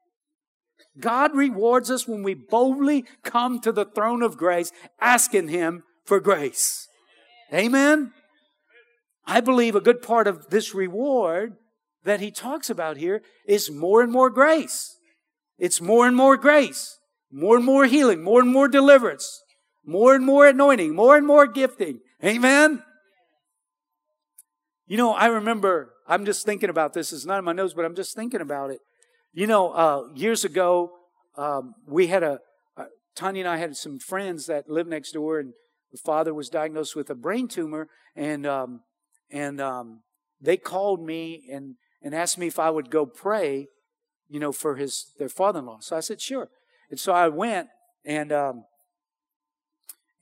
God 0.99 1.34
rewards 1.34 1.90
us 1.90 2.09
when 2.09 2.22
we 2.22 2.34
boldly 2.34 3.05
come 3.22 3.61
to 3.61 3.72
the 3.72 3.84
throne 3.84 4.22
of 4.22 4.36
grace, 4.36 4.72
asking 5.01 5.49
Him 5.49 5.82
for 6.05 6.20
grace. 6.20 6.88
Amen? 7.53 8.12
I 9.26 9.40
believe 9.40 9.74
a 9.74 9.80
good 9.80 10.03
part 10.03 10.26
of 10.26 10.51
this 10.51 10.74
reward 10.74 11.55
that 12.05 12.20
He 12.20 12.30
talks 12.30 12.70
about 12.70 12.97
here 12.97 13.22
is 13.47 13.70
more 13.70 14.03
and 14.03 14.12
more 14.12 14.30
grace. 14.30 14.97
It's 15.59 15.80
more 15.80 16.07
and 16.07 16.16
more 16.16 16.36
grace, 16.36 16.99
more 17.30 17.57
and 17.57 17.64
more 17.64 17.86
healing, 17.86 18.22
more 18.22 18.40
and 18.40 18.51
more 18.51 18.68
deliverance, 18.68 19.42
more 19.84 20.14
and 20.14 20.24
more 20.24 20.47
anointing, 20.47 20.94
more 20.94 21.16
and 21.16 21.26
more 21.26 21.47
gifting. 21.47 22.01
Amen? 22.24 22.82
You 24.86 24.97
know, 24.97 25.12
I 25.12 25.26
remember, 25.26 25.92
I'm 26.07 26.24
just 26.24 26.47
thinking 26.47 26.70
about 26.70 26.92
this. 26.92 27.12
It's 27.12 27.24
not 27.24 27.38
in 27.38 27.44
my 27.44 27.53
notes, 27.53 27.74
but 27.74 27.84
I'm 27.84 27.97
just 27.97 28.14
thinking 28.14 28.40
about 28.40 28.70
it. 28.70 28.78
You 29.37 29.47
know, 29.47 29.68
uh, 29.72 30.05
years 30.14 30.47
ago, 30.47 30.93
um, 31.37 31.74
we 31.87 32.07
had 32.07 32.22
a, 32.22 32.39
uh, 32.74 32.84
Tanya 33.14 33.43
and 33.43 33.49
I 33.51 33.59
had 33.59 33.76
some 33.76 33.99
friends 33.99 34.47
that 34.47 34.70
lived 34.70 34.89
next 34.89 35.12
door, 35.12 35.39
and 35.39 35.53
the 35.93 35.99
father 35.99 36.32
was 36.32 36.49
diagnosed 36.49 36.97
with 36.97 37.11
a 37.11 37.14
brain 37.14 37.47
tumor, 37.47 37.87
and 38.16 38.47
um, 38.47 38.80
and 39.30 39.61
um, 39.61 40.01
they 40.41 40.57
called 40.57 41.05
me 41.05 41.47
and 41.53 41.74
and 42.03 42.14
asked 42.14 42.39
me 42.39 42.47
if 42.47 42.59
I 42.59 42.70
would 42.70 42.89
go 42.89 43.05
pray, 43.05 43.66
you 44.26 44.41
know, 44.41 44.53
for 44.53 44.76
his 44.76 45.12
their 45.18 45.28
father-in-law. 45.28 45.80
So 45.80 45.99
I 45.99 46.01
said 46.01 46.22
sure, 46.22 46.49
and 46.91 46.99
so 46.99 47.12
I 47.12 47.28
went 47.28 47.68
and 48.07 48.32
um, 48.32 48.64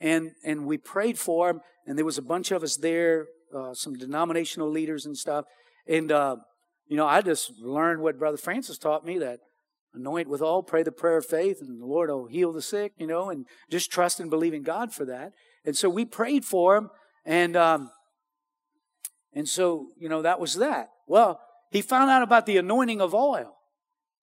and 0.01 0.33
and 0.45 0.67
we 0.67 0.77
prayed 0.77 1.21
for 1.21 1.51
him, 1.51 1.61
and 1.87 1.97
there 1.97 2.05
was 2.05 2.19
a 2.19 2.23
bunch 2.23 2.51
of 2.51 2.65
us 2.65 2.79
there 2.79 3.27
uh, 3.55 3.75
some 3.75 3.95
denominational 3.95 4.69
leaders 4.69 5.07
and 5.07 5.17
stuff. 5.17 5.45
And, 5.87 6.11
uh, 6.11 6.37
you 6.89 6.97
know, 6.97 7.07
I 7.07 7.23
just 7.23 7.53
learned 7.61 8.01
what 8.01 8.19
Brother 8.19 8.37
Francis 8.37 8.79
taught 8.79 9.05
me 9.05 9.19
that 9.19 9.41
anoint 9.95 10.29
with 10.29 10.43
all, 10.43 10.63
pray 10.63 10.83
the 10.83 10.93
prayer 10.93 11.17
of 11.17 11.27
faith, 11.27 11.61
and 11.61 11.81
the 11.81 11.87
Lord 11.87 12.11
will 12.11 12.27
heal 12.27 12.53
the 12.53 12.63
sick, 12.63 12.93
you 12.97 13.07
know, 13.07 13.31
and 13.31 13.47
just 13.71 13.91
trust 13.91 14.21
and 14.21 14.31
believe 14.31 14.55
in 14.55 14.63
God 14.63 14.93
for 14.93 15.05
that. 15.05 15.33
And 15.65 15.77
so 15.77 15.89
we 15.89 16.05
prayed 16.05 16.45
for 16.45 16.77
him, 16.77 16.91
and 17.25 17.57
um, 17.57 17.91
and 19.33 19.49
so 19.49 19.89
you 19.99 20.09
know 20.09 20.23
that 20.23 20.41
was 20.41 20.57
that. 20.57 20.91
Well, 21.07 21.41
he 21.71 21.81
found 21.81 22.11
out 22.11 22.23
about 22.23 22.47
the 22.47 22.59
anointing 22.59 23.01
of 23.01 23.15
oil, 23.15 23.57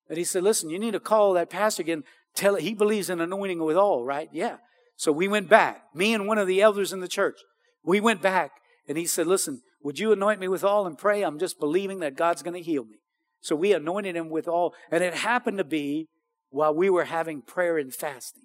and 0.07 0.18
he 0.18 0.24
said, 0.24 0.43
"Listen, 0.43 0.70
you 0.70 0.80
need 0.80 0.91
to 0.91 0.99
call 0.99 1.34
that 1.34 1.49
pastor 1.49 1.82
again. 1.82 2.03
Tell 2.36 2.55
it 2.55 2.64
he 2.64 2.74
believes 2.74 3.09
in 3.09 3.20
anointing 3.20 3.64
with 3.64 3.78
oil, 3.78 4.03
right? 4.03 4.30
Yeah." 4.32 4.57
So 4.97 5.12
we 5.12 5.28
went 5.28 5.49
back, 5.49 5.84
me 5.95 6.14
and 6.14 6.28
one 6.28 6.38
of 6.38 6.47
the 6.47 6.62
elders 6.62 6.93
in 6.93 6.99
the 6.99 7.07
church. 7.07 7.39
We 7.84 7.99
went 7.99 8.22
back 8.22 8.51
and 8.92 8.98
he 8.98 9.06
said, 9.06 9.26
Listen, 9.26 9.62
would 9.82 10.00
you 10.00 10.12
anoint 10.12 10.42
me 10.42 10.50
with 10.50 10.66
oil 10.66 10.86
and 10.86 10.98
pray? 10.98 11.22
I'm 11.22 11.39
just 11.39 11.62
believing 11.62 12.00
that 12.00 12.18
God's 12.18 12.44
going 12.44 12.56
to 12.56 12.62
heal 12.62 12.84
me. 12.84 12.98
So 13.39 13.56
we 13.56 13.72
anointed 13.72 14.18
him 14.18 14.30
with 14.30 14.50
oil. 14.50 14.74
And 14.92 15.02
it 15.02 15.14
happened 15.14 15.60
to 15.60 15.64
be 15.64 16.10
while 16.50 16.76
we 16.76 16.89
were 16.89 17.06
having 17.06 17.42
prayer 17.42 17.78
and 17.78 17.96
fasting. 17.96 18.44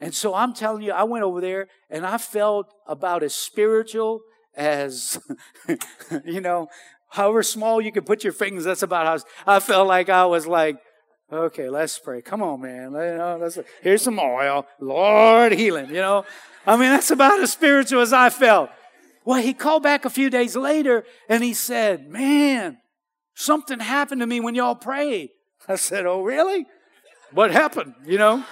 And 0.00 0.14
so 0.14 0.36
I'm 0.36 0.54
telling 0.54 0.84
you, 0.84 0.92
I 0.92 1.02
went 1.02 1.24
over 1.24 1.40
there 1.40 1.66
and 1.90 2.06
I 2.06 2.16
felt 2.16 2.72
about 2.86 3.24
as 3.24 3.34
spiritual 3.34 4.20
as, 4.54 5.18
you 6.24 6.40
know, 6.40 6.68
however 7.10 7.42
small 7.42 7.80
you 7.80 7.90
can 7.90 8.04
put 8.04 8.22
your 8.22 8.32
fingers, 8.32 8.62
that's 8.62 8.84
about 8.84 9.04
how 9.44 9.52
I 9.52 9.58
felt 9.58 9.88
like 9.88 10.08
I 10.08 10.26
was 10.26 10.46
like, 10.46 10.76
okay, 11.32 11.68
let's 11.68 11.98
pray. 11.98 12.22
Come 12.22 12.40
on, 12.40 12.60
man. 12.60 12.92
Let's, 12.92 13.58
here's 13.82 14.02
some 14.02 14.20
oil. 14.20 14.64
Lord, 14.78 15.50
healing, 15.50 15.88
you 15.88 15.94
know. 15.94 16.24
I 16.64 16.76
mean, 16.76 16.90
that's 16.90 17.10
about 17.10 17.40
as 17.40 17.50
spiritual 17.50 18.00
as 18.00 18.12
I 18.12 18.30
felt. 18.30 18.70
Well, 19.28 19.42
he 19.42 19.52
called 19.52 19.82
back 19.82 20.06
a 20.06 20.10
few 20.10 20.30
days 20.30 20.56
later 20.56 21.04
and 21.28 21.44
he 21.44 21.52
said, 21.52 22.08
Man, 22.08 22.78
something 23.34 23.78
happened 23.78 24.22
to 24.22 24.26
me 24.26 24.40
when 24.40 24.54
y'all 24.54 24.74
prayed. 24.74 25.28
I 25.68 25.76
said, 25.76 26.06
Oh, 26.06 26.22
really? 26.22 26.64
What 27.32 27.50
happened? 27.50 27.92
You 28.06 28.16
know? 28.16 28.44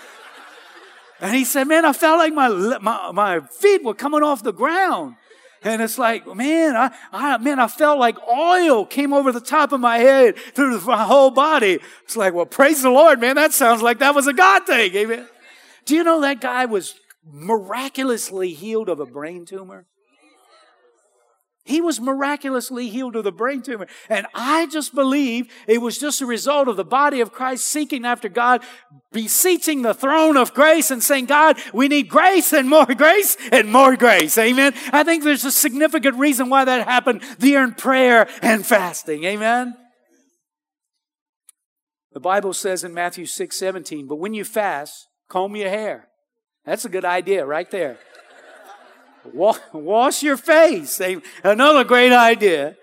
And 1.18 1.35
he 1.35 1.45
said, 1.45 1.64
Man, 1.64 1.87
I 1.87 1.95
felt 1.95 2.18
like 2.18 2.35
my, 2.35 2.51
my, 2.83 3.11
my 3.11 3.41
feet 3.41 3.85
were 3.85 3.95
coming 3.95 4.22
off 4.22 4.43
the 4.43 4.53
ground. 4.53 5.14
And 5.62 5.81
it's 5.81 5.97
like, 5.97 6.27
man, 6.27 6.77
I, 6.77 6.95
I, 7.11 7.39
man, 7.39 7.59
I 7.59 7.68
felt 7.68 7.99
like 7.99 8.18
oil 8.29 8.85
came 8.85 9.14
over 9.14 9.33
the 9.33 9.41
top 9.41 9.72
of 9.72 9.81
my 9.81 9.97
head 9.97 10.37
through 10.37 10.79
my 10.83 11.05
whole 11.05 11.31
body. 11.31 11.79
It's 12.05 12.18
like, 12.18 12.35
well, 12.35 12.45
praise 12.45 12.83
the 12.83 12.91
Lord, 12.91 13.18
man. 13.18 13.37
That 13.37 13.55
sounds 13.55 13.81
like 13.81 14.01
that 14.01 14.14
was 14.14 14.27
a 14.27 14.35
God 14.35 14.66
thing. 14.66 14.95
Amen. 14.95 15.27
Do 15.87 15.95
you 15.95 16.05
know 16.05 16.20
that 16.20 16.43
guy 16.43 16.66
was 16.66 16.97
miraculously 17.24 18.53
healed 18.53 18.91
of 18.91 19.01
a 19.01 19.07
brain 19.07 19.47
tumor? 19.47 19.87
He 21.67 21.81
was 21.81 22.01
miraculously 22.01 22.89
healed 22.89 23.17
of 23.17 23.25
the 23.25 23.33
brain 23.33 23.61
tumor. 23.61 23.89
And 24.09 24.27
I 24.35 24.67
just 24.67 24.95
believe 24.95 25.53
it 25.67 25.83
was 25.83 25.99
just 25.99 26.23
a 26.23 26.27
result 26.27 26.69
of 26.69 26.77
the 26.77 26.85
body 26.85 27.21
of 27.21 27.33
Christ 27.33 27.67
seeking 27.67 28.05
after 28.05 28.29
God, 28.29 28.62
beseeching 29.11 29.83
the 29.83 29.93
throne 29.93 30.37
of 30.37 30.55
grace 30.55 30.93
and 30.93 31.03
saying, 31.03 31.27
God, 31.27 31.59
we 31.75 31.89
need 31.89 32.09
grace 32.09 32.53
and 32.53 32.71
more 32.71 32.87
grace 32.87 33.37
and 33.51 33.73
more 33.73 33.97
grace. 33.97 34.39
Amen. 34.39 34.75
I 34.93 35.03
think 35.03 35.25
there's 35.25 35.45
a 35.45 35.51
significant 35.51 36.17
reason 36.17 36.49
why 36.51 36.64
that 36.64 36.87
happened 36.87 37.23
there 37.41 37.64
in 37.64 37.75
prayer 37.75 38.29
and 38.43 38.64
fasting. 38.64 39.25
Amen. 39.25 39.75
The 42.12 42.21
Bible 42.21 42.55
says 42.55 42.85
in 42.85 42.95
Matthew 42.95 43.27
6 43.27 43.57
17, 43.57 44.07
but 44.07 44.17
when 44.17 44.35
you 44.35 44.45
fast, 44.45 45.09
comb 45.29 45.57
your 45.57 45.69
hair. 45.69 46.07
That's 46.64 46.85
a 46.85 46.89
good 46.89 47.05
idea 47.05 47.45
right 47.45 47.71
there. 47.71 47.99
Wash 49.35 50.22
your 50.22 50.37
face. 50.37 51.01
Another 51.43 51.85
great 51.85 52.12
idea. 52.12 52.77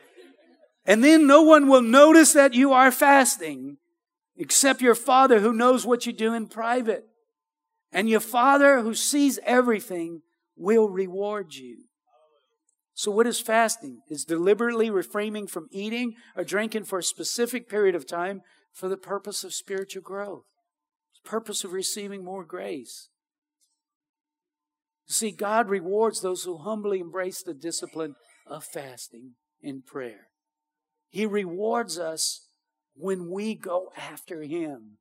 And 0.85 1.03
then 1.03 1.27
no 1.27 1.41
one 1.41 1.67
will 1.67 1.81
notice 1.81 2.33
that 2.33 2.53
you 2.53 2.73
are 2.73 2.91
fasting 2.91 3.77
except 4.35 4.81
your 4.81 4.95
Father 4.95 5.39
who 5.39 5.53
knows 5.53 5.85
what 5.85 6.05
you 6.05 6.13
do 6.13 6.33
in 6.33 6.47
private. 6.47 7.05
And 7.91 8.09
your 8.09 8.19
Father 8.19 8.81
who 8.81 8.93
sees 8.93 9.39
everything 9.45 10.21
will 10.55 10.89
reward 10.89 11.53
you. 11.53 11.85
So, 12.95 13.11
what 13.11 13.27
is 13.27 13.39
fasting? 13.39 14.01
It's 14.07 14.23
deliberately 14.23 14.89
refraining 14.89 15.47
from 15.47 15.67
eating 15.71 16.13
or 16.35 16.43
drinking 16.43 16.83
for 16.83 16.99
a 16.99 17.03
specific 17.03 17.67
period 17.67 17.95
of 17.95 18.05
time 18.05 18.41
for 18.71 18.87
the 18.87 18.97
purpose 18.97 19.43
of 19.43 19.53
spiritual 19.53 20.03
growth, 20.03 20.43
purpose 21.23 21.63
of 21.63 21.73
receiving 21.73 22.23
more 22.23 22.43
grace. 22.43 23.09
See, 25.07 25.31
God 25.31 25.69
rewards 25.69 26.21
those 26.21 26.43
who 26.43 26.57
humbly 26.57 26.99
embrace 26.99 27.43
the 27.43 27.53
discipline 27.53 28.15
of 28.47 28.63
fasting 28.63 29.33
and 29.61 29.85
prayer. 29.85 30.27
He 31.09 31.25
rewards 31.25 31.99
us 31.99 32.47
when 32.95 33.29
we 33.29 33.55
go 33.55 33.91
after 33.97 34.41
Him. 34.41 34.97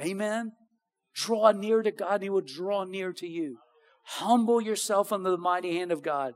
Amen? 0.00 0.52
Draw 1.14 1.52
near 1.52 1.82
to 1.82 1.90
God, 1.90 2.14
and 2.14 2.22
He 2.22 2.30
will 2.30 2.40
draw 2.40 2.84
near 2.84 3.12
to 3.12 3.26
you. 3.26 3.58
Humble 4.04 4.60
yourself 4.60 5.12
under 5.12 5.30
the 5.30 5.38
mighty 5.38 5.76
hand 5.76 5.92
of 5.92 6.02
God. 6.02 6.34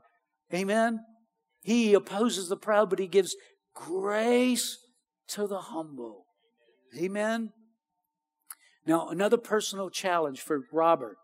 Amen? 0.53 0.99
He 1.61 1.93
opposes 1.93 2.49
the 2.49 2.57
proud, 2.57 2.89
but 2.89 2.99
He 2.99 3.07
gives 3.07 3.35
grace 3.73 4.77
to 5.29 5.47
the 5.47 5.59
humble. 5.59 6.25
Amen? 6.97 7.51
Now, 8.85 9.07
another 9.09 9.37
personal 9.37 9.89
challenge 9.89 10.41
for 10.41 10.61
Robert 10.71 11.17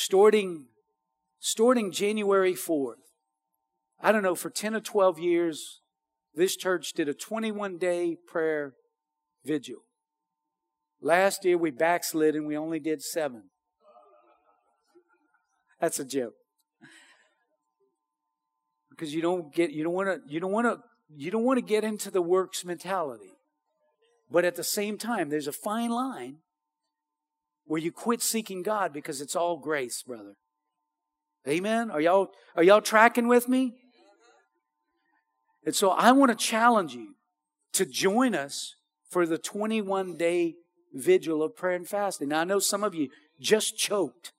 starting, 0.00 0.64
starting 1.38 1.92
January 1.92 2.54
4th. 2.54 2.94
I 4.00 4.12
don't 4.12 4.22
know, 4.22 4.34
for 4.34 4.48
10 4.48 4.74
or 4.74 4.80
12 4.80 5.18
years, 5.18 5.82
this 6.34 6.56
church 6.56 6.94
did 6.94 7.08
a 7.08 7.14
21 7.14 7.76
day 7.76 8.16
prayer 8.26 8.72
vigil. 9.44 9.80
Last 11.02 11.44
year 11.44 11.58
we 11.58 11.70
backslid 11.70 12.34
and 12.34 12.46
we 12.46 12.56
only 12.56 12.80
did 12.80 13.02
seven. 13.02 13.50
That's 15.80 15.98
a 15.98 16.04
joke. 16.04 16.34
Because 18.90 19.14
you 19.14 19.22
don't 19.22 19.54
get 19.54 19.70
you 19.70 19.82
don't 19.82 19.94
want 19.94 20.08
to 20.08 20.32
you 20.32 20.40
don't 20.40 20.52
want 20.52 20.66
to 20.66 20.78
you 21.14 21.30
don't 21.30 21.44
want 21.44 21.58
to 21.58 21.64
get 21.64 21.84
into 21.84 22.10
the 22.10 22.20
works 22.20 22.66
mentality. 22.66 23.32
But 24.30 24.44
at 24.44 24.56
the 24.56 24.64
same 24.64 24.98
time, 24.98 25.30
there's 25.30 25.48
a 25.48 25.52
fine 25.52 25.90
line 25.90 26.36
where 27.70 27.80
you 27.80 27.92
quit 27.92 28.20
seeking 28.20 28.64
God 28.64 28.92
because 28.92 29.20
it's 29.20 29.36
all 29.36 29.56
grace, 29.56 30.02
brother. 30.02 30.34
Amen. 31.46 31.88
Are 31.88 32.00
y'all 32.00 32.32
are 32.56 32.64
y'all 32.64 32.80
tracking 32.80 33.28
with 33.28 33.48
me? 33.48 33.74
And 35.64 35.72
so 35.72 35.90
I 35.90 36.10
want 36.10 36.32
to 36.32 36.36
challenge 36.36 36.96
you 36.96 37.14
to 37.74 37.86
join 37.86 38.34
us 38.34 38.74
for 39.08 39.24
the 39.24 39.38
21 39.38 40.16
day 40.16 40.54
vigil 40.92 41.44
of 41.44 41.54
prayer 41.54 41.76
and 41.76 41.86
fasting. 41.86 42.30
Now 42.30 42.40
I 42.40 42.44
know 42.44 42.58
some 42.58 42.82
of 42.82 42.92
you 42.96 43.08
just 43.40 43.78
choked. 43.78 44.32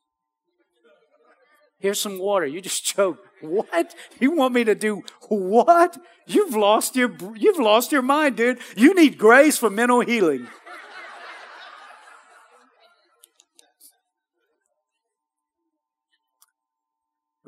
Here's 1.80 2.02
some 2.02 2.20
water. 2.20 2.46
You 2.46 2.60
just 2.60 2.84
choked. 2.96 3.26
What? 3.40 3.96
You 4.20 4.32
want 4.32 4.54
me 4.54 4.66
to 4.66 4.76
do 4.76 5.04
what? 5.30 5.98
You've 6.28 6.54
lost 6.54 6.98
your 6.98 7.16
you've 7.38 7.60
lost 7.60 7.94
your 7.94 8.02
mind, 8.02 8.36
dude. 8.36 8.60
You 8.76 8.94
need 8.94 9.18
grace 9.18 9.58
for 9.58 9.70
mental 9.70 10.02
healing. 10.02 10.50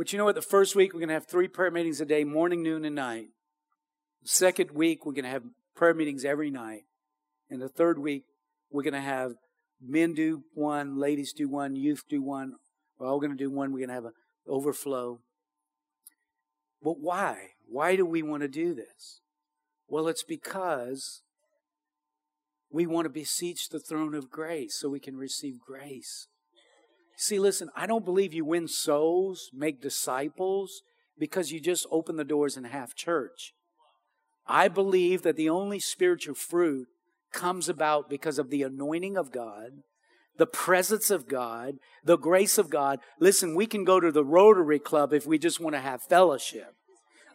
But 0.04 0.12
you 0.12 0.20
know 0.20 0.26
what? 0.26 0.36
The 0.36 0.42
first 0.42 0.76
week 0.76 0.94
we're 0.94 1.00
going 1.00 1.08
to 1.08 1.14
have 1.14 1.28
three 1.28 1.48
prayer 1.48 1.72
meetings 1.72 2.02
a 2.02 2.06
day, 2.06 2.26
morning, 2.26 2.62
noon, 2.62 2.84
and 2.84 2.94
night. 2.94 3.28
The 4.22 4.28
second 4.28 4.72
week 4.72 5.06
we're 5.06 5.14
going 5.14 5.24
to 5.24 5.30
have 5.30 5.46
prayer 5.78 5.94
meetings 5.94 6.26
every 6.26 6.52
night. 6.52 6.82
And 7.50 7.62
the 7.62 7.70
third 7.70 7.98
week 7.98 8.26
we're 8.70 8.84
going 8.84 8.96
to 8.96 9.00
have 9.00 9.36
men 9.82 10.14
do 10.14 10.44
one, 10.56 11.00
ladies 11.00 11.32
do 11.32 11.48
one, 11.48 11.78
youth 11.78 12.04
do 12.10 12.22
one. 12.22 12.56
We're 13.00 13.08
all 13.08 13.22
going 13.22 13.32
to 13.32 13.38
do 13.38 13.50
one. 13.50 13.72
We're 13.72 13.80
going 13.80 13.88
to 13.88 13.94
have 13.94 14.04
an 14.04 14.12
overflow. 14.46 15.22
But 16.84 17.00
why? 17.00 17.52
Why 17.66 17.96
do 17.96 18.06
we 18.06 18.22
want 18.22 18.42
to 18.42 18.50
do 18.50 18.74
this? 18.74 19.22
Well, 19.88 20.10
it's 20.10 20.26
because 20.26 21.22
we 22.70 22.86
want 22.86 23.06
to 23.06 23.10
beseech 23.10 23.70
the 23.70 23.80
throne 23.80 24.16
of 24.16 24.30
grace 24.30 24.76
so 24.78 24.90
we 24.90 25.00
can 25.00 25.16
receive 25.16 25.62
grace. 25.66 26.28
See, 27.24 27.40
listen, 27.40 27.70
I 27.74 27.88
don't 27.88 28.04
believe 28.04 28.34
you 28.34 28.44
win 28.44 28.68
souls, 28.68 29.50
make 29.54 29.82
disciples, 29.82 30.82
because 31.18 31.54
you 31.54 31.62
just 31.62 31.88
open 31.90 32.18
the 32.18 32.26
doors 32.26 32.58
and 32.58 32.68
have 32.68 32.96
church. 32.96 33.54
I 34.46 34.68
believe 34.68 35.22
that 35.22 35.38
the 35.38 35.48
only 35.48 35.80
spiritual 35.80 36.36
fruit 36.36 36.90
comes 37.32 37.70
about 37.70 38.10
because 38.10 38.40
of 38.40 38.50
the 38.50 38.64
anointing 38.64 39.16
of 39.16 39.32
God 39.32 39.84
the 40.38 40.48
presence 40.48 41.12
of 41.12 41.28
God, 41.28 41.76
the 42.04 42.18
grace 42.18 42.58
of 42.58 42.72
God. 42.72 43.00
Listen, 43.20 43.56
we 43.56 43.68
can 43.68 43.84
go 43.84 44.00
to 44.00 44.12
the 44.12 44.26
Rotary 44.26 44.80
Club 44.80 45.14
if 45.14 45.28
we 45.28 45.38
just 45.38 45.60
want 45.60 45.76
to 45.76 45.80
have 45.80 46.02
fellowship. 46.02 46.74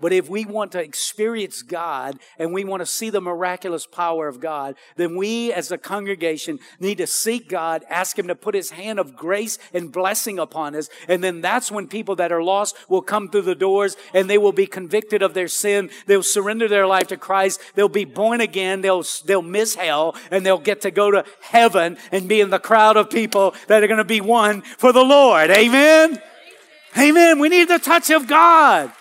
But 0.01 0.12
if 0.12 0.28
we 0.28 0.44
want 0.44 0.72
to 0.72 0.82
experience 0.82 1.62
God 1.62 2.18
and 2.38 2.53
we 2.53 2.64
want 2.64 2.80
to 2.80 2.86
see 2.86 3.11
the 3.11 3.20
miraculous 3.20 3.86
power 3.86 4.28
of 4.28 4.40
God, 4.40 4.76
then 4.96 5.16
we 5.16 5.53
as 5.53 5.70
a 5.70 5.78
congregation 5.78 6.59
need 6.78 6.99
to 6.99 7.07
seek 7.07 7.49
God, 7.49 7.84
ask 7.88 8.18
Him 8.18 8.28
to 8.28 8.34
put 8.34 8.55
His 8.55 8.70
hand 8.70 8.99
of 8.99 9.16
grace 9.16 9.59
and 9.72 9.92
blessing 9.92 10.38
upon 10.38 10.74
us. 10.74 10.88
And 11.09 11.22
then 11.22 11.40
that's 11.40 11.70
when 11.70 11.88
people 11.88 12.16
that 12.16 12.32
are 12.32 12.42
lost 12.42 12.76
will 12.88 13.03
come 13.03 13.28
through 13.28 13.42
the 13.42 13.55
doors 13.55 13.96
and 14.14 14.28
they 14.28 14.38
will 14.38 14.53
be 14.53 14.66
convicted 14.66 15.22
of 15.22 15.34
their 15.34 15.49
sin. 15.49 15.90
They'll 16.07 16.22
surrender 16.22 16.68
their 16.68 16.86
life 16.86 17.09
to 17.09 17.16
Christ. 17.16 17.61
They'll 17.74 17.88
be 17.88 18.05
born 18.05 18.40
again. 18.40 18.80
They'll, 18.80 19.05
they'll 19.24 19.42
miss 19.42 19.74
hell 19.74 20.16
and 20.30 20.44
they'll 20.44 20.59
get 20.59 20.82
to 20.82 20.90
go 20.90 21.11
to 21.11 21.24
heaven 21.40 21.99
and 22.12 22.28
be 22.28 22.40
in 22.40 22.51
the 22.51 22.59
crowd 22.59 22.96
of 22.96 23.11
people 23.11 23.55
that 23.66 23.82
are 23.82 23.88
going 23.88 23.99
to 23.99 24.05
be 24.05 24.20
won 24.20 24.62
for 24.62 24.92
the 24.92 25.05
Lord. 25.05 25.51
Amen. 25.51 26.20
Amen. 26.96 27.38
We 27.38 27.49
need 27.49 27.68
the 27.68 27.78
touch 27.78 28.11
of 28.11 28.26
God. 28.26 28.92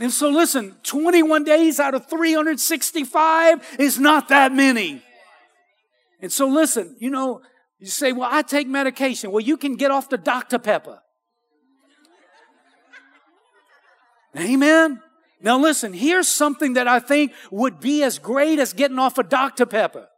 And 0.00 0.10
so 0.10 0.30
listen, 0.30 0.76
21 0.82 1.44
days 1.44 1.78
out 1.78 1.94
of 1.94 2.08
365 2.08 3.76
is 3.78 3.98
not 3.98 4.28
that 4.28 4.50
many. 4.50 5.02
And 6.22 6.32
so 6.32 6.48
listen, 6.48 6.96
you 6.98 7.10
know, 7.10 7.42
you 7.78 7.86
say, 7.86 8.12
well, 8.12 8.28
I 8.30 8.40
take 8.40 8.66
medication. 8.66 9.30
Well, 9.30 9.42
you 9.42 9.58
can 9.58 9.76
get 9.76 9.90
off 9.90 10.08
the 10.08 10.16
Dr. 10.16 10.58
Pepper. 10.58 11.00
Amen. 14.38 15.02
Now 15.42 15.58
listen, 15.58 15.92
here's 15.92 16.28
something 16.28 16.74
that 16.74 16.88
I 16.88 16.98
think 17.00 17.32
would 17.50 17.78
be 17.78 18.02
as 18.02 18.18
great 18.18 18.58
as 18.58 18.72
getting 18.72 18.98
off 18.98 19.18
of 19.18 19.28
Dr. 19.28 19.66
Pepper. 19.66 20.08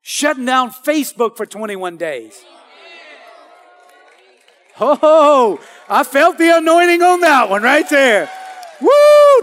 Shutting 0.00 0.46
down 0.46 0.70
Facebook 0.70 1.36
for 1.36 1.44
21 1.44 1.98
days. 1.98 2.42
Oh, 4.80 5.60
I 5.88 6.04
felt 6.04 6.38
the 6.38 6.56
anointing 6.56 7.02
on 7.02 7.20
that 7.20 7.50
one 7.50 7.62
right 7.62 7.88
there. 7.88 8.30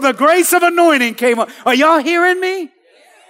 The 0.00 0.12
grace 0.16 0.52
of 0.52 0.62
anointing 0.62 1.14
came 1.14 1.38
up. 1.38 1.50
Are 1.64 1.74
y'all 1.74 1.98
hearing 1.98 2.40
me? 2.40 2.70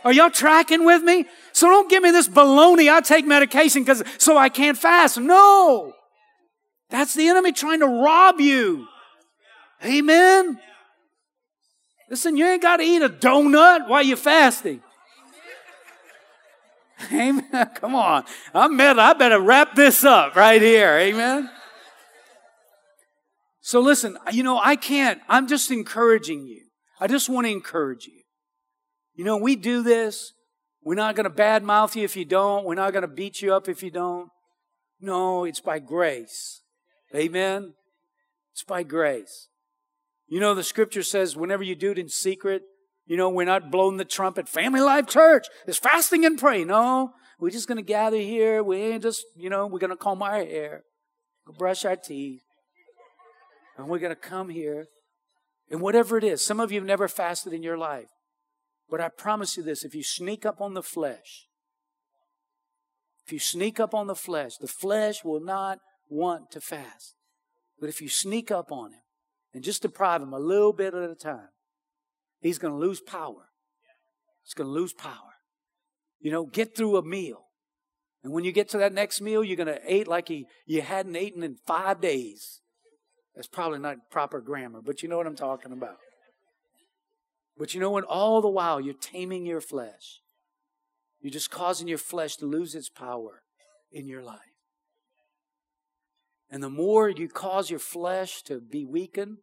Are 0.05 0.13
y'all 0.13 0.31
tracking 0.31 0.85
with 0.85 1.03
me? 1.03 1.27
So 1.53 1.69
don't 1.69 1.89
give 1.89 2.03
me 2.03 2.11
this 2.11 2.29
baloney. 2.29 2.93
I 2.93 3.01
take 3.01 3.27
medication 3.27 3.83
because 3.83 4.03
so 4.19 4.37
I 4.37 4.49
can't 4.49 4.77
fast. 4.77 5.19
No. 5.19 5.93
That's 6.91 7.15
the 7.15 7.29
enemy 7.29 7.53
trying 7.53 7.81
to 7.81 7.87
rob 7.87 8.41
you. 8.41 8.87
Amen. 9.85 10.59
Listen, 12.11 12.37
you 12.37 12.47
ain't 12.47 12.63
got 12.63 12.77
to 12.77 12.83
eat 12.83 13.03
a 13.03 13.09
donut 13.09 13.89
while 13.89 14.03
you're 14.03 14.17
fasting. 14.17 14.83
Amen. 17.11 17.71
Come 17.75 17.95
on. 17.95 18.25
I'm 18.55 18.81
I 18.81 19.13
better 19.15 19.41
wrap 19.41 19.75
this 19.75 20.05
up 20.05 20.37
right 20.37 20.61
here. 20.61 20.99
Amen. 20.99 21.51
So 23.63 23.81
listen, 23.81 24.19
you 24.33 24.43
know, 24.43 24.61
I 24.63 24.75
can't, 24.75 25.21
I'm 25.29 25.47
just 25.47 25.71
encouraging 25.71 26.47
you. 26.47 26.63
I 27.01 27.07
just 27.07 27.29
want 27.29 27.47
to 27.47 27.53
encourage 27.53 28.07
you. 28.07 28.23
You 29.15 29.25
know, 29.25 29.37
we 29.37 29.55
do 29.55 29.83
this. 29.83 30.33
We're 30.85 30.97
not 30.97 31.15
going 31.15 31.31
to 31.31 31.31
badmouth 31.31 31.95
you 31.95 32.03
if 32.03 32.17
you 32.17 32.25
don't. 32.25 32.65
We're 32.65 32.75
not 32.75 32.93
going 32.93 33.03
to 33.03 33.09
beat 33.09 33.41
you 33.41 33.55
up 33.55 33.69
if 33.69 33.83
you 33.83 33.91
don't. 33.91 34.31
No, 35.01 35.45
it's 35.45 35.61
by 35.61 35.79
grace. 35.79 36.63
Amen. 37.15 37.75
It's 38.53 38.65
by 38.65 38.83
grace. 38.83 39.49
You 40.27 40.41
know, 40.41 40.55
the 40.55 40.65
scripture 40.65 41.05
says 41.05 41.37
whenever 41.37 41.63
you 41.63 41.77
do 41.77 41.93
it 41.93 41.99
in 41.99 42.09
secret, 42.09 42.63
you 43.07 43.17
know, 43.17 43.29
we're 43.29 43.45
not 43.45 43.71
blowing 43.71 43.97
the 43.97 44.05
trumpet. 44.05 44.49
Family 44.49 44.81
Life 44.81 45.07
Church 45.07 45.47
is 45.69 45.79
fasting 45.79 46.25
and 46.25 46.39
praying. 46.39 46.67
No, 46.67 47.13
we're 47.39 47.51
just 47.51 47.69
going 47.69 47.77
to 47.77 47.83
gather 47.83 48.17
here. 48.17 48.63
We 48.63 48.79
ain't 48.79 49.03
just, 49.03 49.25
you 49.37 49.51
know, 49.51 49.67
we're 49.67 49.79
going 49.79 49.91
to 49.91 49.97
comb 49.97 50.23
our 50.23 50.45
hair, 50.45 50.83
brush 51.59 51.85
our 51.85 51.97
teeth, 51.97 52.43
and 53.83 53.91
we're 53.91 53.99
going 53.99 54.15
to 54.15 54.17
come 54.17 54.49
here. 54.49 54.87
And 55.69 55.81
whatever 55.81 56.17
it 56.17 56.23
is, 56.23 56.45
some 56.45 56.61
of 56.61 56.71
you 56.71 56.79
have 56.79 56.87
never 56.87 57.09
fasted 57.09 57.53
in 57.53 57.65
your 57.65 57.77
life. 57.77 58.09
But 58.89 59.01
I 59.01 59.09
promise 59.09 59.57
you 59.57 59.63
this 59.63 59.85
if 59.85 59.95
you 59.95 60.05
sneak 60.05 60.47
up 60.47 60.61
on 60.61 60.75
the 60.75 60.83
flesh, 60.83 61.49
if 63.27 63.33
you 63.33 63.41
sneak 63.41 63.81
up 63.81 63.93
on 63.93 64.07
the 64.07 64.15
flesh, 64.15 64.57
the 64.57 64.69
flesh 64.69 65.25
will 65.25 65.41
not 65.41 65.79
want 66.09 66.53
to 66.53 66.61
fast. 66.61 67.15
But 67.81 67.89
if 67.89 68.01
you 68.01 68.09
sneak 68.09 68.53
up 68.53 68.71
on 68.71 68.93
him 68.93 69.01
and 69.53 69.65
just 69.65 69.83
deprive 69.83 70.23
him 70.23 70.33
a 70.33 70.39
little 70.39 70.73
bit 70.73 70.95
at 70.95 71.11
a 71.11 71.17
time, 71.17 71.49
he's 72.41 72.59
going 72.59 72.75
to 72.75 72.79
lose 72.79 73.01
power. 73.01 73.49
He's 74.45 74.55
going 74.55 74.69
to 74.69 74.73
lose 74.73 74.93
power. 74.93 75.35
You 76.21 76.31
know, 76.31 76.47
get 76.47 76.77
through 76.77 76.99
a 76.99 77.03
meal. 77.03 77.47
And 78.23 78.33
when 78.33 78.45
you 78.45 78.53
get 78.53 78.69
to 78.69 78.79
that 78.79 78.93
next 78.93 79.21
meal, 79.21 79.43
you're 79.43 79.57
going 79.57 79.75
to 79.75 79.93
eat 79.93 80.07
like 80.07 80.31
you, 80.31 80.45
you 80.67 80.83
hadn't 80.83 81.17
eaten 81.17 81.43
in 81.43 81.57
five 81.67 82.01
days. 82.01 82.62
That's 83.35 83.49
probably 83.49 83.79
not 83.79 84.11
proper 84.11 84.41
grammar, 84.41 84.81
but 84.85 85.03
you 85.03 85.09
know 85.09 85.17
what 85.17 85.27
I'm 85.27 85.37
talking 85.37 85.73
about. 85.73 85.97
But 87.57 87.75
you 87.75 87.81
know 87.81 87.91
what? 87.91 88.05
All 88.05 88.41
the 88.41 88.49
while, 88.49 88.81
you're 88.81 88.95
taming 88.95 89.47
your 89.47 89.61
flesh. 89.61 90.21
You're 91.21 91.33
just 91.33 91.51
causing 91.51 91.89
your 91.89 91.99
flesh 91.99 92.37
to 92.37 92.47
lose 92.47 92.75
its 92.75 92.89
power 92.89 93.43
in 93.91 94.09
your 94.09 94.23
life. 94.23 94.41
And 96.51 96.63
the 96.63 96.71
more 96.71 97.09
you 97.09 97.29
cause 97.29 97.71
your 97.71 97.79
flesh 97.79 98.43
to 98.43 98.61
be 98.61 98.85
weakened, 98.85 99.39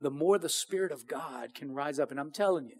the 0.00 0.10
more 0.10 0.38
the 0.38 0.48
Spirit 0.48 0.92
of 0.92 1.06
God 1.06 1.54
can 1.54 1.72
rise 1.72 1.98
up. 1.98 2.10
And 2.10 2.18
I'm 2.18 2.30
telling 2.30 2.66
you, 2.66 2.76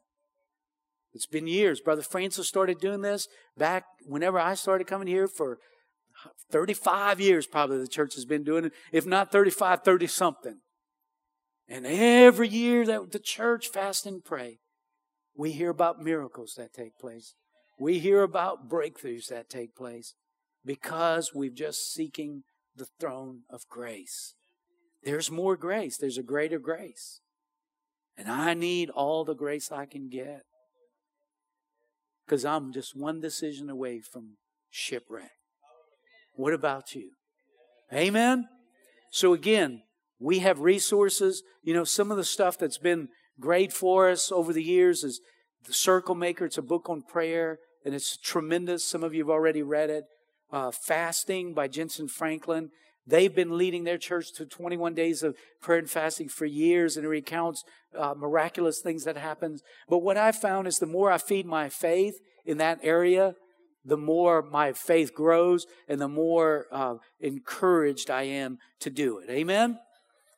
it's 1.12 1.26
been 1.26 1.46
years. 1.46 1.80
Brother 1.80 2.02
Francis 2.02 2.48
started 2.48 2.78
doing 2.78 3.02
this 3.02 3.28
back 3.58 3.84
whenever 4.06 4.38
I 4.38 4.54
started 4.54 4.86
coming 4.86 5.08
here 5.08 5.26
for 5.26 5.58
35 6.50 7.20
years 7.20 7.46
probably 7.46 7.78
the 7.78 7.88
church 7.88 8.14
has 8.14 8.24
been 8.24 8.44
doing 8.44 8.66
it, 8.66 8.72
if 8.92 9.06
not 9.06 9.32
35, 9.32 9.82
30 9.82 10.06
something. 10.06 10.60
And 11.68 11.86
every 11.86 12.48
year 12.48 12.84
that 12.86 13.12
the 13.12 13.20
church 13.20 13.68
fast 13.68 14.04
and 14.04 14.24
pray, 14.24 14.58
we 15.36 15.52
hear 15.52 15.70
about 15.70 16.02
miracles 16.02 16.54
that 16.56 16.72
take 16.72 16.98
place. 16.98 17.34
We 17.78 17.98
hear 17.98 18.22
about 18.22 18.68
breakthroughs 18.68 19.28
that 19.28 19.48
take 19.48 19.74
place 19.74 20.14
because 20.64 21.32
we're 21.32 21.50
just 21.50 21.92
seeking 21.92 22.42
the 22.74 22.86
throne 22.98 23.42
of 23.48 23.62
grace. 23.68 24.34
There's 25.02 25.30
more 25.30 25.56
grace, 25.56 25.96
there's 25.96 26.18
a 26.18 26.22
greater 26.22 26.58
grace. 26.58 27.20
And 28.16 28.28
I 28.28 28.52
need 28.52 28.90
all 28.90 29.24
the 29.24 29.34
grace 29.34 29.72
I 29.72 29.86
can 29.86 30.08
get 30.08 30.42
because 32.26 32.44
I'm 32.44 32.72
just 32.72 32.94
one 32.94 33.20
decision 33.20 33.70
away 33.70 34.00
from 34.00 34.36
shipwreck. 34.70 35.39
What 36.40 36.54
about 36.54 36.94
you? 36.94 37.10
Amen? 37.92 38.48
So, 39.10 39.34
again, 39.34 39.82
we 40.18 40.38
have 40.38 40.60
resources. 40.60 41.42
You 41.62 41.74
know, 41.74 41.84
some 41.84 42.10
of 42.10 42.16
the 42.16 42.24
stuff 42.24 42.56
that's 42.56 42.78
been 42.78 43.08
great 43.38 43.74
for 43.74 44.08
us 44.08 44.32
over 44.32 44.54
the 44.54 44.62
years 44.62 45.04
is 45.04 45.20
The 45.66 45.74
Circle 45.74 46.14
Maker. 46.14 46.46
It's 46.46 46.56
a 46.56 46.62
book 46.62 46.88
on 46.88 47.02
prayer, 47.02 47.58
and 47.84 47.94
it's 47.94 48.16
tremendous. 48.16 48.86
Some 48.86 49.04
of 49.04 49.12
you 49.12 49.22
have 49.24 49.28
already 49.28 49.62
read 49.62 49.90
it. 49.90 50.04
Uh, 50.50 50.70
Fasting 50.70 51.52
by 51.52 51.68
Jentezen 51.68 52.08
Franklin. 52.08 52.70
They've 53.06 53.34
been 53.34 53.58
leading 53.58 53.84
their 53.84 53.98
church 53.98 54.32
to 54.36 54.46
21 54.46 54.94
days 54.94 55.22
of 55.22 55.36
prayer 55.60 55.80
and 55.80 55.90
fasting 55.90 56.30
for 56.30 56.46
years, 56.46 56.96
and 56.96 57.04
it 57.04 57.10
recounts 57.10 57.64
uh, 57.94 58.14
miraculous 58.16 58.80
things 58.80 59.04
that 59.04 59.18
happens. 59.18 59.62
But 59.90 59.98
what 59.98 60.16
I've 60.16 60.36
found 60.36 60.68
is 60.68 60.78
the 60.78 60.86
more 60.86 61.12
I 61.12 61.18
feed 61.18 61.44
my 61.44 61.68
faith 61.68 62.14
in 62.46 62.56
that 62.58 62.78
area, 62.82 63.34
the 63.90 63.96
more 63.96 64.40
my 64.40 64.72
faith 64.72 65.12
grows, 65.12 65.66
and 65.88 66.00
the 66.00 66.08
more 66.08 66.66
uh, 66.70 66.94
encouraged 67.18 68.08
I 68.08 68.22
am 68.22 68.58
to 68.78 68.88
do 68.88 69.18
it. 69.18 69.28
Amen. 69.28 69.78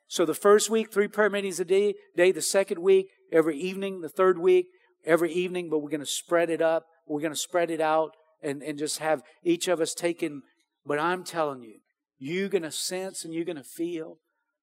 So 0.08 0.24
the 0.24 0.34
first 0.34 0.70
week, 0.70 0.90
three 0.92 1.06
prayer 1.06 1.30
meetings 1.30 1.60
a 1.60 1.64
day. 1.64 1.94
Day 2.16 2.32
the 2.32 2.42
second 2.42 2.80
week, 2.80 3.08
every 3.30 3.56
evening. 3.58 4.00
The 4.00 4.08
third 4.08 4.38
week, 4.38 4.66
every 5.04 5.32
evening. 5.32 5.68
But 5.70 5.80
we're 5.80 5.90
going 5.90 6.00
to 6.00 6.06
spread 6.06 6.50
it 6.50 6.62
up. 6.62 6.84
We're 7.06 7.20
going 7.20 7.32
to 7.32 7.38
spread 7.38 7.70
it 7.70 7.80
out, 7.80 8.12
and 8.42 8.62
and 8.62 8.78
just 8.78 8.98
have 8.98 9.22
each 9.44 9.68
of 9.68 9.80
us 9.80 9.92
taking. 9.92 10.42
But 10.84 10.98
I'm 10.98 11.22
telling 11.22 11.62
you, 11.62 11.80
you're 12.18 12.48
going 12.48 12.62
to 12.62 12.72
sense 12.72 13.24
and 13.24 13.34
you're 13.34 13.44
going 13.44 13.56
to 13.56 13.62
feel 13.62 14.18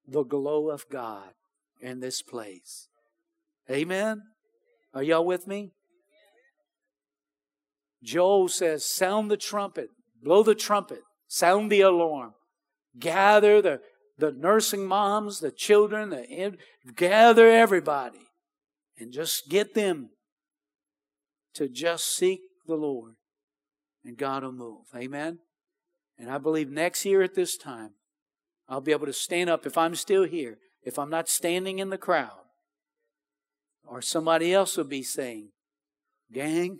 the 0.07 0.23
glow 0.23 0.69
of 0.69 0.89
God 0.89 1.29
in 1.79 1.99
this 1.99 2.21
place. 2.21 2.87
Amen? 3.69 4.23
Are 4.93 5.03
y'all 5.03 5.25
with 5.25 5.45
me? 5.45 5.73
Joel 8.03 8.47
says, 8.47 8.85
Sound 8.85 9.29
the 9.29 9.37
trumpet, 9.37 9.89
blow 10.21 10.43
the 10.43 10.55
trumpet, 10.55 11.01
sound 11.27 11.71
the 11.71 11.81
alarm, 11.81 12.33
gather 12.97 13.61
the, 13.61 13.81
the 14.17 14.31
nursing 14.31 14.85
moms, 14.85 15.39
the 15.39 15.51
children, 15.51 16.09
the, 16.09 16.57
gather 16.95 17.47
everybody, 17.49 18.27
and 18.97 19.11
just 19.11 19.49
get 19.49 19.73
them 19.73 20.09
to 21.55 21.67
just 21.67 22.15
seek 22.15 22.41
the 22.67 22.75
Lord, 22.75 23.15
and 24.03 24.17
God 24.17 24.43
will 24.43 24.51
move. 24.51 24.85
Amen? 24.95 25.39
And 26.17 26.29
I 26.29 26.37
believe 26.37 26.69
next 26.69 27.05
year 27.05 27.21
at 27.21 27.35
this 27.35 27.57
time, 27.57 27.91
I'll 28.67 28.81
be 28.81 28.91
able 28.91 29.07
to 29.07 29.13
stand 29.13 29.49
up 29.49 29.65
if 29.65 29.77
I'm 29.77 29.95
still 29.95 30.25
here, 30.25 30.57
if 30.83 30.99
I'm 30.99 31.09
not 31.09 31.27
standing 31.27 31.79
in 31.79 31.89
the 31.89 31.97
crowd. 31.97 32.43
Or 33.83 34.01
somebody 34.01 34.53
else 34.53 34.77
will 34.77 34.83
be 34.83 35.01
saying, 35.01 35.49
Gang, 36.31 36.79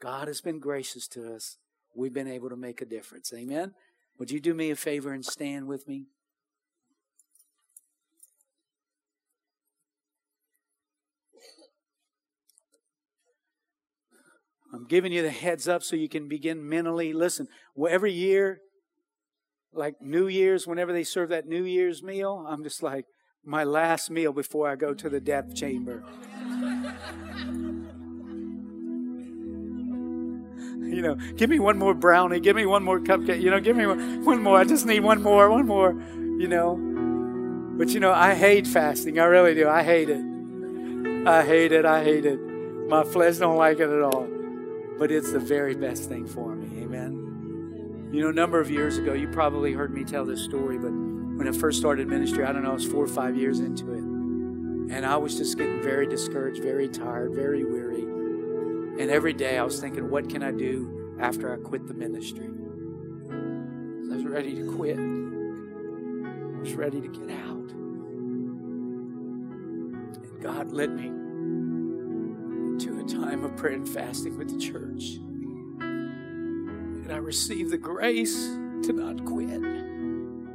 God 0.00 0.28
has 0.28 0.40
been 0.40 0.58
gracious 0.58 1.08
to 1.08 1.34
us. 1.34 1.58
We've 1.94 2.12
been 2.12 2.28
able 2.28 2.48
to 2.50 2.56
make 2.56 2.80
a 2.80 2.84
difference. 2.84 3.32
Amen? 3.34 3.72
Would 4.18 4.30
you 4.30 4.40
do 4.40 4.54
me 4.54 4.70
a 4.70 4.76
favor 4.76 5.12
and 5.12 5.24
stand 5.24 5.66
with 5.66 5.88
me? 5.88 6.06
I'm 14.72 14.86
giving 14.86 15.12
you 15.12 15.22
the 15.22 15.30
heads 15.30 15.68
up 15.68 15.84
so 15.84 15.94
you 15.94 16.08
can 16.08 16.28
begin 16.28 16.68
mentally. 16.68 17.12
Listen, 17.12 17.46
every 17.88 18.12
year 18.12 18.60
like 19.72 20.00
New 20.00 20.26
Year's, 20.26 20.66
whenever 20.66 20.92
they 20.92 21.04
serve 21.04 21.28
that 21.30 21.46
New 21.46 21.64
Year's 21.64 22.02
meal, 22.02 22.44
I'm 22.48 22.62
just 22.62 22.82
like, 22.82 23.06
my 23.44 23.64
last 23.64 24.10
meal 24.10 24.32
before 24.32 24.68
I 24.68 24.76
go 24.76 24.94
to 24.94 25.08
the 25.10 25.20
death 25.20 25.54
chamber. 25.54 26.02
You 30.94 31.02
know, 31.02 31.16
give 31.36 31.50
me 31.50 31.58
one 31.58 31.78
more 31.78 31.94
brownie, 31.94 32.40
give 32.40 32.56
me 32.56 32.66
one 32.66 32.82
more 32.82 33.00
cupcake, 33.00 33.40
you 33.40 33.50
know, 33.50 33.60
give 33.60 33.76
me 33.76 33.86
one 33.86 34.42
more. 34.42 34.58
I 34.58 34.64
just 34.64 34.86
need 34.86 35.00
one 35.00 35.22
more, 35.22 35.50
one 35.50 35.66
more, 35.66 35.92
you 35.92 36.48
know. 36.48 36.76
But 37.76 37.90
you 37.90 38.00
know, 38.00 38.12
I 38.12 38.34
hate 38.34 38.66
fasting. 38.66 39.18
I 39.18 39.24
really 39.24 39.54
do. 39.54 39.68
I 39.68 39.82
hate 39.82 40.08
it. 40.08 40.24
I 41.26 41.44
hate 41.44 41.72
it. 41.72 41.84
I 41.84 42.04
hate 42.04 42.24
it. 42.24 42.38
My 42.88 43.02
flesh 43.02 43.38
don't 43.38 43.56
like 43.56 43.80
it 43.80 43.90
at 43.90 44.02
all. 44.02 44.28
But 44.98 45.10
it's 45.10 45.32
the 45.32 45.40
very 45.40 45.74
best 45.74 46.08
thing 46.08 46.26
for 46.26 46.54
me. 46.54 46.84
Amen. 46.84 48.10
You 48.12 48.22
know, 48.22 48.28
a 48.28 48.32
number 48.32 48.60
of 48.60 48.70
years 48.70 48.96
ago, 48.96 49.12
you 49.12 49.26
probably 49.26 49.72
heard 49.72 49.92
me 49.92 50.04
tell 50.04 50.24
this 50.24 50.44
story, 50.44 50.78
but 50.78 50.92
when 50.92 51.48
I 51.48 51.52
first 51.52 51.80
started 51.80 52.06
ministry, 52.06 52.44
I 52.44 52.52
don't 52.52 52.62
know, 52.62 52.70
I 52.70 52.74
was 52.74 52.86
four 52.86 53.02
or 53.02 53.08
five 53.08 53.36
years 53.36 53.58
into 53.58 53.92
it. 53.92 54.04
And 54.94 55.04
I 55.04 55.16
was 55.16 55.36
just 55.36 55.58
getting 55.58 55.82
very 55.82 56.06
discouraged, 56.06 56.62
very 56.62 56.88
tired, 56.88 57.34
very 57.34 57.64
weary. 57.64 58.13
And 58.96 59.10
every 59.10 59.32
day 59.32 59.58
I 59.58 59.64
was 59.64 59.80
thinking, 59.80 60.08
what 60.08 60.30
can 60.30 60.44
I 60.44 60.52
do 60.52 61.16
after 61.20 61.52
I 61.52 61.56
quit 61.56 61.88
the 61.88 61.94
ministry? 61.94 62.46
I 62.46 64.14
was 64.14 64.24
ready 64.24 64.54
to 64.54 64.72
quit. 64.76 64.96
I 64.96 66.60
was 66.60 66.74
ready 66.74 67.00
to 67.00 67.08
get 67.08 67.30
out. 67.30 67.72
And 70.22 70.40
God 70.40 70.70
led 70.70 70.90
me 70.90 71.08
to 72.84 73.00
a 73.00 73.04
time 73.04 73.42
of 73.42 73.56
prayer 73.56 73.74
and 73.74 73.88
fasting 73.88 74.38
with 74.38 74.50
the 74.50 74.58
church. 74.60 75.18
And 75.80 77.12
I 77.12 77.16
received 77.16 77.72
the 77.72 77.78
grace 77.78 78.46
to 78.84 78.92
not 78.92 79.24
quit. 79.24 79.50
And 79.50 80.52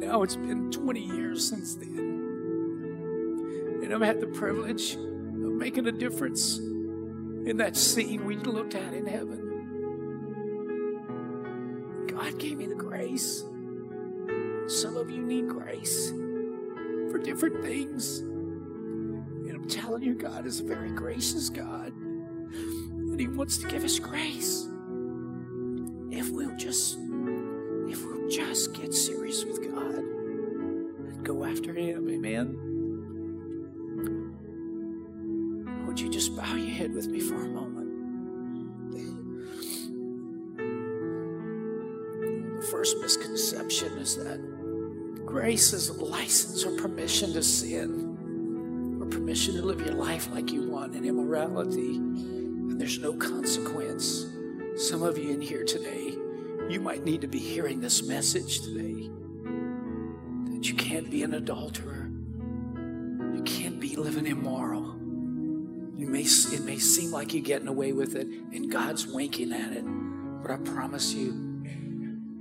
now 0.00 0.24
it's 0.24 0.34
been 0.34 0.72
20 0.72 1.00
years 1.00 1.48
since 1.48 1.76
then. 1.76 2.18
And 3.84 3.94
I've 3.94 4.00
had 4.00 4.20
the 4.20 4.26
privilege 4.26 4.94
of 4.94 5.52
making 5.52 5.86
a 5.86 5.92
difference 5.92 6.60
in 7.46 7.56
that 7.58 7.76
scene 7.76 8.24
we 8.24 8.36
looked 8.36 8.74
at 8.74 8.94
in 8.94 9.06
heaven. 9.06 9.48
God 12.06 12.38
gave 12.38 12.58
me 12.58 12.66
the 12.66 12.74
grace. 12.74 13.44
Some 14.68 14.96
of 14.96 15.10
you 15.10 15.22
need 15.22 15.48
grace 15.48 16.10
for 17.10 17.18
different 17.18 17.62
things. 17.62 18.20
And 18.20 19.50
I'm 19.50 19.68
telling 19.68 20.02
you, 20.02 20.14
God 20.14 20.46
is 20.46 20.60
a 20.60 20.64
very 20.64 20.90
gracious 20.90 21.48
God. 21.48 21.92
And 21.92 23.18
He 23.18 23.26
wants 23.26 23.58
to 23.58 23.66
give 23.66 23.84
us 23.84 23.98
grace 23.98 24.61
want 50.82 50.96
in 50.96 51.04
immorality, 51.04 51.94
and 51.94 52.80
there's 52.80 52.98
no 52.98 53.12
consequence. 53.12 54.26
Some 54.74 55.04
of 55.04 55.16
you 55.16 55.30
in 55.32 55.40
here 55.40 55.64
today, 55.64 56.16
you 56.68 56.80
might 56.80 57.04
need 57.04 57.20
to 57.20 57.28
be 57.28 57.38
hearing 57.38 57.80
this 57.80 58.02
message 58.02 58.62
today 58.62 59.08
that 60.50 60.68
you 60.68 60.74
can't 60.74 61.08
be 61.08 61.22
an 61.22 61.34
adulterer, 61.34 62.10
you 63.32 63.42
can't 63.44 63.78
be 63.78 63.94
living 63.94 64.26
immoral. 64.26 64.96
You 65.96 66.08
may, 66.08 66.22
it 66.22 66.64
may 66.64 66.78
seem 66.78 67.12
like 67.12 67.32
you're 67.32 67.44
getting 67.44 67.68
away 67.68 67.92
with 67.92 68.16
it, 68.16 68.26
and 68.26 68.68
God's 68.68 69.06
winking 69.06 69.52
at 69.52 69.72
it, 69.72 69.84
but 70.42 70.50
I 70.50 70.56
promise 70.56 71.14
you, 71.14 71.62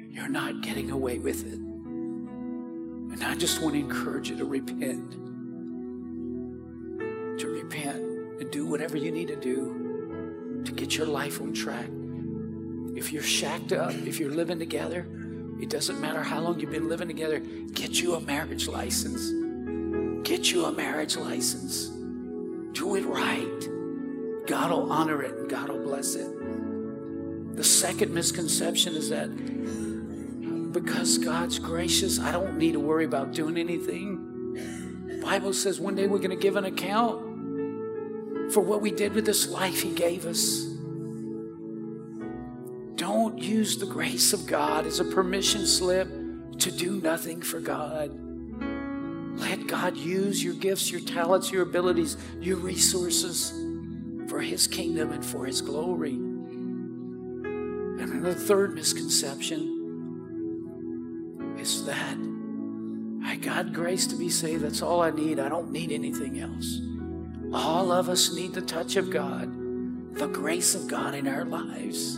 you're 0.09 0.29
not 0.29 0.61
getting 0.61 0.89
away 0.89 1.19
with 1.19 1.45
it. 1.45 1.59
And 1.59 3.23
I 3.23 3.35
just 3.35 3.61
want 3.61 3.75
to 3.75 3.79
encourage 3.79 4.31
you 4.31 4.37
to 4.37 4.45
repent. 4.45 5.11
To 7.39 7.47
repent 7.47 8.10
and 8.41 8.49
do 8.49 8.65
whatever 8.65 8.97
you 8.97 9.11
need 9.11 9.27
to 9.27 9.35
do 9.35 10.61
to 10.65 10.71
get 10.71 10.97
your 10.97 11.05
life 11.05 11.39
on 11.39 11.53
track. 11.53 11.87
If 12.97 13.13
you're 13.13 13.21
shacked 13.21 13.71
up, 13.71 13.93
if 13.93 14.19
you're 14.19 14.31
living 14.31 14.57
together, 14.57 15.07
it 15.61 15.69
doesn't 15.69 16.01
matter 16.01 16.23
how 16.23 16.39
long 16.41 16.59
you've 16.59 16.71
been 16.71 16.89
living 16.89 17.07
together, 17.07 17.39
get 17.73 18.01
you 18.01 18.15
a 18.15 18.19
marriage 18.21 18.67
license. 18.67 19.29
Get 20.27 20.51
you 20.51 20.65
a 20.65 20.71
marriage 20.71 21.17
license. 21.17 21.89
Do 22.73 22.95
it 22.95 23.05
right. 23.05 23.69
God 24.47 24.71
will 24.71 24.91
honor 24.91 25.21
it 25.21 25.35
and 25.35 25.47
God 25.47 25.69
will 25.69 25.83
bless 25.83 26.15
it. 26.15 27.55
The 27.55 27.63
second 27.63 28.11
misconception 28.11 28.95
is 28.95 29.09
that 29.09 29.29
because 30.71 31.19
God's 31.19 31.59
gracious, 31.59 32.19
I 32.19 32.31
don't 32.31 32.57
need 32.57 32.71
to 32.71 32.79
worry 32.79 33.05
about 33.05 33.33
doing 33.33 33.57
anything. 33.57 34.55
The 35.07 35.21
Bible 35.21 35.53
says 35.53 35.79
one 35.79 35.93
day 35.93 36.07
we're 36.07 36.17
going 36.17 36.31
to 36.31 36.35
give 36.35 36.55
an 36.55 36.65
account 36.65 37.30
for 38.51 38.61
what 38.61 38.81
we 38.81 38.91
did 38.91 39.13
with 39.13 39.25
this 39.25 39.49
life 39.49 39.81
He 39.81 39.93
gave 39.93 40.25
us. 40.25 40.71
don't 43.01 43.39
use 43.39 43.77
the 43.77 43.85
grace 43.87 44.31
of 44.31 44.45
God 44.45 44.85
as 44.85 44.99
a 44.99 45.03
permission 45.03 45.65
slip 45.65 46.07
to 46.59 46.71
do 46.71 47.01
nothing 47.01 47.41
for 47.41 47.59
God. 47.59 48.11
Let 49.39 49.65
God 49.65 49.97
use 49.97 50.43
your 50.43 50.53
gifts, 50.53 50.91
your 50.91 51.01
talents, 51.01 51.51
your 51.51 51.63
abilities, 51.63 52.15
your 52.39 52.57
resources 52.57 53.53
for 54.29 54.39
His 54.39 54.67
kingdom 54.67 55.11
and 55.11 55.25
for 55.25 55.45
His 55.45 55.61
glory. 55.61 56.13
And 56.13 57.97
then 57.97 58.21
the 58.21 58.35
third 58.35 58.75
misconception 58.75 59.79
is 61.57 61.83
that 61.85 62.17
I 63.25 63.35
got 63.37 63.73
grace 63.73 64.05
to 64.07 64.15
be 64.15 64.29
saved. 64.29 64.63
That's 64.63 64.83
all 64.83 65.01
I 65.01 65.09
need. 65.09 65.39
I 65.39 65.49
don't 65.49 65.71
need 65.71 65.91
anything 65.91 66.39
else. 66.39 66.81
All 67.53 67.91
of 67.91 68.07
us 68.07 68.33
need 68.33 68.53
the 68.53 68.61
touch 68.61 68.95
of 68.95 69.09
God, 69.09 70.15
the 70.15 70.27
grace 70.27 70.73
of 70.73 70.87
God 70.87 71.13
in 71.15 71.27
our 71.27 71.43
lives. 71.43 72.17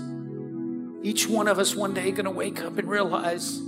Each 1.01 1.27
one 1.27 1.47
of 1.47 1.59
us 1.59 1.75
one 1.75 1.93
day 1.93 2.11
going 2.11 2.25
to 2.25 2.31
wake 2.31 2.61
up 2.61 2.77
and 2.77 2.88
realize 2.88 3.61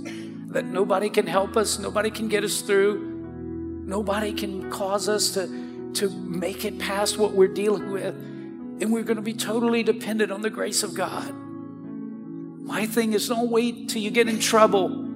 that 0.48 0.64
nobody 0.64 1.10
can 1.10 1.26
help 1.26 1.56
us, 1.56 1.78
nobody 1.78 2.10
can 2.10 2.28
get 2.28 2.44
us 2.44 2.62
through, 2.62 3.82
nobody 3.84 4.32
can 4.32 4.70
cause 4.70 5.08
us 5.08 5.30
to, 5.34 5.90
to 5.94 6.08
make 6.08 6.64
it 6.64 6.78
past 6.78 7.18
what 7.18 7.32
we're 7.32 7.48
dealing 7.48 7.90
with. 7.90 8.14
And 8.14 8.92
we're 8.92 9.02
going 9.02 9.16
to 9.16 9.22
be 9.22 9.34
totally 9.34 9.82
dependent 9.82 10.30
on 10.30 10.42
the 10.42 10.50
grace 10.50 10.82
of 10.82 10.94
God. 10.94 11.34
My 11.34 12.86
thing 12.86 13.12
is 13.12 13.28
don't 13.28 13.50
wait 13.50 13.88
till 13.88 14.02
you 14.02 14.10
get 14.10 14.28
in 14.28 14.38
trouble 14.38 15.06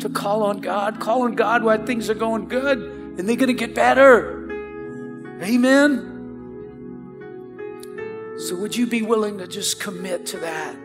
to 0.00 0.08
call 0.08 0.42
on 0.42 0.60
God. 0.60 1.00
Call 1.00 1.22
on 1.22 1.34
God 1.34 1.62
while 1.62 1.84
things 1.84 2.10
are 2.10 2.14
going 2.14 2.48
good, 2.48 2.78
and 2.78 3.28
they're 3.28 3.36
going 3.36 3.48
to 3.48 3.54
get 3.54 3.74
better. 3.74 4.35
Amen. 5.42 6.12
So, 8.38 8.56
would 8.56 8.76
you 8.76 8.86
be 8.86 9.02
willing 9.02 9.38
to 9.38 9.46
just 9.46 9.80
commit 9.80 10.26
to 10.26 10.38
that? 10.38 10.76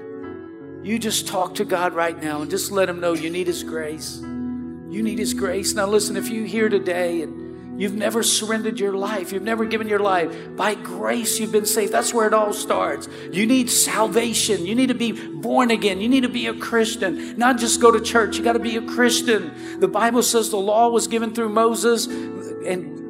You 0.84 0.98
just 0.98 1.28
talk 1.28 1.56
to 1.56 1.66
God 1.66 1.94
right 1.94 2.22
now 2.22 2.42
and 2.42 2.50
just 2.50 2.72
let 2.72 2.90
Him 2.90 3.00
know 3.00 3.14
you 3.14 3.30
need 3.30 3.48
His 3.48 3.64
grace. 3.64 4.20
You 4.22 5.04
need 5.04 5.20
His 5.20 5.34
grace. 5.34 5.74
Now, 5.74 5.88
listen, 5.88 6.18
if 6.18 6.30
you're 6.30 6.46
here 6.46 6.70
today 6.70 7.22
and 7.22 7.42
You've 7.78 7.96
never 7.96 8.22
surrendered 8.22 8.80
your 8.80 8.94
life. 8.94 9.32
You've 9.32 9.42
never 9.42 9.66
given 9.66 9.88
your 9.88 9.98
life. 9.98 10.56
By 10.56 10.76
grace, 10.76 11.40
you've 11.40 11.52
been 11.52 11.66
saved. 11.66 11.92
That's 11.92 12.14
where 12.14 12.28
it 12.28 12.34
all 12.34 12.54
starts. 12.54 13.10
You 13.32 13.48
need 13.48 13.72
salvation. 13.72 14.68
You 14.68 14.76
need 14.76 14.90
to 14.90 14.94
be 14.94 15.12
born 15.12 15.72
again. 15.72 16.00
You 16.00 16.08
need 16.08 16.22
to 16.22 16.30
be 16.30 16.46
a 16.46 16.54
Christian, 16.54 17.36
not 17.40 17.58
just 17.58 17.82
go 17.82 17.90
to 17.90 18.00
church. 18.00 18.38
You 18.38 18.44
got 18.44 18.54
to 18.54 18.60
be 18.60 18.76
a 18.76 18.84
Christian. 18.84 19.80
The 19.80 19.88
Bible 19.88 20.22
says 20.22 20.52
the 20.52 20.58
law 20.58 20.90
was 20.90 21.08
given 21.08 21.34
through 21.34 21.50
Moses, 21.50 22.06
and 22.06 23.01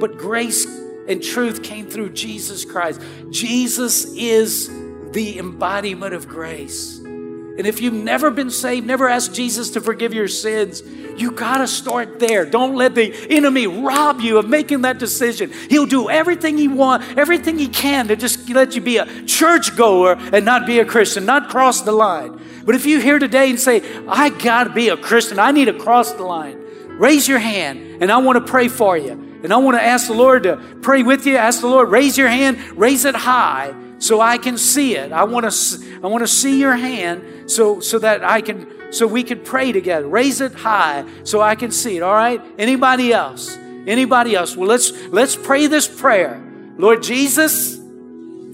but 0.00 0.16
grace 0.18 0.66
and 1.08 1.22
truth 1.22 1.62
came 1.62 1.88
through 1.88 2.10
Jesus 2.10 2.64
Christ. 2.64 3.00
Jesus 3.30 4.04
is 4.14 4.68
the 5.12 5.38
embodiment 5.38 6.14
of 6.14 6.28
grace. 6.28 6.98
And 6.98 7.66
if 7.66 7.80
you've 7.80 7.94
never 7.94 8.30
been 8.30 8.50
saved, 8.50 8.86
never 8.86 9.08
asked 9.08 9.34
Jesus 9.34 9.70
to 9.70 9.80
forgive 9.80 10.14
your 10.14 10.28
sins, 10.28 10.80
you 11.16 11.32
got 11.32 11.58
to 11.58 11.66
start 11.66 12.20
there. 12.20 12.46
Don't 12.46 12.76
let 12.76 12.94
the 12.94 13.12
enemy 13.28 13.66
rob 13.66 14.20
you 14.20 14.38
of 14.38 14.48
making 14.48 14.82
that 14.82 14.98
decision. 14.98 15.50
He'll 15.68 15.86
do 15.86 16.08
everything 16.08 16.56
he 16.56 16.68
wants, 16.68 17.08
everything 17.16 17.58
he 17.58 17.66
can 17.66 18.06
to 18.08 18.16
just 18.16 18.48
let 18.48 18.76
you 18.76 18.80
be 18.80 18.98
a 18.98 19.24
churchgoer 19.24 20.12
and 20.32 20.44
not 20.44 20.66
be 20.66 20.78
a 20.78 20.84
Christian, 20.84 21.24
not 21.24 21.48
cross 21.48 21.80
the 21.80 21.90
line. 21.90 22.40
But 22.64 22.76
if 22.76 22.86
you're 22.86 23.00
here 23.00 23.18
today 23.18 23.50
and 23.50 23.58
say, 23.58 23.82
I 24.06 24.28
got 24.28 24.64
to 24.64 24.70
be 24.70 24.90
a 24.90 24.96
Christian, 24.96 25.40
I 25.40 25.50
need 25.50 25.64
to 25.64 25.76
cross 25.76 26.12
the 26.12 26.22
line, 26.22 26.62
raise 26.90 27.26
your 27.26 27.40
hand 27.40 28.00
and 28.00 28.12
I 28.12 28.18
want 28.18 28.36
to 28.36 28.48
pray 28.48 28.68
for 28.68 28.96
you. 28.96 29.27
And 29.42 29.52
I 29.52 29.56
want 29.58 29.76
to 29.76 29.82
ask 29.82 30.06
the 30.06 30.14
Lord 30.14 30.42
to 30.44 30.56
pray 30.82 31.02
with 31.02 31.26
you. 31.26 31.36
Ask 31.36 31.60
the 31.60 31.68
Lord, 31.68 31.90
raise 31.90 32.18
your 32.18 32.28
hand, 32.28 32.58
raise 32.76 33.04
it 33.04 33.14
high 33.14 33.74
so 33.98 34.20
I 34.20 34.38
can 34.38 34.58
see 34.58 34.96
it. 34.96 35.12
I 35.12 35.24
want 35.24 35.50
to, 35.50 36.00
I 36.02 36.06
want 36.06 36.22
to 36.22 36.28
see 36.28 36.58
your 36.60 36.74
hand 36.74 37.50
so, 37.50 37.80
so 37.80 37.98
that 37.98 38.24
I 38.24 38.40
can, 38.40 38.92
so 38.92 39.06
we 39.06 39.22
can 39.22 39.42
pray 39.42 39.72
together. 39.72 40.06
Raise 40.06 40.40
it 40.40 40.54
high 40.54 41.04
so 41.24 41.40
I 41.40 41.54
can 41.54 41.70
see 41.70 41.96
it. 41.96 42.02
All 42.02 42.14
right. 42.14 42.40
Anybody 42.58 43.12
else? 43.12 43.56
Anybody 43.86 44.34
else? 44.34 44.56
Well, 44.56 44.68
let's, 44.68 44.92
let's 45.08 45.36
pray 45.36 45.66
this 45.66 45.88
prayer. 45.88 46.42
Lord 46.76 47.02
Jesus, 47.02 47.78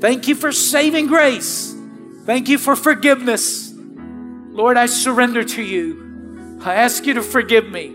thank 0.00 0.28
you 0.28 0.34
for 0.34 0.52
saving 0.52 1.06
grace. 1.06 1.74
Thank 2.24 2.48
you 2.48 2.56
for 2.56 2.76
forgiveness. 2.76 3.72
Lord, 3.74 4.76
I 4.76 4.86
surrender 4.86 5.44
to 5.44 5.62
you. 5.62 6.58
I 6.62 6.74
ask 6.74 7.04
you 7.04 7.14
to 7.14 7.22
forgive 7.22 7.68
me. 7.68 7.94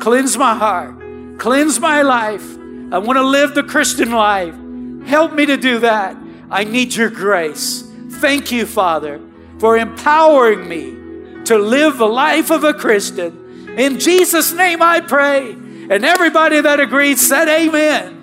Cleanse 0.00 0.36
my 0.36 0.54
heart. 0.54 1.01
Cleanse 1.42 1.80
my 1.80 2.02
life. 2.02 2.56
I 2.92 2.98
want 2.98 3.16
to 3.16 3.24
live 3.24 3.56
the 3.56 3.64
Christian 3.64 4.12
life. 4.12 4.54
Help 5.04 5.32
me 5.32 5.44
to 5.46 5.56
do 5.56 5.80
that. 5.80 6.16
I 6.48 6.62
need 6.62 6.94
your 6.94 7.10
grace. 7.10 7.82
Thank 8.10 8.52
you, 8.52 8.64
Father, 8.64 9.20
for 9.58 9.76
empowering 9.76 10.68
me 10.68 11.42
to 11.46 11.58
live 11.58 11.98
the 11.98 12.06
life 12.06 12.52
of 12.52 12.62
a 12.62 12.72
Christian. 12.72 13.76
In 13.76 13.98
Jesus' 13.98 14.52
name 14.52 14.82
I 14.82 15.00
pray. 15.00 15.50
And 15.50 16.04
everybody 16.04 16.60
that 16.60 16.78
agreed 16.78 17.18
said, 17.18 17.48
Amen. 17.48 18.21